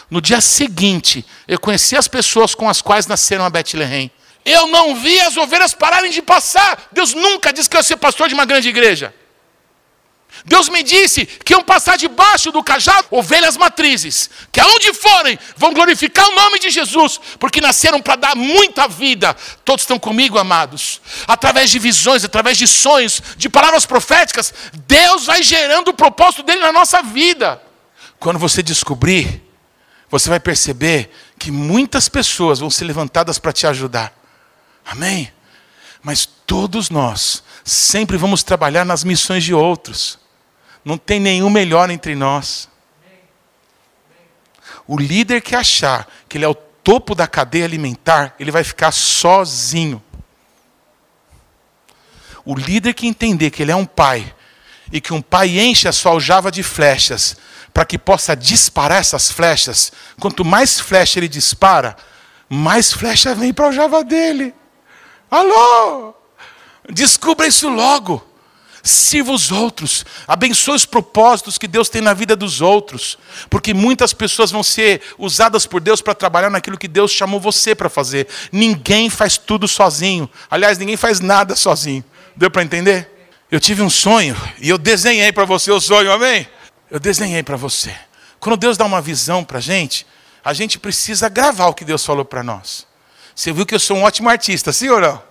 No 0.09 0.21
dia 0.21 0.39
seguinte, 0.39 1.25
eu 1.45 1.59
conheci 1.59 1.97
as 1.97 2.07
pessoas 2.07 2.55
com 2.55 2.69
as 2.69 2.81
quais 2.81 3.05
nasceram 3.05 3.43
a 3.43 3.49
Bethlehem. 3.49 4.09
Eu 4.45 4.67
não 4.67 4.95
vi 4.95 5.19
as 5.19 5.35
ovelhas 5.35 5.73
pararem 5.73 6.09
de 6.09 6.21
passar. 6.21 6.87
Deus 6.89 7.13
nunca 7.13 7.51
disse 7.51 7.69
que 7.69 7.75
eu 7.75 7.79
ia 7.79 7.83
ser 7.83 7.97
pastor 7.97 8.29
de 8.29 8.33
uma 8.33 8.45
grande 8.45 8.69
igreja. 8.69 9.13
Deus 10.45 10.69
me 10.69 10.81
disse 10.81 11.25
que 11.25 11.53
iam 11.53 11.63
passar 11.63 11.97
debaixo 11.97 12.51
do 12.51 12.63
cajado 12.63 13.07
ovelhas 13.11 13.57
matrizes, 13.57 14.29
que 14.51 14.59
aonde 14.59 14.93
forem 14.93 15.37
vão 15.55 15.73
glorificar 15.73 16.27
o 16.27 16.35
nome 16.35 16.59
de 16.59 16.69
Jesus, 16.71 17.19
porque 17.39 17.61
nasceram 17.61 18.01
para 18.01 18.15
dar 18.15 18.35
muita 18.35 18.87
vida. 18.87 19.35
Todos 19.63 19.83
estão 19.83 19.99
comigo, 19.99 20.39
amados. 20.39 20.99
Através 21.27 21.69
de 21.69 21.77
visões, 21.77 22.23
através 22.23 22.57
de 22.57 22.67
sonhos, 22.67 23.21
de 23.37 23.49
palavras 23.49 23.85
proféticas, 23.85 24.53
Deus 24.87 25.25
vai 25.25 25.43
gerando 25.43 25.89
o 25.89 25.93
propósito 25.93 26.43
dele 26.43 26.61
na 26.61 26.71
nossa 26.71 27.03
vida. 27.03 27.61
Quando 28.19 28.39
você 28.39 28.63
descobrir, 28.63 29.43
você 30.09 30.29
vai 30.29 30.39
perceber 30.39 31.11
que 31.37 31.51
muitas 31.51 32.09
pessoas 32.09 32.59
vão 32.59 32.69
ser 32.69 32.85
levantadas 32.85 33.37
para 33.37 33.53
te 33.53 33.67
ajudar. 33.67 34.13
Amém? 34.85 35.31
Mas 36.03 36.25
todos 36.25 36.89
nós 36.89 37.43
sempre 37.63 38.17
vamos 38.17 38.43
trabalhar 38.43 38.83
nas 38.83 39.03
missões 39.03 39.43
de 39.43 39.53
outros. 39.53 40.20
Não 40.83 40.97
tem 40.97 41.19
nenhum 41.19 41.49
melhor 41.49 41.89
entre 41.89 42.15
nós. 42.15 42.69
O 44.87 44.97
líder 44.97 45.41
que 45.41 45.55
achar 45.55 46.07
que 46.27 46.37
ele 46.37 46.45
é 46.45 46.47
o 46.47 46.55
topo 46.55 47.13
da 47.13 47.27
cadeia 47.27 47.65
alimentar, 47.65 48.35
ele 48.39 48.51
vai 48.51 48.63
ficar 48.63 48.91
sozinho. 48.91 50.01
O 52.43 52.55
líder 52.55 52.93
que 52.93 53.07
entender 53.07 53.51
que 53.51 53.61
ele 53.61 53.71
é 53.71 53.75
um 53.75 53.85
pai 53.85 54.33
e 54.91 54.99
que 54.99 55.13
um 55.13 55.21
pai 55.21 55.59
enche 55.59 55.87
a 55.87 55.91
sua 55.91 56.11
aljava 56.11 56.51
de 56.51 56.63
flechas 56.63 57.37
para 57.73 57.85
que 57.85 57.97
possa 57.97 58.35
disparar 58.35 58.99
essas 58.99 59.31
flechas, 59.31 59.91
quanto 60.19 60.43
mais 60.43 60.79
flecha 60.79 61.19
ele 61.19 61.29
dispara, 61.29 61.95
mais 62.49 62.91
flecha 62.91 63.33
vem 63.33 63.53
para 63.53 63.65
a 63.65 63.67
aljava 63.69 64.03
dele. 64.03 64.53
Alô? 65.29 66.13
Descubra 66.89 67.47
isso 67.47 67.69
logo. 67.69 68.27
Sirva 68.83 69.31
os 69.31 69.51
outros, 69.51 70.03
abençoe 70.27 70.75
os 70.75 70.85
propósitos 70.85 71.57
que 71.57 71.67
Deus 71.67 71.87
tem 71.87 72.01
na 72.01 72.13
vida 72.13 72.35
dos 72.35 72.61
outros, 72.61 73.17
porque 73.47 73.75
muitas 73.75 74.11
pessoas 74.11 74.49
vão 74.49 74.63
ser 74.63 75.01
usadas 75.19 75.67
por 75.67 75.79
Deus 75.79 76.01
para 76.01 76.15
trabalhar 76.15 76.49
naquilo 76.49 76.77
que 76.77 76.87
Deus 76.87 77.11
chamou 77.11 77.39
você 77.39 77.75
para 77.75 77.89
fazer. 77.89 78.27
Ninguém 78.51 79.07
faz 79.09 79.37
tudo 79.37 79.67
sozinho, 79.67 80.27
aliás, 80.49 80.79
ninguém 80.79 80.97
faz 80.97 81.19
nada 81.19 81.55
sozinho. 81.55 82.03
Deu 82.35 82.49
para 82.49 82.63
entender? 82.63 83.07
Eu 83.51 83.59
tive 83.59 83.83
um 83.83 83.89
sonho 83.89 84.35
e 84.59 84.69
eu 84.69 84.77
desenhei 84.77 85.31
para 85.31 85.45
você 85.45 85.71
o 85.71 85.79
sonho, 85.79 86.11
amém? 86.11 86.47
Eu 86.89 86.99
desenhei 86.99 87.43
para 87.43 87.57
você. 87.57 87.95
Quando 88.39 88.57
Deus 88.57 88.77
dá 88.77 88.85
uma 88.85 89.01
visão 89.01 89.43
para 89.43 89.59
a 89.59 89.61
gente, 89.61 90.07
a 90.43 90.53
gente 90.53 90.79
precisa 90.79 91.29
gravar 91.29 91.67
o 91.67 91.73
que 91.73 91.85
Deus 91.85 92.03
falou 92.03 92.25
para 92.25 92.41
nós. 92.41 92.87
Você 93.35 93.53
viu 93.53 93.65
que 93.65 93.75
eu 93.75 93.79
sou 93.79 93.97
um 93.97 94.03
ótimo 94.03 94.27
artista, 94.27 94.73
sim 94.73 94.89
ou 94.89 94.99
não? 94.99 95.30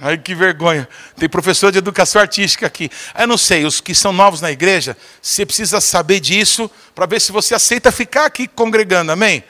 Ai, 0.00 0.16
que 0.16 0.34
vergonha. 0.34 0.88
Tem 1.16 1.28
professor 1.28 1.72
de 1.72 1.78
educação 1.78 2.20
artística 2.20 2.66
aqui. 2.66 2.88
Eu 3.18 3.26
não 3.26 3.36
sei, 3.36 3.64
os 3.64 3.80
que 3.80 3.94
são 3.94 4.12
novos 4.12 4.40
na 4.40 4.50
igreja, 4.50 4.96
você 5.20 5.44
precisa 5.44 5.80
saber 5.80 6.20
disso 6.20 6.70
para 6.94 7.06
ver 7.06 7.20
se 7.20 7.32
você 7.32 7.54
aceita 7.54 7.90
ficar 7.90 8.26
aqui 8.26 8.46
congregando, 8.46 9.10
amém? 9.10 9.42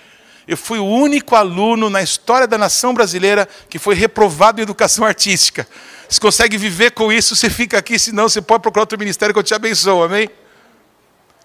Eu 0.46 0.57
fui 0.57 0.78
o 0.78 0.86
único 0.86 1.36
aluno 1.36 1.90
na 1.90 2.01
história 2.01 2.46
da 2.46 2.57
nação 2.57 2.94
brasileira 2.94 3.46
que 3.68 3.78
foi 3.78 3.94
reprovado 3.94 4.61
em 4.61 4.62
educação 4.62 5.05
artística. 5.05 5.68
Se 6.09 6.18
consegue 6.18 6.57
viver 6.57 6.92
com 6.92 7.12
isso, 7.12 7.36
você 7.36 7.51
fica 7.51 7.76
aqui, 7.76 7.99
senão 7.99 8.26
você 8.26 8.40
pode 8.40 8.62
procurar 8.62 8.84
outro 8.84 8.99
ministério 8.99 9.34
que 9.34 9.38
eu 9.38 9.42
te 9.42 9.53
abençoo, 9.53 10.03
amém? 10.03 10.30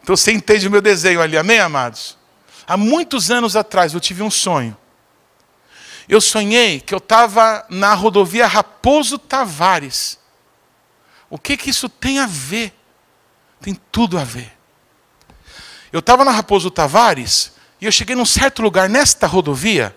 Então 0.01 0.15
você 0.15 0.31
entende 0.31 0.69
o 0.69 0.71
meu 0.71 0.81
desenho 0.81 1.21
ali, 1.21 1.37
amém, 1.37 1.59
amados? 1.59 2.17
Há 2.65 2.77
muitos 2.77 3.29
anos 3.29 3.57
atrás 3.57 3.93
eu 3.93 3.99
tive 3.99 4.23
um 4.23 4.31
sonho 4.31 4.77
eu 6.07 6.19
sonhei 6.19 6.79
que 6.79 6.93
eu 6.93 6.97
estava 6.97 7.65
na 7.69 7.93
rodovia 7.93 8.47
Raposo 8.47 9.17
Tavares. 9.17 10.19
O 11.29 11.37
que, 11.37 11.57
que 11.57 11.69
isso 11.69 11.87
tem 11.89 12.19
a 12.19 12.25
ver? 12.25 12.73
Tem 13.61 13.73
tudo 13.91 14.17
a 14.17 14.23
ver. 14.23 14.51
Eu 15.91 15.99
estava 15.99 16.25
na 16.25 16.31
Raposo 16.31 16.69
Tavares 16.69 17.53
e 17.79 17.85
eu 17.85 17.91
cheguei 17.91 18.15
num 18.15 18.25
certo 18.25 18.61
lugar 18.61 18.89
nesta 18.89 19.27
rodovia 19.27 19.95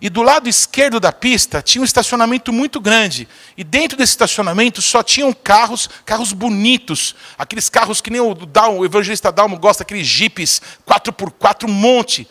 e 0.00 0.10
do 0.10 0.22
lado 0.22 0.48
esquerdo 0.48 1.00
da 1.00 1.10
pista 1.10 1.62
tinha 1.62 1.80
um 1.80 1.84
estacionamento 1.84 2.52
muito 2.52 2.80
grande. 2.80 3.26
E 3.56 3.64
dentro 3.64 3.96
desse 3.96 4.12
estacionamento 4.12 4.82
só 4.82 5.02
tinham 5.02 5.32
carros, 5.32 5.88
carros 6.04 6.32
bonitos. 6.32 7.14
Aqueles 7.38 7.68
carros 7.68 8.00
que 8.00 8.10
nem 8.10 8.20
o, 8.20 8.34
Dalmo, 8.34 8.80
o 8.80 8.84
evangelista 8.84 9.32
Dalmo 9.32 9.58
gosta, 9.58 9.82
aqueles 9.82 10.06
jipes 10.06 10.60
4x4, 10.86 11.64
um 11.64 11.72
monte. 11.72 12.28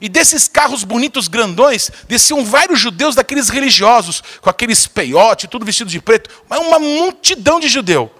E 0.00 0.08
desses 0.08 0.46
carros 0.46 0.84
bonitos, 0.84 1.28
grandões, 1.28 1.90
desciam 2.06 2.44
vários 2.44 2.78
judeus 2.78 3.14
daqueles 3.14 3.48
religiosos, 3.48 4.22
com 4.40 4.48
aqueles 4.48 4.86
peiote, 4.86 5.48
tudo 5.48 5.64
vestido 5.66 5.90
de 5.90 6.00
preto, 6.00 6.30
mas 6.48 6.60
uma 6.60 6.78
multidão 6.78 7.58
de 7.58 7.68
judeu. 7.68 8.12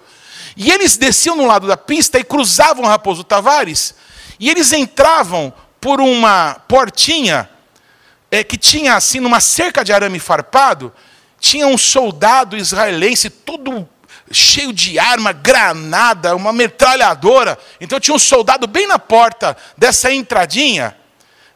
E 0.57 0.71
eles 0.71 0.97
desciam 0.97 1.35
no 1.35 1.45
lado 1.45 1.67
da 1.67 1.77
pista 1.77 2.19
e 2.19 2.23
cruzavam 2.23 2.85
Raposo 2.85 3.23
Tavares, 3.23 3.95
e 4.39 4.49
eles 4.49 4.73
entravam 4.73 5.53
por 5.79 6.01
uma 6.01 6.55
portinha 6.67 7.49
é, 8.29 8.43
que 8.43 8.57
tinha 8.57 8.95
assim, 8.95 9.19
numa 9.19 9.39
cerca 9.39 9.83
de 9.83 9.93
arame 9.93 10.19
farpado, 10.19 10.93
tinha 11.39 11.65
um 11.65 11.77
soldado 11.77 12.57
israelense 12.57 13.29
todo 13.29 13.87
cheio 14.31 14.73
de 14.73 14.99
arma, 14.99 15.31
granada, 15.31 16.35
uma 16.35 16.51
metralhadora. 16.51 17.57
Então 17.79 17.99
tinha 17.99 18.13
um 18.13 18.19
soldado 18.19 18.67
bem 18.67 18.87
na 18.87 18.99
porta 18.99 19.55
dessa 19.77 20.11
entradinha 20.11 20.95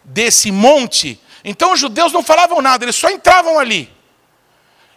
desse 0.03 0.51
monte. 0.51 1.19
Então 1.43 1.73
os 1.73 1.79
judeus 1.79 2.11
não 2.11 2.23
falavam 2.23 2.61
nada, 2.61 2.85
eles 2.85 2.95
só 2.95 3.09
entravam 3.09 3.59
ali. 3.59 3.91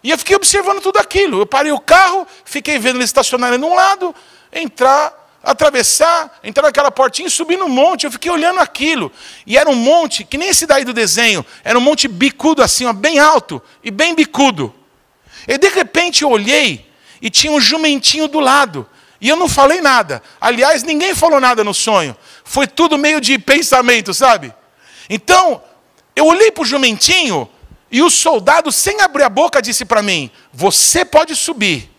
E 0.03 0.11
eu 0.11 0.17
fiquei 0.17 0.35
observando 0.35 0.81
tudo 0.81 0.97
aquilo. 0.97 1.41
Eu 1.41 1.45
parei 1.45 1.71
o 1.71 1.79
carro, 1.79 2.25
fiquei 2.45 2.79
vendo 2.79 2.97
eles 2.97 3.09
estacionarem 3.09 3.57
num 3.57 3.75
lado, 3.75 4.15
entrar, 4.53 5.13
atravessar, 5.43 6.39
entrar 6.43 6.63
naquela 6.63 6.91
portinha 6.91 7.27
e 7.27 7.31
subir 7.31 7.57
no 7.57 7.67
monte. 7.67 8.05
Eu 8.05 8.11
fiquei 8.11 8.31
olhando 8.31 8.59
aquilo. 8.59 9.11
E 9.45 9.57
era 9.57 9.69
um 9.69 9.75
monte, 9.75 10.23
que 10.23 10.37
nem 10.37 10.49
esse 10.49 10.65
daí 10.65 10.85
do 10.85 10.93
desenho, 10.93 11.45
era 11.63 11.77
um 11.77 11.81
monte 11.81 12.07
bicudo 12.07 12.61
assim, 12.61 12.85
ó, 12.85 12.93
bem 12.93 13.19
alto 13.19 13.61
e 13.83 13.91
bem 13.91 14.15
bicudo. 14.15 14.73
E 15.47 15.57
de 15.57 15.69
repente 15.69 16.23
eu 16.23 16.29
olhei 16.29 16.85
e 17.21 17.29
tinha 17.29 17.51
um 17.51 17.59
jumentinho 17.59 18.27
do 18.27 18.39
lado. 18.39 18.87
E 19.19 19.27
eu 19.27 19.35
não 19.35 19.49
falei 19.49 19.81
nada. 19.81 20.21
Aliás, 20.39 20.83
ninguém 20.83 21.15
falou 21.15 21.39
nada 21.39 21.63
no 21.63 21.73
sonho. 21.73 22.15
Foi 22.43 22.67
tudo 22.67 22.97
meio 22.97 23.19
de 23.19 23.39
pensamento, 23.39 24.13
sabe? 24.13 24.53
Então, 25.09 25.61
eu 26.15 26.25
olhei 26.25 26.51
para 26.51 26.63
o 26.63 26.65
jumentinho 26.65 27.49
e 27.91 28.01
o 28.01 28.09
soldado, 28.09 28.71
sem 28.71 29.01
abrir 29.01 29.23
a 29.23 29.29
boca, 29.29 29.61
disse 29.61 29.85
para 29.85 30.01
mim: 30.01 30.29
Você 30.53 31.05
pode 31.05 31.35
subir, 31.35 31.89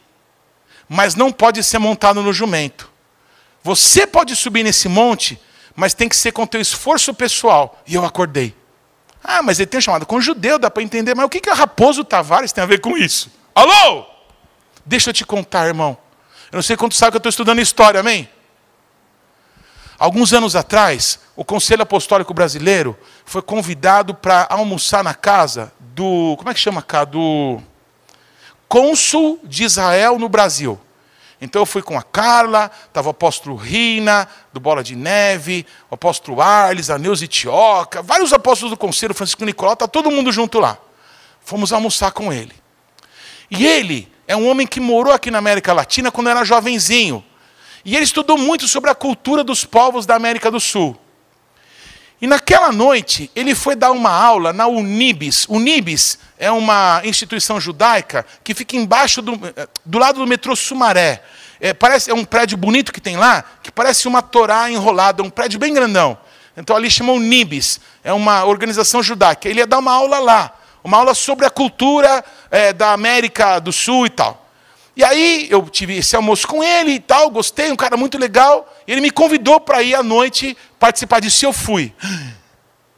mas 0.89 1.15
não 1.15 1.33
pode 1.33 1.63
ser 1.63 1.79
montado 1.79 2.23
no 2.23 2.33
jumento. 2.33 2.91
Você 3.63 4.07
pode 4.07 4.35
subir 4.37 4.63
nesse 4.63 4.89
monte, 4.89 5.41
mas 5.75 5.95
tem 5.95 6.09
que 6.09 6.17
ser 6.17 6.33
com 6.33 6.47
teu 6.47 6.61
esforço 6.61 7.13
pessoal. 7.15 7.83
E 7.87 7.95
eu 7.95 8.05
acordei. 8.05 8.55
Ah, 9.23 9.43
mas 9.43 9.59
ele 9.59 9.67
tem 9.67 9.81
chamado 9.81 10.07
com 10.07 10.21
judeu, 10.21 10.59
dá 10.59 10.71
para 10.71 10.83
entender. 10.83 11.15
Mas 11.15 11.27
o 11.27 11.29
que, 11.29 11.41
que 11.41 11.51
a 11.51 11.55
Raposo 11.55 12.05
Tavares 12.05 12.53
tem 12.53 12.63
a 12.63 12.67
ver 12.67 12.81
com 12.81 12.97
isso? 12.97 13.31
Alô? 13.55 14.07
Deixa 14.87 15.11
eu 15.11 15.15
te 15.15 15.25
contar, 15.25 15.67
irmão. 15.67 15.99
Eu 16.51 16.57
não 16.57 16.63
sei 16.63 16.77
quanto 16.77 16.95
sabe 16.95 17.13
que 17.13 17.17
eu 17.17 17.19
estou 17.19 17.31
estudando 17.31 17.61
história, 17.61 18.01
amém? 18.01 18.29
Alguns 19.99 20.33
anos 20.33 20.55
atrás, 20.55 21.19
o 21.35 21.45
Conselho 21.45 21.83
Apostólico 21.83 22.33
Brasileiro 22.33 22.97
foi 23.25 23.43
convidado 23.43 24.15
para 24.15 24.47
almoçar 24.49 25.03
na 25.03 25.13
casa 25.13 25.73
do. 25.81 26.37
Como 26.39 26.49
é 26.49 26.55
que 26.55 26.61
chama 26.61 26.81
cá? 26.81 27.05
Do 27.05 27.61
cônsul 28.69 29.41
de 29.43 29.65
Israel 29.65 30.19
no 30.19 30.29
Brasil. 30.29 30.79
Então 31.41 31.63
eu 31.63 31.67
fui 31.67 31.83
com 31.83 31.99
a 31.99 32.03
Carla, 32.03 32.71
estava 32.87 33.09
o 33.09 33.11
apóstolo 33.11 33.57
Rina, 33.57 34.29
do 34.53 34.61
Bola 34.61 34.85
de 34.85 34.95
Neve, 34.95 35.67
o 35.91 35.95
apóstolo 35.95 36.41
Arles, 36.41 36.91
a 36.91 36.99
Neuza 36.99 37.25
Itioca, 37.25 38.03
vários 38.03 38.33
apóstolos 38.33 38.71
do 38.71 38.77
conselho, 38.77 39.15
Francisco 39.15 39.45
Nicolau, 39.45 39.75
está 39.75 39.89
todo 39.89 40.11
mundo 40.11 40.31
junto 40.31 40.59
lá. 40.61 40.77
Fomos 41.41 41.73
almoçar 41.73 42.13
com 42.13 42.33
ele. 42.33 42.55
E 43.51 43.67
ele 43.67 44.13
é 44.27 44.37
um 44.37 44.49
homem 44.49 44.67
que 44.67 44.81
morou 44.81 45.13
aqui 45.13 45.31
na 45.31 45.39
América 45.39 45.73
Latina 45.73 46.11
quando 46.11 46.29
era 46.29 46.45
jovenzinho. 46.45 47.25
E 47.85 47.95
ele 47.95 48.05
estudou 48.05 48.37
muito 48.37 48.66
sobre 48.68 48.91
a 48.91 48.95
cultura 48.95 49.43
dos 49.45 49.64
povos 49.64 50.07
da 50.07 50.14
América 50.14 50.51
do 50.51 50.61
Sul. 50.61 50.99
E 52.20 52.26
naquela 52.26 52.72
noite, 52.72 53.31
ele 53.35 53.55
foi 53.55 53.76
dar 53.76 53.93
uma 53.93 54.11
aula 54.11 54.53
na 54.53 54.66
Unibis. 54.66 55.47
Unibis 55.49 56.18
é 56.37 56.51
uma 56.51 57.01
instituição 57.05 57.61
judaica 57.61 58.26
que 58.43 58.55
fica 58.55 58.76
embaixo 58.76 59.22
do, 59.22 59.41
do 59.85 59.99
lado 59.99 60.18
do 60.18 60.26
metrô 60.26 60.57
Sumaré. 60.57 61.22
É, 61.61 61.72
parece, 61.72 62.11
é 62.11 62.14
um 62.14 62.24
prédio 62.24 62.57
bonito 62.57 62.93
que 62.93 63.01
tem 63.01 63.16
lá, 63.16 63.45
que 63.62 63.70
parece 63.70 64.09
uma 64.09 64.20
Torá 64.20 64.68
enrolada, 64.70 65.22
um 65.22 65.31
prédio 65.31 65.61
bem 65.61 65.72
grandão. 65.72 66.18
Então 66.57 66.74
ali 66.74 66.91
chama 66.91 67.12
Unibis, 67.12 67.81
é 68.03 68.12
uma 68.12 68.45
organização 68.45 69.01
judaica. 69.01 69.49
Ele 69.49 69.61
ia 69.61 69.66
dar 69.66 69.79
uma 69.79 69.93
aula 69.93 70.18
lá, 70.18 70.53
uma 70.83 70.97
aula 70.97 71.14
sobre 71.14 71.47
a 71.47 71.51
cultura 71.51 72.24
é, 72.51 72.72
da 72.72 72.93
América 72.93 73.61
do 73.61 73.72
Sul 73.72 74.07
e 74.07 74.11
tal. 74.11 74.48
E 74.99 75.05
aí 75.05 75.47
eu 75.49 75.63
tive 75.69 75.97
esse 75.97 76.17
almoço 76.17 76.45
com 76.49 76.61
ele 76.61 76.95
e 76.95 76.99
tal, 76.99 77.31
gostei, 77.31 77.71
um 77.71 77.77
cara 77.77 77.97
muito 77.97 78.19
legal. 78.19 78.77
Ele 78.85 79.01
me 79.01 79.13
convidou 79.13 79.61
para 79.61 79.81
ir 79.81 79.95
à 79.95 80.03
noite 80.03 80.59
participar 80.77 81.21
disso 81.21 81.45
e 81.45 81.47
eu 81.47 81.53
fui. 81.53 81.95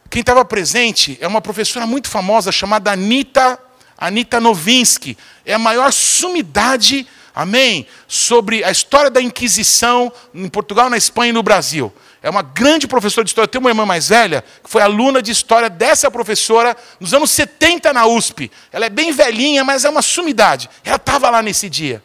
Quem 0.09 0.21
estava 0.21 0.43
presente 0.43 1.19
é 1.21 1.29
uma 1.29 1.43
professora 1.43 1.87
muito 1.87 2.09
famosa 2.09 2.51
chamada 2.51 2.91
Anita, 2.91 3.59
Anita 3.99 4.41
Novinsky. 4.41 5.15
É 5.45 5.53
a 5.53 5.59
maior 5.59 5.93
sumidade, 5.93 7.07
amém, 7.35 7.87
sobre 8.09 8.65
a 8.65 8.71
história 8.71 9.11
da 9.11 9.21
Inquisição 9.21 10.11
em 10.33 10.49
Portugal, 10.49 10.89
na 10.89 10.97
Espanha 10.97 11.29
e 11.29 11.35
no 11.35 11.43
Brasil. 11.43 11.93
É 12.23 12.29
uma 12.29 12.43
grande 12.43 12.87
professora 12.87 13.25
de 13.25 13.31
história. 13.31 13.47
Eu 13.47 13.51
tenho 13.51 13.64
uma 13.64 13.71
irmã 13.71 13.87
mais 13.87 14.09
velha, 14.09 14.45
que 14.62 14.68
foi 14.68 14.83
aluna 14.83 15.23
de 15.23 15.31
história 15.31 15.71
dessa 15.71 16.11
professora 16.11 16.77
nos 16.99 17.14
anos 17.14 17.31
70 17.31 17.93
na 17.93 18.07
USP. 18.07 18.51
Ela 18.71 18.87
é 18.87 18.91
bem 18.91 19.11
velhinha, 19.11 19.64
mas 19.64 19.85
é 19.85 19.91
uma 19.91 20.03
sumidade. 20.03 20.68
Ela 20.85 20.97
estava 20.97 21.31
lá 21.31 21.43
nesse 21.43 21.68
dia. 21.71 22.03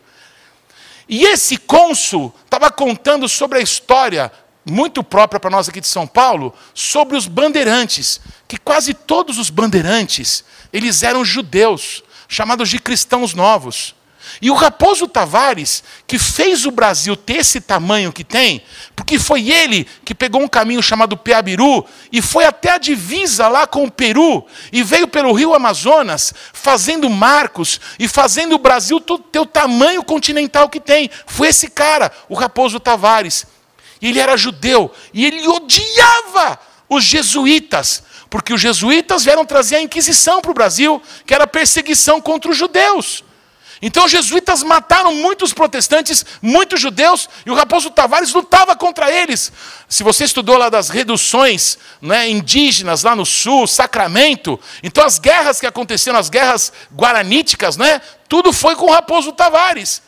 E 1.08 1.26
esse 1.26 1.58
cônsul 1.58 2.34
estava 2.46 2.72
contando 2.72 3.28
sobre 3.28 3.60
a 3.60 3.62
história, 3.62 4.32
muito 4.66 5.04
própria 5.04 5.40
para 5.40 5.52
nós 5.52 5.68
aqui 5.68 5.82
de 5.82 5.88
São 5.88 6.08
Paulo, 6.08 6.54
sobre 6.74 7.18
os 7.18 7.28
bandeirantes. 7.28 8.22
Que 8.48 8.58
quase 8.58 8.94
todos 8.94 9.38
os 9.38 9.50
bandeirantes, 9.50 10.46
eles 10.72 11.04
eram 11.04 11.26
judeus, 11.26 12.04
chamados 12.30 12.70
de 12.70 12.80
cristãos 12.80 13.34
novos. 13.34 13.94
E 14.42 14.52
o 14.52 14.54
Raposo 14.54 15.08
Tavares, 15.08 15.84
que 16.06 16.20
fez 16.20 16.66
o 16.66 16.72
Brasil 16.72 17.16
ter 17.16 17.38
esse 17.38 17.62
tamanho 17.62 18.12
que 18.12 18.24
tem, 18.24 18.62
porque 18.96 19.18
foi 19.18 19.50
ele 19.50 19.88
que 20.04 20.14
pegou 20.14 20.42
um 20.42 20.48
caminho 20.48 20.82
chamado 20.82 21.18
Peabiru 21.18 21.86
e 22.12 22.22
foi 22.22 22.46
até 22.46 22.72
a 22.72 22.78
divisa 22.78 23.48
lá 23.48 23.66
com 23.66 23.84
o 23.86 23.92
Peru 23.92 24.46
e 24.72 24.84
veio 24.84 25.08
pelo 25.08 25.34
rio 25.34 25.54
Amazonas, 25.54 26.34
fazendo 26.54 27.10
marcos 27.10 27.80
e 28.00 28.08
fazendo 28.08 28.56
o 28.56 28.60
Brasil 28.60 29.00
ter 29.00 29.40
o 29.40 29.46
tamanho 29.46 30.04
continental 30.04 30.70
que 30.70 30.80
tem. 30.80 31.10
Foi 31.26 31.50
esse 31.50 31.70
cara, 31.70 32.12
o 32.30 32.36
Raposo 32.36 32.80
Tavares. 32.80 33.46
E 34.02 34.10
ele 34.10 34.20
era 34.20 34.38
judeu 34.38 34.92
e 35.14 35.26
ele 35.26 35.48
odiava 35.48 36.60
os 36.88 37.04
jesuítas, 37.04 38.04
porque 38.30 38.54
os 38.54 38.62
jesuítas 38.62 39.24
vieram 39.24 39.46
trazer 39.46 39.78
a 39.78 39.82
Inquisição 39.82 40.42
para 40.42 40.52
o 40.52 40.54
Brasil, 40.54 41.02
que 41.26 41.34
era 41.34 41.48
perseguição 41.48 42.22
contra 42.22 42.52
os 42.52 42.58
judeus. 42.58 43.25
Então 43.86 44.06
os 44.06 44.12
jesuítas 44.12 44.64
mataram 44.64 45.14
muitos 45.14 45.54
protestantes, 45.54 46.26
muitos 46.42 46.82
judeus, 46.82 47.30
e 47.46 47.52
o 47.52 47.54
Raposo 47.54 47.92
Tavares 47.92 48.34
lutava 48.34 48.76
contra 48.76 49.12
eles. 49.12 49.52
Se 49.88 50.02
você 50.02 50.24
estudou 50.24 50.58
lá 50.58 50.70
das 50.70 50.90
reduções 50.90 51.78
né, 52.02 52.28
indígenas 52.28 53.04
lá 53.04 53.16
no 53.16 53.28
sul, 53.28 53.68
Sacramento, 53.68 54.60
então 54.82 55.06
as 55.06 55.20
guerras 55.20 55.60
que 55.60 55.68
aconteceram, 55.68 56.18
as 56.18 56.32
guerras 56.32 56.74
guaraníticas, 56.92 57.78
né, 57.78 58.02
tudo 58.28 58.52
foi 58.52 58.76
com 58.76 58.88
o 58.88 58.92
Raposo 58.92 59.32
Tavares. 59.32 60.02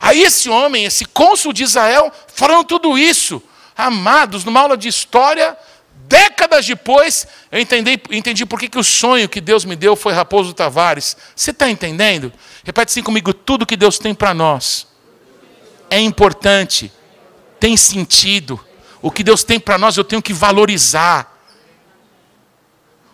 Aí 0.00 0.22
esse 0.22 0.48
homem, 0.48 0.84
esse 0.84 1.04
cônsul 1.04 1.52
de 1.52 1.64
Israel, 1.64 2.12
falando 2.32 2.62
tudo 2.66 2.96
isso. 2.96 3.42
Amados, 3.76 4.44
numa 4.44 4.60
aula 4.60 4.76
de 4.76 4.86
história, 4.86 5.56
décadas 6.08 6.66
depois, 6.66 7.26
eu 7.52 7.60
entendi, 7.60 8.00
entendi 8.10 8.46
por 8.46 8.58
que, 8.58 8.68
que 8.68 8.78
o 8.78 8.84
sonho 8.84 9.28
que 9.28 9.40
Deus 9.40 9.64
me 9.64 9.76
deu 9.76 9.94
foi 9.94 10.14
Raposo 10.14 10.54
Tavares. 10.54 11.16
Você 11.36 11.50
está 11.50 11.68
entendendo? 11.68 12.32
Repete 12.68 12.90
assim 12.90 13.02
comigo: 13.02 13.32
tudo 13.32 13.64
que 13.64 13.78
Deus 13.78 13.98
tem 13.98 14.14
para 14.14 14.34
nós 14.34 14.86
é 15.88 15.98
importante, 15.98 16.92
tem 17.58 17.78
sentido. 17.78 18.62
O 19.00 19.10
que 19.10 19.24
Deus 19.24 19.42
tem 19.42 19.58
para 19.58 19.78
nós 19.78 19.96
eu 19.96 20.04
tenho 20.04 20.20
que 20.20 20.34
valorizar. 20.34 21.34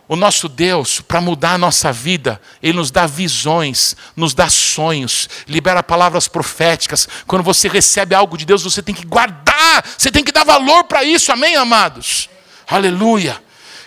O 0.09 0.17
nosso 0.17 0.49
Deus, 0.49 1.01
para 1.01 1.21
mudar 1.21 1.53
a 1.53 1.59
nossa 1.59 1.93
vida, 1.93 2.43
Ele 2.61 2.79
nos 2.79 2.91
dá 2.91 3.07
visões, 3.07 3.95
nos 4.17 4.35
dá 4.35 4.51
sonhos, 4.51 5.29
libera 5.47 5.85
palavras 5.85 6.27
proféticas. 6.27 7.09
Quando 7.25 7.45
você 7.45 7.69
recebe 7.69 8.13
algo 8.13 8.37
de 8.37 8.45
Deus, 8.45 8.65
você 8.65 8.83
tem 8.83 8.95
que 8.95 9.07
guardar, 9.07 9.85
você 9.97 10.11
tem 10.11 10.25
que 10.25 10.33
dar 10.33 10.43
valor 10.43 10.83
para 10.83 11.05
isso, 11.05 11.31
amém, 11.31 11.55
amados? 11.55 12.29
Aleluia. 12.67 13.41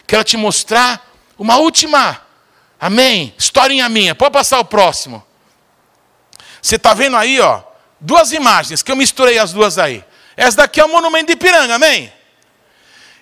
Quero 0.08 0.24
te 0.24 0.38
mostrar 0.38 1.06
uma 1.38 1.58
última, 1.58 2.22
amém? 2.80 3.36
Historinha 3.38 3.90
minha, 3.90 4.16
pode 4.16 4.32
passar 4.32 4.60
o 4.60 4.66
próximo. 4.66 5.28
Você 6.62 6.76
está 6.76 6.94
vendo 6.94 7.16
aí, 7.18 7.40
ó, 7.40 7.62
duas 8.00 8.32
imagens, 8.32 8.82
que 8.82 8.92
eu 8.92 8.96
misturei 8.96 9.40
as 9.40 9.54
duas 9.54 9.78
aí. 9.78 10.04
Essa 10.36 10.58
daqui 10.58 10.80
é 10.80 10.86
o 10.86 10.90
monumento 10.90 11.28
de 11.28 11.34
Ipiranga, 11.34 11.76
amém? 11.76 12.12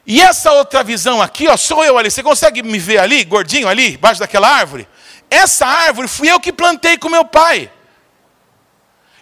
E 0.06 0.22
essa 0.22 0.52
outra 0.52 0.84
visão 0.84 1.22
aqui, 1.22 1.48
ó, 1.48 1.58
sou 1.58 1.84
eu 1.84 1.98
ali. 1.98 2.12
Você 2.12 2.22
consegue 2.22 2.62
me 2.62 2.78
ver 2.78 3.00
ali, 3.00 3.24
gordinho 3.24 3.68
ali, 3.68 3.94
embaixo 3.96 4.20
daquela 4.20 4.48
árvore? 4.48 4.88
Essa 5.30 5.66
árvore 5.66 6.08
fui 6.08 6.30
eu 6.30 6.40
que 6.40 6.54
plantei 6.54 6.98
com 6.98 7.10
meu 7.10 7.26
pai. 7.26 7.72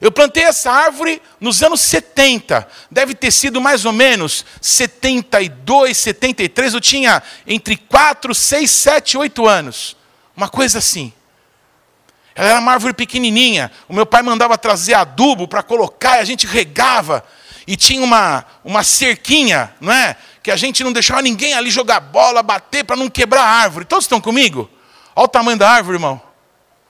Eu 0.02 0.12
plantei 0.12 0.44
essa 0.44 0.70
árvore 0.70 1.22
nos 1.40 1.64
anos 1.64 1.80
70. 1.80 2.68
Deve 2.92 3.16
ter 3.16 3.32
sido 3.32 3.62
mais 3.62 3.86
ou 3.86 3.94
menos 3.94 4.46
72, 4.60 5.96
73. 5.96 6.74
Eu 6.74 6.82
tinha 6.82 7.24
entre 7.48 7.78
4, 7.78 8.36
6, 8.36 8.70
7, 8.70 9.18
8 9.18 9.48
anos. 9.48 9.96
Uma 10.36 10.50
coisa 10.50 10.80
assim. 10.80 11.14
Ela 12.36 12.50
era 12.50 12.60
uma 12.60 12.74
árvore 12.74 12.94
pequenininha. 12.94 13.72
O 13.88 13.94
meu 13.94 14.06
pai 14.06 14.22
mandava 14.22 14.58
trazer 14.58 14.94
adubo 14.94 15.48
para 15.48 15.62
colocar 15.62 16.18
e 16.18 16.20
a 16.22 16.26
gente 16.26 16.48
regava. 16.48 17.24
E 17.68 17.76
tinha 17.76 18.04
uma, 18.04 18.46
uma 18.64 18.84
cerquinha, 18.84 19.74
não 19.80 19.94
é? 19.94 20.16
Que 20.42 20.52
a 20.52 20.56
gente 20.56 20.84
não 20.84 20.92
deixava 20.92 21.22
ninguém 21.22 21.54
ali 21.54 21.70
jogar 21.70 22.00
bola, 22.00 22.44
bater 22.44 22.84
para 22.84 22.96
não 22.96 23.10
quebrar 23.10 23.44
a 23.44 23.50
árvore. 23.50 23.86
Todos 23.86 24.06
estão 24.06 24.20
comigo? 24.20 24.70
Olha 25.16 25.26
o 25.26 25.28
tamanho 25.28 25.58
da 25.58 25.70
árvore, 25.70 25.96
irmão. 25.96 26.22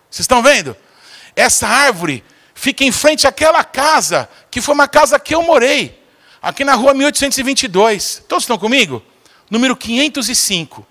Vocês 0.10 0.24
estão 0.24 0.42
vendo? 0.42 0.76
Essa 1.36 1.68
árvore 1.68 2.24
fica 2.54 2.84
em 2.84 2.92
frente 2.92 3.28
àquela 3.28 3.64
casa, 3.64 4.30
que 4.50 4.62
foi 4.62 4.74
uma 4.74 4.88
casa 4.88 5.20
que 5.20 5.36
eu 5.36 5.42
morei, 5.42 6.02
aqui 6.42 6.64
na 6.64 6.76
rua 6.76 6.94
1822. 6.94 8.24
Todos 8.28 8.44
estão 8.44 8.58
comigo? 8.58 9.04
Número 9.50 9.76
505. 9.76 10.86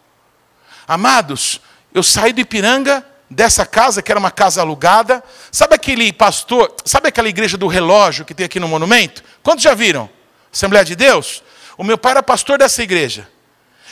Amados, 0.86 1.60
eu 1.94 2.02
saí 2.02 2.32
do 2.32 2.40
Ipiranga 2.40 3.04
dessa 3.32 3.64
casa, 3.64 4.02
que 4.02 4.12
era 4.12 4.18
uma 4.18 4.30
casa 4.30 4.60
alugada. 4.60 5.22
Sabe 5.50 5.74
aquele 5.74 6.12
pastor, 6.12 6.74
sabe 6.84 7.08
aquela 7.08 7.28
igreja 7.28 7.56
do 7.56 7.66
relógio 7.66 8.24
que 8.24 8.34
tem 8.34 8.46
aqui 8.46 8.60
no 8.60 8.68
monumento? 8.68 9.24
Quantos 9.42 9.64
já 9.64 9.74
viram? 9.74 10.08
Assembleia 10.52 10.84
de 10.84 10.94
Deus? 10.94 11.42
O 11.76 11.84
meu 11.84 11.96
pai 11.96 12.12
era 12.12 12.22
pastor 12.22 12.58
dessa 12.58 12.82
igreja. 12.82 13.28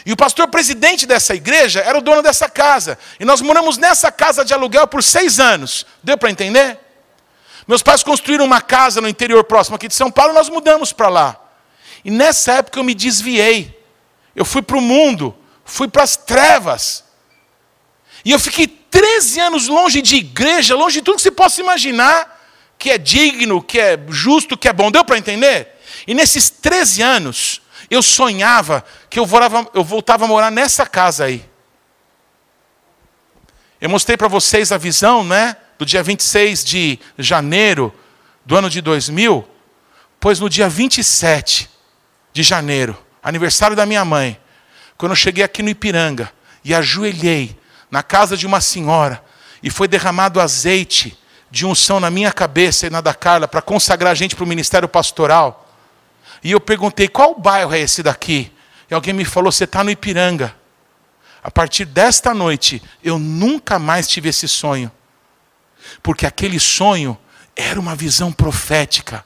E 0.05 0.13
o 0.13 0.17
pastor 0.17 0.49
presidente 0.49 1.07
dessa 1.07 1.35
igreja 1.35 1.81
era 1.81 1.99
o 1.99 2.03
dono 2.03 2.23
dessa 2.23 2.49
casa. 2.49 2.99
E 3.19 3.25
nós 3.25 3.41
moramos 3.41 3.77
nessa 3.77 4.11
casa 4.13 4.45
de 4.45 4.55
aluguel 4.55 4.87
por 4.87 5.03
seis 5.03 5.41
anos. 5.41 5.87
Deu 6.03 6.17
para 6.17 6.31
entender? 6.31 6.79
Meus 7.67 7.83
pais 7.83 8.03
construíram 8.03 8.45
uma 8.45 8.61
casa 8.61 9.01
no 9.01 9.09
interior 9.09 9.45
próximo 9.45 9.77
aqui 9.77 9.89
de 9.89 9.95
São 9.95 10.11
Paulo 10.11 10.33
nós 10.33 10.49
mudamos 10.49 10.93
para 10.93 11.09
lá. 11.09 11.41
E 12.05 12.11
nessa 12.11 12.55
época 12.55 12.79
eu 12.79 12.85
me 12.85 12.95
desviei. 12.95 13.79
Eu 14.35 14.45
fui 14.45 14.63
para 14.63 14.77
o 14.77 14.81
mundo, 14.81 15.35
fui 15.65 15.89
para 15.89 16.03
as 16.03 16.17
trevas. 16.17 17.05
E 18.25 18.31
eu 18.33 18.39
fiquei 18.39 18.67
13 18.67 19.41
anos 19.41 19.69
longe 19.69 20.03
de 20.03 20.17
igreja, 20.17 20.75
longe 20.75 20.99
de 20.99 21.03
tudo 21.03 21.17
que 21.17 21.23
você 21.23 21.31
possa 21.31 21.61
imaginar 21.61 22.39
que 22.79 22.91
é 22.91 22.97
digno, 22.97 23.63
que 23.63 23.79
é 23.79 23.99
justo, 24.09 24.57
que 24.57 24.67
é 24.67 24.73
bom. 24.73 24.91
Deu 24.91 25.05
para 25.05 25.19
entender? 25.19 25.69
E 26.07 26.15
nesses 26.15 26.49
13 26.49 27.03
anos, 27.03 27.61
eu 27.91 28.03
sonhava 28.03 28.83
que 29.11 29.19
eu 29.19 29.27
voltava, 29.27 29.71
eu 29.75 29.85
voltava 29.85 30.25
a 30.25 30.29
morar 30.29 30.51
nessa 30.51 30.87
casa 30.87 31.25
aí. 31.25 31.45
Eu 33.79 33.91
mostrei 33.91 34.17
para 34.17 34.29
vocês 34.29 34.73
a 34.73 34.79
visão, 34.79 35.23
né? 35.23 35.57
Do 35.79 35.85
dia 35.85 36.03
26 36.03 36.65
de 36.65 36.99
janeiro 37.19 37.95
do 38.47 38.57
ano 38.57 38.71
de 38.71 38.81
2000. 38.81 39.47
Pois 40.19 40.41
no 40.41 40.49
dia 40.49 40.69
27 40.69 41.69
de 42.33 42.43
janeiro, 42.43 42.97
aniversário 43.23 43.77
da 43.77 43.85
minha 43.85 44.05
mãe, 44.05 44.41
quando 44.97 45.13
eu 45.13 45.17
cheguei 45.17 45.45
aqui 45.45 45.63
no 45.63 45.69
Ipiranga 45.69 46.33
e 46.65 46.75
ajoelhei 46.75 47.59
na 47.91 48.03
casa 48.03 48.37
de 48.37 48.47
uma 48.47 48.61
senhora 48.61 49.23
e 49.63 49.71
foi 49.71 49.89
derramado 49.89 50.41
azeite 50.41 51.19
de 51.51 51.67
unção 51.67 51.99
na 51.99 52.11
minha 52.11 52.33
cabeça 52.33 52.87
e 52.87 52.91
na 52.91 53.01
da 53.01 53.13
Carla 53.13 53.49
para 53.49 53.61
consagrar 53.61 54.13
a 54.13 54.15
gente 54.15 54.37
para 54.37 54.45
o 54.45 54.49
ministério 54.49 54.89
pastoral. 54.89 55.69
E 56.43 56.53
eu 56.53 56.61
perguntei 56.61 57.09
qual 57.09 57.39
bairro 57.39 57.75
é 57.75 57.81
esse 57.81 58.03
daqui? 58.03 58.53
E 58.91 58.95
alguém 58.95 59.13
me 59.13 59.25
falou: 59.25 59.51
você 59.51 59.65
está 59.65 59.83
no 59.83 59.91
Ipiranga. 59.91 60.55
A 61.43 61.51
partir 61.51 61.87
desta 61.87 62.35
noite, 62.35 62.83
eu 63.03 63.19
nunca 63.19 63.79
mais 63.79 64.07
tive 64.07 64.29
esse 64.29 64.47
sonho. 64.47 64.91
Porque 66.03 66.27
aquele 66.27 66.61
sonho 66.61 67.17
era 67.57 67.81
uma 67.81 67.95
visão 67.95 68.31
profética. 68.31 69.25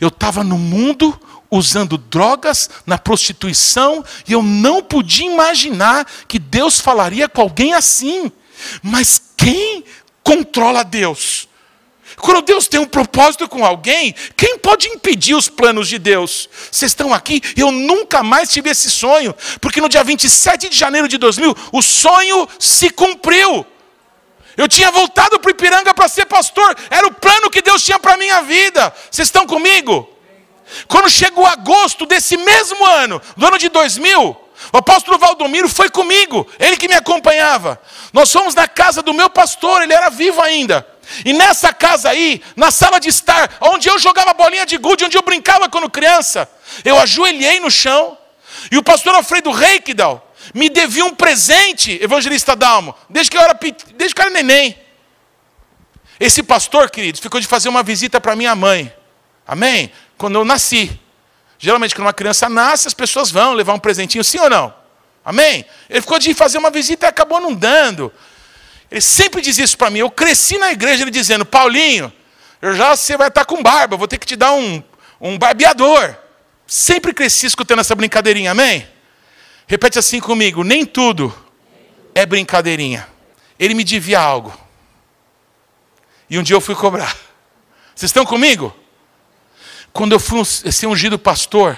Eu 0.00 0.08
estava 0.08 0.42
no 0.42 0.58
mundo 0.58 1.18
usando 1.50 1.98
drogas, 1.98 2.68
na 2.84 2.98
prostituição, 2.98 4.04
e 4.26 4.32
eu 4.32 4.42
não 4.42 4.82
podia 4.82 5.30
imaginar 5.30 6.06
que 6.26 6.38
Deus 6.38 6.80
falaria 6.80 7.28
com 7.28 7.40
alguém 7.40 7.74
assim. 7.74 8.30
Mas 8.82 9.20
quem 9.36 9.84
controla 10.22 10.82
Deus? 10.82 11.48
Quando 12.16 12.42
Deus 12.42 12.66
tem 12.66 12.80
um 12.80 12.86
propósito 12.86 13.48
com 13.48 13.64
alguém, 13.64 14.14
quem 14.36 14.58
pode 14.58 14.88
impedir 14.88 15.34
os 15.34 15.48
planos 15.48 15.86
de 15.86 15.98
Deus? 15.98 16.48
Vocês 16.70 16.92
estão 16.92 17.12
aqui, 17.12 17.42
eu 17.56 17.70
nunca 17.70 18.22
mais 18.22 18.50
tive 18.50 18.70
esse 18.70 18.90
sonho, 18.90 19.34
porque 19.60 19.80
no 19.80 19.88
dia 19.88 20.02
27 20.02 20.68
de 20.70 20.76
janeiro 20.76 21.08
de 21.08 21.18
2000, 21.18 21.54
o 21.72 21.82
sonho 21.82 22.48
se 22.58 22.88
cumpriu. 22.90 23.66
Eu 24.56 24.66
tinha 24.66 24.90
voltado 24.90 25.38
para 25.38 25.48
o 25.48 25.50
Ipiranga 25.50 25.92
para 25.92 26.08
ser 26.08 26.24
pastor, 26.24 26.74
era 26.88 27.06
o 27.06 27.12
plano 27.12 27.50
que 27.50 27.60
Deus 27.60 27.84
tinha 27.84 27.98
para 27.98 28.14
a 28.14 28.16
minha 28.16 28.40
vida. 28.40 28.92
Vocês 29.10 29.28
estão 29.28 29.46
comigo? 29.46 30.15
Quando 30.88 31.08
chegou 31.08 31.46
agosto 31.46 32.06
desse 32.06 32.36
mesmo 32.36 32.84
ano, 32.84 33.20
do 33.36 33.46
ano 33.46 33.58
de 33.58 33.68
2000, 33.68 34.36
o 34.72 34.76
apóstolo 34.76 35.18
Valdomiro 35.18 35.68
foi 35.68 35.88
comigo, 35.88 36.46
ele 36.58 36.76
que 36.76 36.88
me 36.88 36.94
acompanhava. 36.94 37.80
Nós 38.12 38.32
fomos 38.32 38.54
na 38.54 38.66
casa 38.66 39.02
do 39.02 39.14
meu 39.14 39.28
pastor, 39.28 39.82
ele 39.82 39.92
era 39.92 40.10
vivo 40.10 40.40
ainda. 40.40 40.86
E 41.24 41.32
nessa 41.32 41.72
casa 41.72 42.10
aí, 42.10 42.42
na 42.56 42.70
sala 42.70 42.98
de 42.98 43.08
estar, 43.08 43.58
onde 43.60 43.88
eu 43.88 43.98
jogava 43.98 44.34
bolinha 44.34 44.66
de 44.66 44.76
gude, 44.76 45.04
onde 45.04 45.16
eu 45.16 45.22
brincava 45.22 45.68
quando 45.68 45.88
criança, 45.88 46.50
eu 46.84 46.98
ajoelhei 46.98 47.60
no 47.60 47.70
chão, 47.70 48.18
e 48.70 48.76
o 48.76 48.82
pastor 48.82 49.14
Alfredo 49.14 49.50
Reikdal 49.50 50.34
me 50.54 50.68
devia 50.68 51.04
um 51.04 51.14
presente, 51.14 51.98
evangelista 52.02 52.56
Dalmo, 52.56 52.94
desde 53.08 53.30
que 53.30 53.36
eu 53.36 53.40
era, 53.40 53.58
desde 53.94 54.14
que 54.14 54.20
eu 54.20 54.26
era 54.26 54.34
neném. 54.34 54.76
Esse 56.18 56.42
pastor, 56.42 56.90
queridos, 56.90 57.20
ficou 57.20 57.40
de 57.40 57.46
fazer 57.46 57.68
uma 57.68 57.82
visita 57.82 58.20
para 58.20 58.34
minha 58.34 58.54
mãe. 58.54 58.92
Amém? 59.46 59.92
Quando 60.18 60.36
eu 60.36 60.44
nasci. 60.44 60.98
Geralmente, 61.58 61.94
quando 61.94 62.06
uma 62.06 62.12
criança 62.12 62.48
nasce, 62.48 62.88
as 62.88 62.94
pessoas 62.94 63.30
vão 63.30 63.54
levar 63.54 63.74
um 63.74 63.78
presentinho, 63.78 64.22
sim 64.22 64.38
ou 64.38 64.50
não? 64.50 64.74
Amém? 65.24 65.64
Ele 65.90 66.00
ficou 66.00 66.18
de 66.18 66.32
fazer 66.34 66.58
uma 66.58 66.70
visita 66.70 67.06
e 67.06 67.08
acabou 67.08 67.40
não 67.40 67.52
dando. 67.52 68.12
Ele 68.90 69.00
sempre 69.00 69.40
diz 69.40 69.58
isso 69.58 69.76
para 69.76 69.90
mim. 69.90 69.98
Eu 69.98 70.10
cresci 70.10 70.58
na 70.58 70.70
igreja 70.70 71.02
ele 71.02 71.10
dizendo: 71.10 71.44
Paulinho, 71.44 72.12
eu 72.62 72.74
já 72.74 72.94
você 72.94 73.16
vai 73.16 73.28
estar 73.28 73.44
com 73.44 73.62
barba, 73.62 73.96
vou 73.96 74.06
ter 74.06 74.18
que 74.18 74.26
te 74.26 74.36
dar 74.36 74.52
um, 74.52 74.82
um 75.20 75.36
barbeador. 75.36 76.14
Sempre 76.66 77.12
cresci 77.12 77.46
escutando 77.46 77.80
essa 77.80 77.94
brincadeirinha, 77.94 78.52
amém? 78.52 78.86
Repete 79.66 79.98
assim 79.98 80.20
comigo: 80.20 80.62
nem 80.62 80.86
tudo 80.86 81.34
é 82.14 82.24
brincadeirinha. 82.24 83.06
Ele 83.58 83.74
me 83.74 83.82
devia 83.82 84.20
algo. 84.20 84.56
E 86.28 86.38
um 86.38 86.42
dia 86.42 86.54
eu 86.54 86.60
fui 86.60 86.74
cobrar. 86.74 87.16
Vocês 87.94 88.10
estão 88.10 88.24
comigo? 88.24 88.74
Quando 89.96 90.12
eu 90.12 90.20
fui 90.20 90.44
ser 90.44 90.86
ungido 90.86 91.18
pastor, 91.18 91.74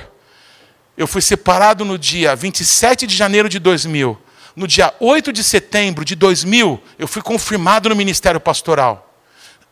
eu 0.96 1.06
fui 1.06 1.22
separado 1.22 1.84
no 1.84 1.96
dia 1.96 2.34
27 2.34 3.06
de 3.06 3.14
janeiro 3.14 3.48
de 3.48 3.60
2000. 3.60 4.20
No 4.56 4.66
dia 4.66 4.92
8 4.98 5.32
de 5.32 5.44
setembro 5.44 6.04
de 6.04 6.16
2000, 6.16 6.82
eu 6.98 7.06
fui 7.06 7.22
confirmado 7.22 7.88
no 7.88 7.94
ministério 7.94 8.40
pastoral. 8.40 9.14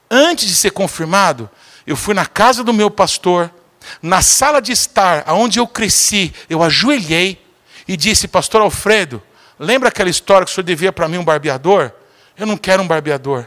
Antes 0.08 0.46
de 0.46 0.54
ser 0.54 0.70
confirmado, 0.70 1.50
eu 1.84 1.96
fui 1.96 2.14
na 2.14 2.24
casa 2.24 2.62
do 2.62 2.72
meu 2.72 2.88
pastor, 2.88 3.50
na 4.00 4.22
sala 4.22 4.62
de 4.62 4.70
estar, 4.70 5.24
aonde 5.26 5.58
eu 5.58 5.66
cresci, 5.66 6.32
eu 6.48 6.62
ajoelhei 6.62 7.44
e 7.88 7.96
disse: 7.96 8.28
Pastor 8.28 8.60
Alfredo, 8.60 9.20
lembra 9.58 9.88
aquela 9.88 10.08
história 10.08 10.44
que 10.44 10.52
o 10.52 10.54
senhor 10.54 10.64
devia 10.64 10.92
para 10.92 11.08
mim 11.08 11.18
um 11.18 11.24
barbeador? 11.24 11.90
Eu 12.38 12.46
não 12.46 12.56
quero 12.56 12.80
um 12.80 12.86
barbeador. 12.86 13.44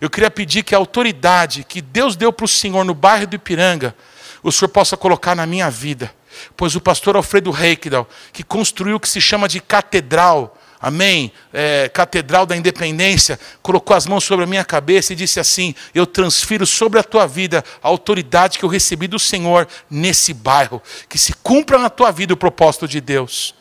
Eu 0.00 0.08
queria 0.08 0.30
pedir 0.30 0.62
que 0.62 0.76
a 0.76 0.78
autoridade 0.78 1.64
que 1.64 1.80
Deus 1.80 2.14
deu 2.14 2.32
para 2.32 2.44
o 2.44 2.48
senhor 2.48 2.84
no 2.84 2.94
bairro 2.94 3.26
do 3.26 3.34
Ipiranga, 3.34 3.96
o 4.42 4.50
senhor 4.50 4.68
possa 4.68 4.96
colocar 4.96 5.34
na 5.34 5.46
minha 5.46 5.70
vida 5.70 6.12
Pois 6.56 6.74
o 6.74 6.80
pastor 6.80 7.16
Alfredo 7.16 7.50
Reikdal, 7.50 8.08
que 8.32 8.42
construiu 8.42 8.96
o 8.96 9.00
que 9.00 9.08
se 9.08 9.20
chama 9.20 9.48
de 9.48 9.60
catedral, 9.60 10.56
amém? 10.80 11.32
É, 11.52 11.88
catedral 11.88 12.46
da 12.46 12.56
Independência, 12.56 13.38
colocou 13.62 13.96
as 13.96 14.06
mãos 14.06 14.24
sobre 14.24 14.44
a 14.44 14.48
minha 14.48 14.64
cabeça 14.64 15.12
e 15.12 15.16
disse 15.16 15.40
assim: 15.40 15.74
Eu 15.94 16.06
transfiro 16.06 16.66
sobre 16.66 16.98
a 16.98 17.02
tua 17.02 17.26
vida 17.26 17.64
a 17.82 17.88
autoridade 17.88 18.58
que 18.58 18.64
eu 18.64 18.68
recebi 18.68 19.06
do 19.06 19.18
Senhor 19.18 19.68
nesse 19.90 20.32
bairro, 20.32 20.82
que 21.08 21.18
se 21.18 21.32
cumpra 21.34 21.78
na 21.78 21.90
tua 21.90 22.10
vida 22.10 22.34
o 22.34 22.36
propósito 22.36 22.88
de 22.88 23.00
Deus. 23.00 23.54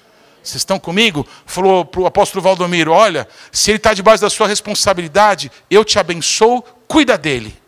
Vocês 0.43 0.61
estão 0.61 0.79
comigo? 0.79 1.27
Falou 1.45 1.85
para 1.85 2.01
o 2.01 2.05
apóstolo 2.05 2.41
Valdomiro: 2.41 2.91
Olha, 2.91 3.27
se 3.51 3.71
ele 3.71 3.77
está 3.77 3.93
debaixo 3.93 4.21
da 4.21 4.29
sua 4.29 4.47
responsabilidade, 4.47 5.51
eu 5.69 5.85
te 5.85 5.99
abençoo, 5.99 6.63
cuida 6.87 7.17
dele. 7.17 7.60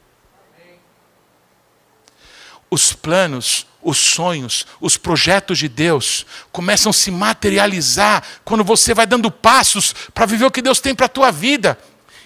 Os 2.73 2.91
planos, 2.91 3.67
os 3.83 3.99
sonhos, 3.99 4.65
os 4.81 4.97
projetos 4.97 5.59
de 5.59 5.69
Deus 5.69 6.25
começam 6.51 6.89
a 6.89 6.93
se 6.93 7.11
materializar 7.11 8.23
quando 8.43 8.63
você 8.63 8.95
vai 8.95 9.05
dando 9.05 9.29
passos 9.29 9.93
para 10.11 10.25
viver 10.25 10.45
o 10.45 10.49
que 10.49 10.59
Deus 10.59 10.79
tem 10.79 10.95
para 10.95 11.05
a 11.05 11.09
tua 11.09 11.29
vida. 11.29 11.77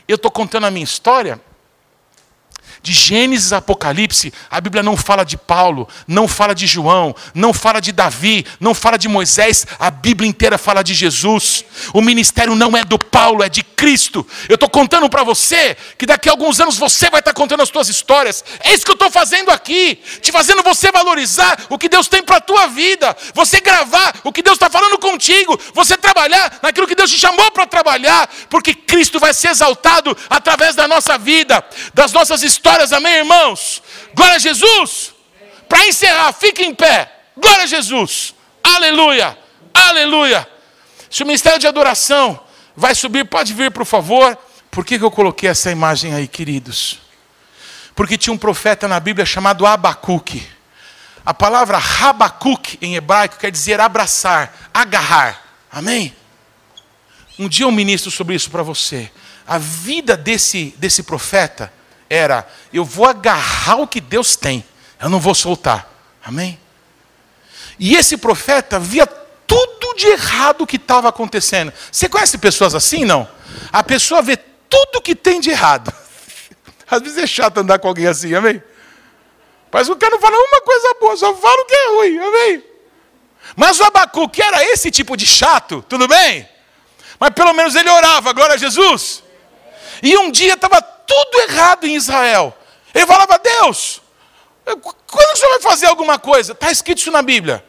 Eu 0.08 0.16
estou 0.16 0.32
contando 0.32 0.66
a 0.66 0.72
minha 0.72 0.86
história 0.86 1.42
de 2.82 2.94
Gênesis 2.94 3.52
a 3.54 3.58
Apocalipse, 3.58 4.34
a 4.50 4.62
Bíblia 4.62 4.84
não 4.84 4.96
fala 4.96 5.24
de 5.24 5.38
Paulo, 5.38 5.88
não 6.08 6.28
fala 6.28 6.54
de 6.54 6.68
João, 6.68 7.16
não 7.34 7.54
fala 7.54 7.80
de 7.80 7.92
Davi, 7.92 8.46
não 8.60 8.74
fala 8.74 8.98
de 8.98 9.08
Moisés, 9.08 9.66
a 9.80 9.90
Bíblia 9.90 10.30
inteira 10.30 10.58
fala 10.58 10.84
de 10.84 10.94
Jesus. 10.94 11.66
O 11.94 12.02
ministério 12.02 12.56
não 12.56 12.76
é 12.78 12.84
do 12.84 13.00
Paulo, 13.00 13.44
é 13.44 13.50
de 13.50 13.64
Cristo. 13.64 14.26
Eu 14.48 14.56
estou 14.56 14.70
contando 14.70 15.10
para 15.10 15.24
você 15.24 15.76
que 15.98 16.06
daqui 16.06 16.30
a 16.30 16.32
alguns 16.32 16.60
anos 16.60 16.78
você 16.78 17.10
vai 17.10 17.20
estar 17.20 17.34
tá 17.34 17.40
contando 17.40 17.62
as 17.62 17.70
suas 17.70 17.90
histórias. 17.90 18.44
É 18.60 18.74
isso 18.74 18.86
que 18.86 18.92
eu 18.92 18.96
estou 18.96 19.12
fazendo 19.12 19.52
aqui, 19.52 20.00
te 20.22 20.32
fazendo 20.32 20.64
você 20.64 20.92
valorizar 20.92 21.66
o 21.70 21.78
que 21.78 21.90
Deus 21.90 22.08
tem 22.08 22.24
para 22.24 22.38
a 22.38 22.42
tua 22.42 22.68
vida, 22.68 23.16
você 23.34 23.60
gravar 23.60 24.16
o 24.24 24.32
que 24.32 24.42
Deus 24.42 24.56
está 24.56 24.70
falando 24.70 24.98
contigo, 25.00 25.60
você 25.74 25.98
trabalhar 25.98 26.60
naquilo 26.62 26.88
que 26.88 26.96
Deus 26.96 27.10
te 27.10 27.18
chamou 27.18 27.52
para 27.52 27.66
trabalhar, 27.66 28.30
porque 28.50 28.74
Cristo 28.74 29.20
vai 29.20 29.34
ser 29.34 29.50
exaltado 29.50 30.16
através 30.30 30.76
da 30.76 30.88
nossa 30.88 31.18
vida, 31.18 31.64
das 31.94 32.12
nossas 32.12 32.44
histórias 32.44 32.67
histórias, 32.68 32.92
amém, 32.92 33.14
irmãos? 33.20 33.82
Glória 34.14 34.36
a 34.36 34.40
Jesus. 34.40 35.14
Para 35.70 35.88
encerrar, 35.88 36.34
fique 36.34 36.62
em 36.66 36.76
pé. 36.76 37.10
Glória 37.38 37.64
a 37.64 37.66
Jesus. 37.66 38.36
Aleluia. 38.62 39.38
Aleluia. 39.74 40.46
Se 41.10 41.24
o 41.24 41.26
ministério 41.26 41.60
de 41.60 41.66
adoração 41.66 42.38
vai 42.76 42.94
subir, 42.94 43.24
pode 43.24 43.54
vir, 43.54 43.72
por 43.72 43.86
favor. 43.86 44.38
Por 44.70 44.86
que, 44.86 45.00
que 45.00 45.06
eu 45.06 45.10
coloquei 45.10 45.50
essa 45.50 45.72
imagem 45.72 46.14
aí, 46.14 46.28
queridos? 46.28 47.00
Porque 47.96 48.18
tinha 48.18 48.34
um 48.34 48.38
profeta 48.38 48.86
na 48.86 49.00
Bíblia 49.00 49.26
chamado 49.26 49.66
Abacuque. 49.66 50.46
A 51.26 51.34
palavra 51.34 51.78
Rabacuque 51.78 52.78
em 52.82 52.96
hebraico 52.96 53.38
quer 53.38 53.50
dizer 53.50 53.80
abraçar, 53.80 54.70
agarrar. 54.74 55.42
Amém? 55.72 56.14
Um 57.40 57.48
dia 57.48 57.66
eu 57.66 57.72
ministro 57.72 58.12
sobre 58.12 58.36
isso 58.36 58.52
para 58.52 58.62
você. 58.62 59.10
A 59.48 59.58
vida 59.58 60.18
desse, 60.18 60.76
desse 60.78 61.02
profeta 61.04 61.72
era: 62.10 62.48
eu 62.74 62.84
vou 62.84 63.06
agarrar 63.06 63.78
o 63.78 63.88
que 63.88 64.02
Deus 64.02 64.36
tem, 64.36 64.66
eu 65.02 65.10
não 65.10 65.20
vou 65.20 65.36
soltar. 65.36 65.90
Amém? 66.24 66.60
E 67.80 67.96
esse 67.96 68.18
profeta 68.18 68.80
via 68.80 69.06
tudo 69.06 69.96
de 69.96 70.08
errado 70.08 70.68
que 70.68 70.76
estava 70.76 71.10
acontecendo. 71.10 71.72
Você 71.92 72.10
conhece 72.10 72.38
pessoas 72.38 72.76
assim, 72.76 73.06
não? 73.06 73.28
A 73.72 73.84
pessoa 73.84 74.22
vê 74.22 74.38
tudo 74.70 75.02
que 75.02 75.16
tem 75.16 75.40
de 75.40 75.50
errado. 75.50 75.94
Às 76.90 77.02
vezes 77.02 77.18
é 77.18 77.28
chato 77.28 77.60
andar 77.60 77.80
com 77.80 77.88
alguém 77.88 78.08
assim, 78.08 78.34
amém? 78.34 78.62
Mas 79.72 79.90
o 79.90 79.96
cara 79.96 80.12
não 80.12 80.22
fala 80.22 80.36
uma 80.36 80.62
coisa 80.62 80.96
boa, 81.00 81.18
só 81.18 81.36
fala 81.36 81.62
o 81.62 81.66
que 81.66 81.74
é 81.74 81.90
ruim, 81.90 82.18
amém? 82.20 82.64
Mas 83.56 83.80
o 83.80 83.84
Abacuque 83.84 84.42
era 84.42 84.64
esse 84.64 84.92
tipo 84.92 85.16
de 85.16 85.26
chato, 85.26 85.84
tudo 85.88 86.08
bem? 86.08 86.48
Mas 87.20 87.32
pelo 87.32 87.54
menos 87.54 87.76
ele 87.76 87.90
orava, 87.90 88.34
glória 88.34 88.56
a 88.56 88.58
Jesus. 88.58 89.24
E 90.02 90.18
um 90.18 90.32
dia 90.32 90.54
estava 90.54 90.82
tudo 90.82 91.40
errado 91.50 91.86
em 91.86 91.96
Israel. 91.96 92.56
Ele 92.94 93.06
falava, 93.06 93.38
Deus, 93.40 94.02
quando 94.66 95.34
o 95.34 95.36
senhor 95.38 95.52
vai 95.52 95.62
fazer 95.62 95.88
alguma 95.88 96.20
coisa? 96.20 96.54
Está 96.54 96.72
escrito 96.72 97.00
isso 97.00 97.12
na 97.12 97.22
Bíblia. 97.22 97.64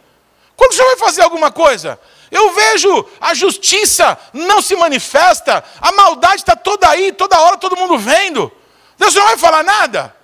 Quando 0.56 0.72
o 0.72 0.74
senhor 0.74 0.88
vai 0.88 0.96
fazer 0.96 1.22
alguma 1.22 1.50
coisa? 1.50 1.98
Eu 2.30 2.52
vejo 2.52 3.06
a 3.20 3.32
justiça 3.32 4.18
não 4.32 4.60
se 4.60 4.76
manifesta, 4.76 5.64
a 5.80 5.92
maldade 5.92 6.42
está 6.42 6.54
toda 6.54 6.88
aí, 6.88 7.12
toda 7.12 7.40
hora, 7.40 7.56
todo 7.56 7.76
mundo 7.76 7.96
vendo. 7.96 8.52
Deus 8.98 9.14
não 9.14 9.24
vai 9.24 9.38
falar 9.38 9.62
nada. 9.62 10.14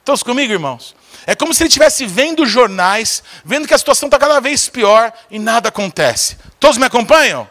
Estão 0.00 0.16
comigo, 0.18 0.52
irmãos? 0.52 0.94
É 1.26 1.34
como 1.34 1.52
se 1.52 1.62
ele 1.62 1.68
estivesse 1.68 2.06
vendo 2.06 2.46
jornais, 2.46 3.22
vendo 3.44 3.66
que 3.66 3.74
a 3.74 3.78
situação 3.78 4.06
está 4.06 4.18
cada 4.18 4.40
vez 4.40 4.68
pior 4.68 5.12
e 5.30 5.38
nada 5.38 5.68
acontece. 5.68 6.36
Todos 6.60 6.78
me 6.78 6.86
acompanham? 6.86 7.48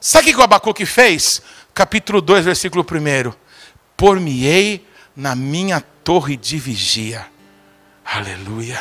Sabe 0.00 0.30
o 0.30 0.34
que 0.34 0.40
o 0.40 0.44
Abacuque 0.44 0.86
fez? 0.86 1.42
Capítulo 1.74 2.20
2, 2.20 2.44
versículo 2.44 2.86
1 2.88 3.34
por-me-ei 3.96 4.86
na 5.16 5.34
minha 5.34 5.80
torre 5.80 6.36
de 6.36 6.58
vigia. 6.58 7.26
Aleluia. 8.04 8.80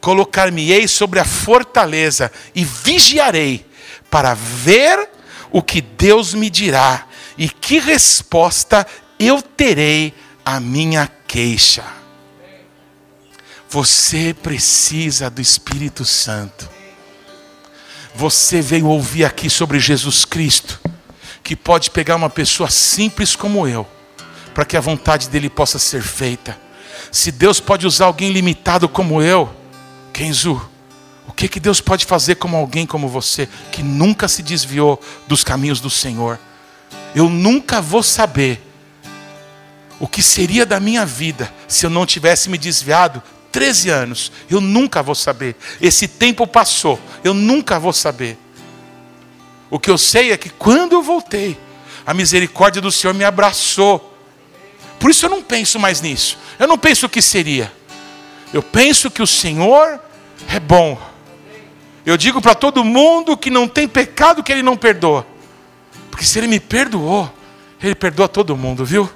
Colocar-me-ei 0.00 0.86
sobre 0.88 1.18
a 1.18 1.24
fortaleza 1.24 2.30
e 2.54 2.64
vigiarei 2.64 3.66
para 4.10 4.34
ver 4.34 5.08
o 5.50 5.62
que 5.62 5.80
Deus 5.80 6.32
me 6.32 6.48
dirá 6.48 7.06
e 7.36 7.48
que 7.48 7.78
resposta 7.78 8.86
eu 9.18 9.42
terei 9.42 10.14
à 10.44 10.60
minha 10.60 11.10
queixa. 11.26 11.84
Você 13.68 14.34
precisa 14.34 15.30
do 15.30 15.40
Espírito 15.40 16.04
Santo. 16.04 16.68
Você 18.14 18.60
veio 18.60 18.86
ouvir 18.86 19.24
aqui 19.24 19.48
sobre 19.48 19.78
Jesus 19.78 20.24
Cristo, 20.24 20.79
que 21.50 21.56
pode 21.56 21.90
pegar 21.90 22.14
uma 22.14 22.30
pessoa 22.30 22.70
simples 22.70 23.34
como 23.34 23.66
eu 23.66 23.84
para 24.54 24.64
que 24.64 24.76
a 24.76 24.80
vontade 24.80 25.28
dele 25.28 25.50
possa 25.50 25.80
ser 25.80 26.00
feita. 26.00 26.56
Se 27.10 27.32
Deus 27.32 27.58
pode 27.58 27.88
usar 27.88 28.04
alguém 28.04 28.30
limitado 28.30 28.88
como 28.88 29.20
eu, 29.20 29.52
Kenzu, 30.12 30.64
o 31.26 31.32
que, 31.32 31.48
que 31.48 31.58
Deus 31.58 31.80
pode 31.80 32.06
fazer 32.06 32.36
com 32.36 32.54
alguém 32.54 32.86
como 32.86 33.08
você, 33.08 33.48
que 33.72 33.82
nunca 33.82 34.28
se 34.28 34.44
desviou 34.44 35.02
dos 35.26 35.42
caminhos 35.42 35.80
do 35.80 35.90
Senhor? 35.90 36.38
Eu 37.16 37.28
nunca 37.28 37.80
vou 37.80 38.04
saber 38.04 38.62
o 39.98 40.06
que 40.06 40.22
seria 40.22 40.64
da 40.64 40.78
minha 40.78 41.04
vida 41.04 41.52
se 41.66 41.84
eu 41.84 41.90
não 41.90 42.06
tivesse 42.06 42.48
me 42.48 42.58
desviado 42.58 43.20
13 43.50 43.90
anos. 43.90 44.30
Eu 44.48 44.60
nunca 44.60 45.02
vou 45.02 45.16
saber. 45.16 45.56
Esse 45.80 46.06
tempo 46.06 46.46
passou, 46.46 46.96
eu 47.24 47.34
nunca 47.34 47.76
vou 47.76 47.92
saber. 47.92 48.38
O 49.70 49.78
que 49.78 49.90
eu 49.90 49.96
sei 49.96 50.32
é 50.32 50.36
que 50.36 50.50
quando 50.50 50.92
eu 50.92 51.02
voltei, 51.02 51.58
a 52.04 52.12
misericórdia 52.12 52.82
do 52.82 52.90
Senhor 52.90 53.14
me 53.14 53.24
abraçou 53.24 54.10
por 55.00 55.10
isso 55.10 55.24
eu 55.24 55.30
não 55.30 55.42
penso 55.42 55.80
mais 55.80 56.02
nisso. 56.02 56.38
Eu 56.58 56.68
não 56.68 56.76
penso 56.76 57.06
o 57.06 57.08
que 57.08 57.22
seria. 57.22 57.72
Eu 58.52 58.62
penso 58.62 59.10
que 59.10 59.22
o 59.22 59.26
Senhor 59.26 59.98
é 60.46 60.60
bom. 60.60 61.00
Eu 62.04 62.18
digo 62.18 62.40
para 62.42 62.54
todo 62.54 62.84
mundo 62.84 63.34
que 63.34 63.50
não 63.50 63.66
tem 63.66 63.88
pecado 63.88 64.42
que 64.42 64.52
Ele 64.52 64.62
não 64.62 64.76
perdoa. 64.76 65.26
Porque 66.10 66.26
se 66.26 66.38
Ele 66.38 66.46
me 66.46 66.60
perdoou, 66.60 67.32
Ele 67.82 67.94
perdoa 67.94 68.28
todo 68.28 68.54
mundo, 68.54 68.84
viu? 68.84 69.10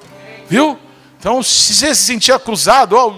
Viu? 0.49 0.79
Então, 1.21 1.43
se 1.43 1.75
você 1.75 1.95
se 1.95 2.03
sentir 2.03 2.33
acusado, 2.33 2.97
ó, 2.97 3.09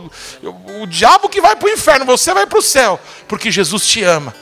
o, 0.43 0.83
o 0.83 0.87
diabo 0.89 1.29
que 1.29 1.41
vai 1.41 1.55
para 1.55 1.69
o 1.69 1.73
inferno, 1.73 2.05
você 2.05 2.35
vai 2.35 2.47
para 2.47 2.59
o 2.59 2.63
céu. 2.63 3.01
Porque 3.29 3.51
Jesus 3.51 3.87
te 3.87 4.03
ama. 4.03 4.35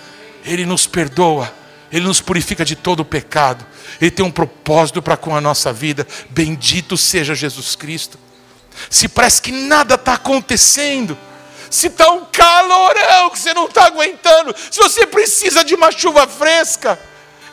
Ele 0.46 0.64
nos 0.64 0.86
perdoa. 0.86 1.52
Ele 1.94 2.08
nos 2.08 2.20
purifica 2.20 2.64
de 2.64 2.74
todo 2.74 3.00
o 3.00 3.04
pecado. 3.04 3.64
Ele 4.00 4.10
tem 4.10 4.26
um 4.26 4.30
propósito 4.30 5.00
para 5.00 5.16
com 5.16 5.36
a 5.36 5.40
nossa 5.40 5.72
vida. 5.72 6.04
Bendito 6.28 6.96
seja 6.96 7.36
Jesus 7.36 7.76
Cristo. 7.76 8.18
Se 8.90 9.06
parece 9.06 9.40
que 9.40 9.52
nada 9.52 9.94
está 9.94 10.14
acontecendo, 10.14 11.16
se 11.70 11.86
está 11.86 12.10
um 12.10 12.24
calorão 12.24 13.30
que 13.30 13.38
você 13.38 13.54
não 13.54 13.66
está 13.66 13.84
aguentando, 13.86 14.52
se 14.72 14.80
você 14.80 15.06
precisa 15.06 15.64
de 15.64 15.76
uma 15.76 15.92
chuva 15.92 16.26
fresca, 16.26 16.98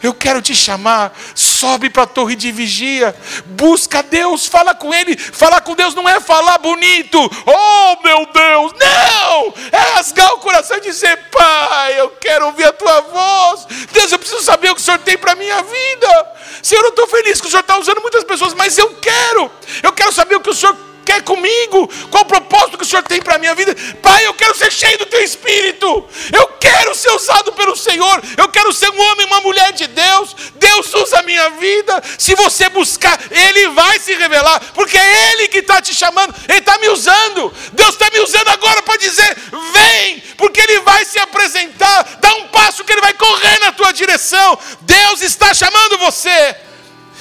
eu 0.04 0.14
quero 0.14 0.42
te 0.42 0.56
chamar, 0.56 1.14
sobe 1.36 1.90
para 1.90 2.04
a 2.04 2.08
torre 2.08 2.36
de 2.36 2.52
vigia, 2.52 3.16
busca 3.46 4.02
Deus, 4.02 4.46
fala 4.48 4.74
com 4.74 4.94
Ele. 4.94 5.18
Falar 5.18 5.62
com 5.62 5.76
Deus 5.76 5.94
não 5.94 6.08
é 6.08 6.20
falar 6.20 6.58
bonito, 6.58 7.20
oh 7.20 8.04
meu 8.04 8.26
Deus, 8.26 8.74
não! 8.74 9.54
É 9.72 9.96
rasgar 9.96 10.34
o 10.34 10.40
coração 10.40 10.78
e 10.78 10.82
dizer: 10.82 11.18
Pai, 11.32 12.00
eu 12.00 12.10
quero 12.12 12.48
ouvir 12.48 12.66
a 12.66 12.74
tua 12.74 13.02
voz. 13.02 13.68
Deus, 13.92 14.12
eu 14.12 14.20
preciso 14.20 14.42
saber 14.42 14.72
o 14.72 14.76
que 14.76 14.82
o 14.82 14.84
Senhor 14.84 15.00
tem 15.00 15.18
para 15.18 15.34
a 15.34 15.36
minha 15.36 15.62
vida. 15.62 16.32
Senhor, 16.62 16.84
eu 16.84 16.90
estou 16.90 17.08
feliz 17.08 17.40
que 17.40 17.48
o 17.48 17.50
Senhor 17.50 17.62
está 17.62 17.78
usando 17.78 18.02
muitas 18.02 18.24
pessoas, 18.24 18.54
mas 18.54 18.78
eu 18.78 18.96
quero, 18.96 19.52
eu 19.84 19.92
quero 19.94 20.12
saber 20.12 20.36
o 20.36 20.42
que 20.42 20.50
o 20.50 20.54
Senhor 20.54 20.91
quer 21.06 21.24
comigo? 21.24 21.90
Qual 22.10 22.24
o 22.24 22.28
propósito 22.28 22.78
que 22.78 22.84
o 22.84 22.88
Senhor 22.88 23.04
tem 23.04 23.22
para 23.22 23.36
a 23.36 23.40
minha 23.40 23.56
vida? 23.56 23.76
Pai, 24.02 24.26
eu 24.26 24.34
quero 24.34 24.56
ser 24.56 24.72
cheio 24.72 24.98
do 24.98 25.06
teu 25.06 25.24
espírito. 25.24 26.08
Eu 26.32 26.48
quero 26.60 26.96
ser 26.96 27.12
usado 27.12 27.52
pelo 27.54 27.76
Senhor. 27.76 28.22
Eu 28.38 28.50
quero 28.50 28.72
ser 28.74 28.90
um 28.90 29.02
homem, 29.02 29.26
uma 29.26 29.42
mulher 29.42 29.72
de 29.74 29.88
Deus. 29.88 30.36
Deus 30.56 30.94
usa 30.94 31.20
a 31.20 31.24
minha 31.24 31.50
vida. 31.52 32.02
Se 32.18 32.36
você 32.36 32.70
buscar, 32.70 33.20
Ele 33.30 33.70
vai 33.70 34.00
se 34.00 34.14
revelar, 34.16 34.62
porque 34.74 34.98
é 34.98 35.32
Ele 35.32 35.48
que 35.48 35.60
está 35.60 35.82
te 35.82 35.94
chamando, 35.94 36.34
Ele 36.48 36.60
está 36.60 36.78
me 36.78 36.90
usando. 36.90 37.54
Deus 37.74 37.90
está 37.90 38.10
me 38.10 38.20
usando 38.20 38.50
agora 38.50 38.82
para 38.84 38.98
dizer: 38.98 39.38
vem, 39.74 40.24
porque 40.38 40.62
Ele 40.62 40.80
vai 40.82 41.06
se 41.06 41.20
apresentar. 41.20 42.18
Dá 42.20 42.34
um 42.36 42.48
passo 42.48 42.84
que 42.84 42.92
Ele 42.92 43.02
vai 43.02 43.14
correr 43.14 43.60
na 43.60 43.72
tua 43.72 43.92
direção. 43.92 44.58
Deus 44.82 45.22
está 45.22 45.54
chamando 45.54 45.98
você 45.98 46.71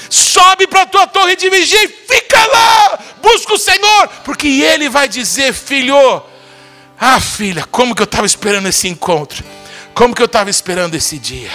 Sobe 0.10 0.68
para 0.68 0.84
a 0.84 0.86
tua 0.86 1.08
torre 1.08 1.36
de 1.36 1.50
vigia 1.50 1.84
e 1.84 1.88
fica 1.88 2.46
lá. 2.46 3.00
Busca 3.22 3.54
o 3.54 3.58
Senhor, 3.58 4.08
porque 4.24 4.48
Ele 4.48 4.90
vai 4.90 5.08
dizer: 5.08 5.54
filho, 5.54 6.22
ah, 7.00 7.20
filha, 7.20 7.66
como 7.72 7.96
que 7.96 8.02
eu 8.02 8.06
estava 8.06 8.26
esperando 8.26 8.68
esse 8.68 8.88
encontro. 8.88 9.44
Como 9.94 10.14
que 10.14 10.22
eu 10.22 10.28
estava 10.28 10.50
esperando 10.50 10.96
esse 10.96 11.18
dia. 11.18 11.52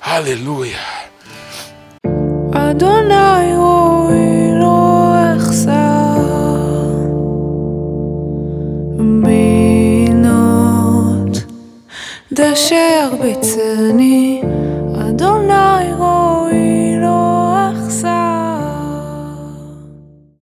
Aleluia. 0.00 0.78
אדוני 2.56 3.56
רואי 3.56 4.52
לו 4.60 5.12
אחסר 5.36 6.20
בינות 9.22 11.38
דשר 12.32 13.10
בצני 13.20 14.27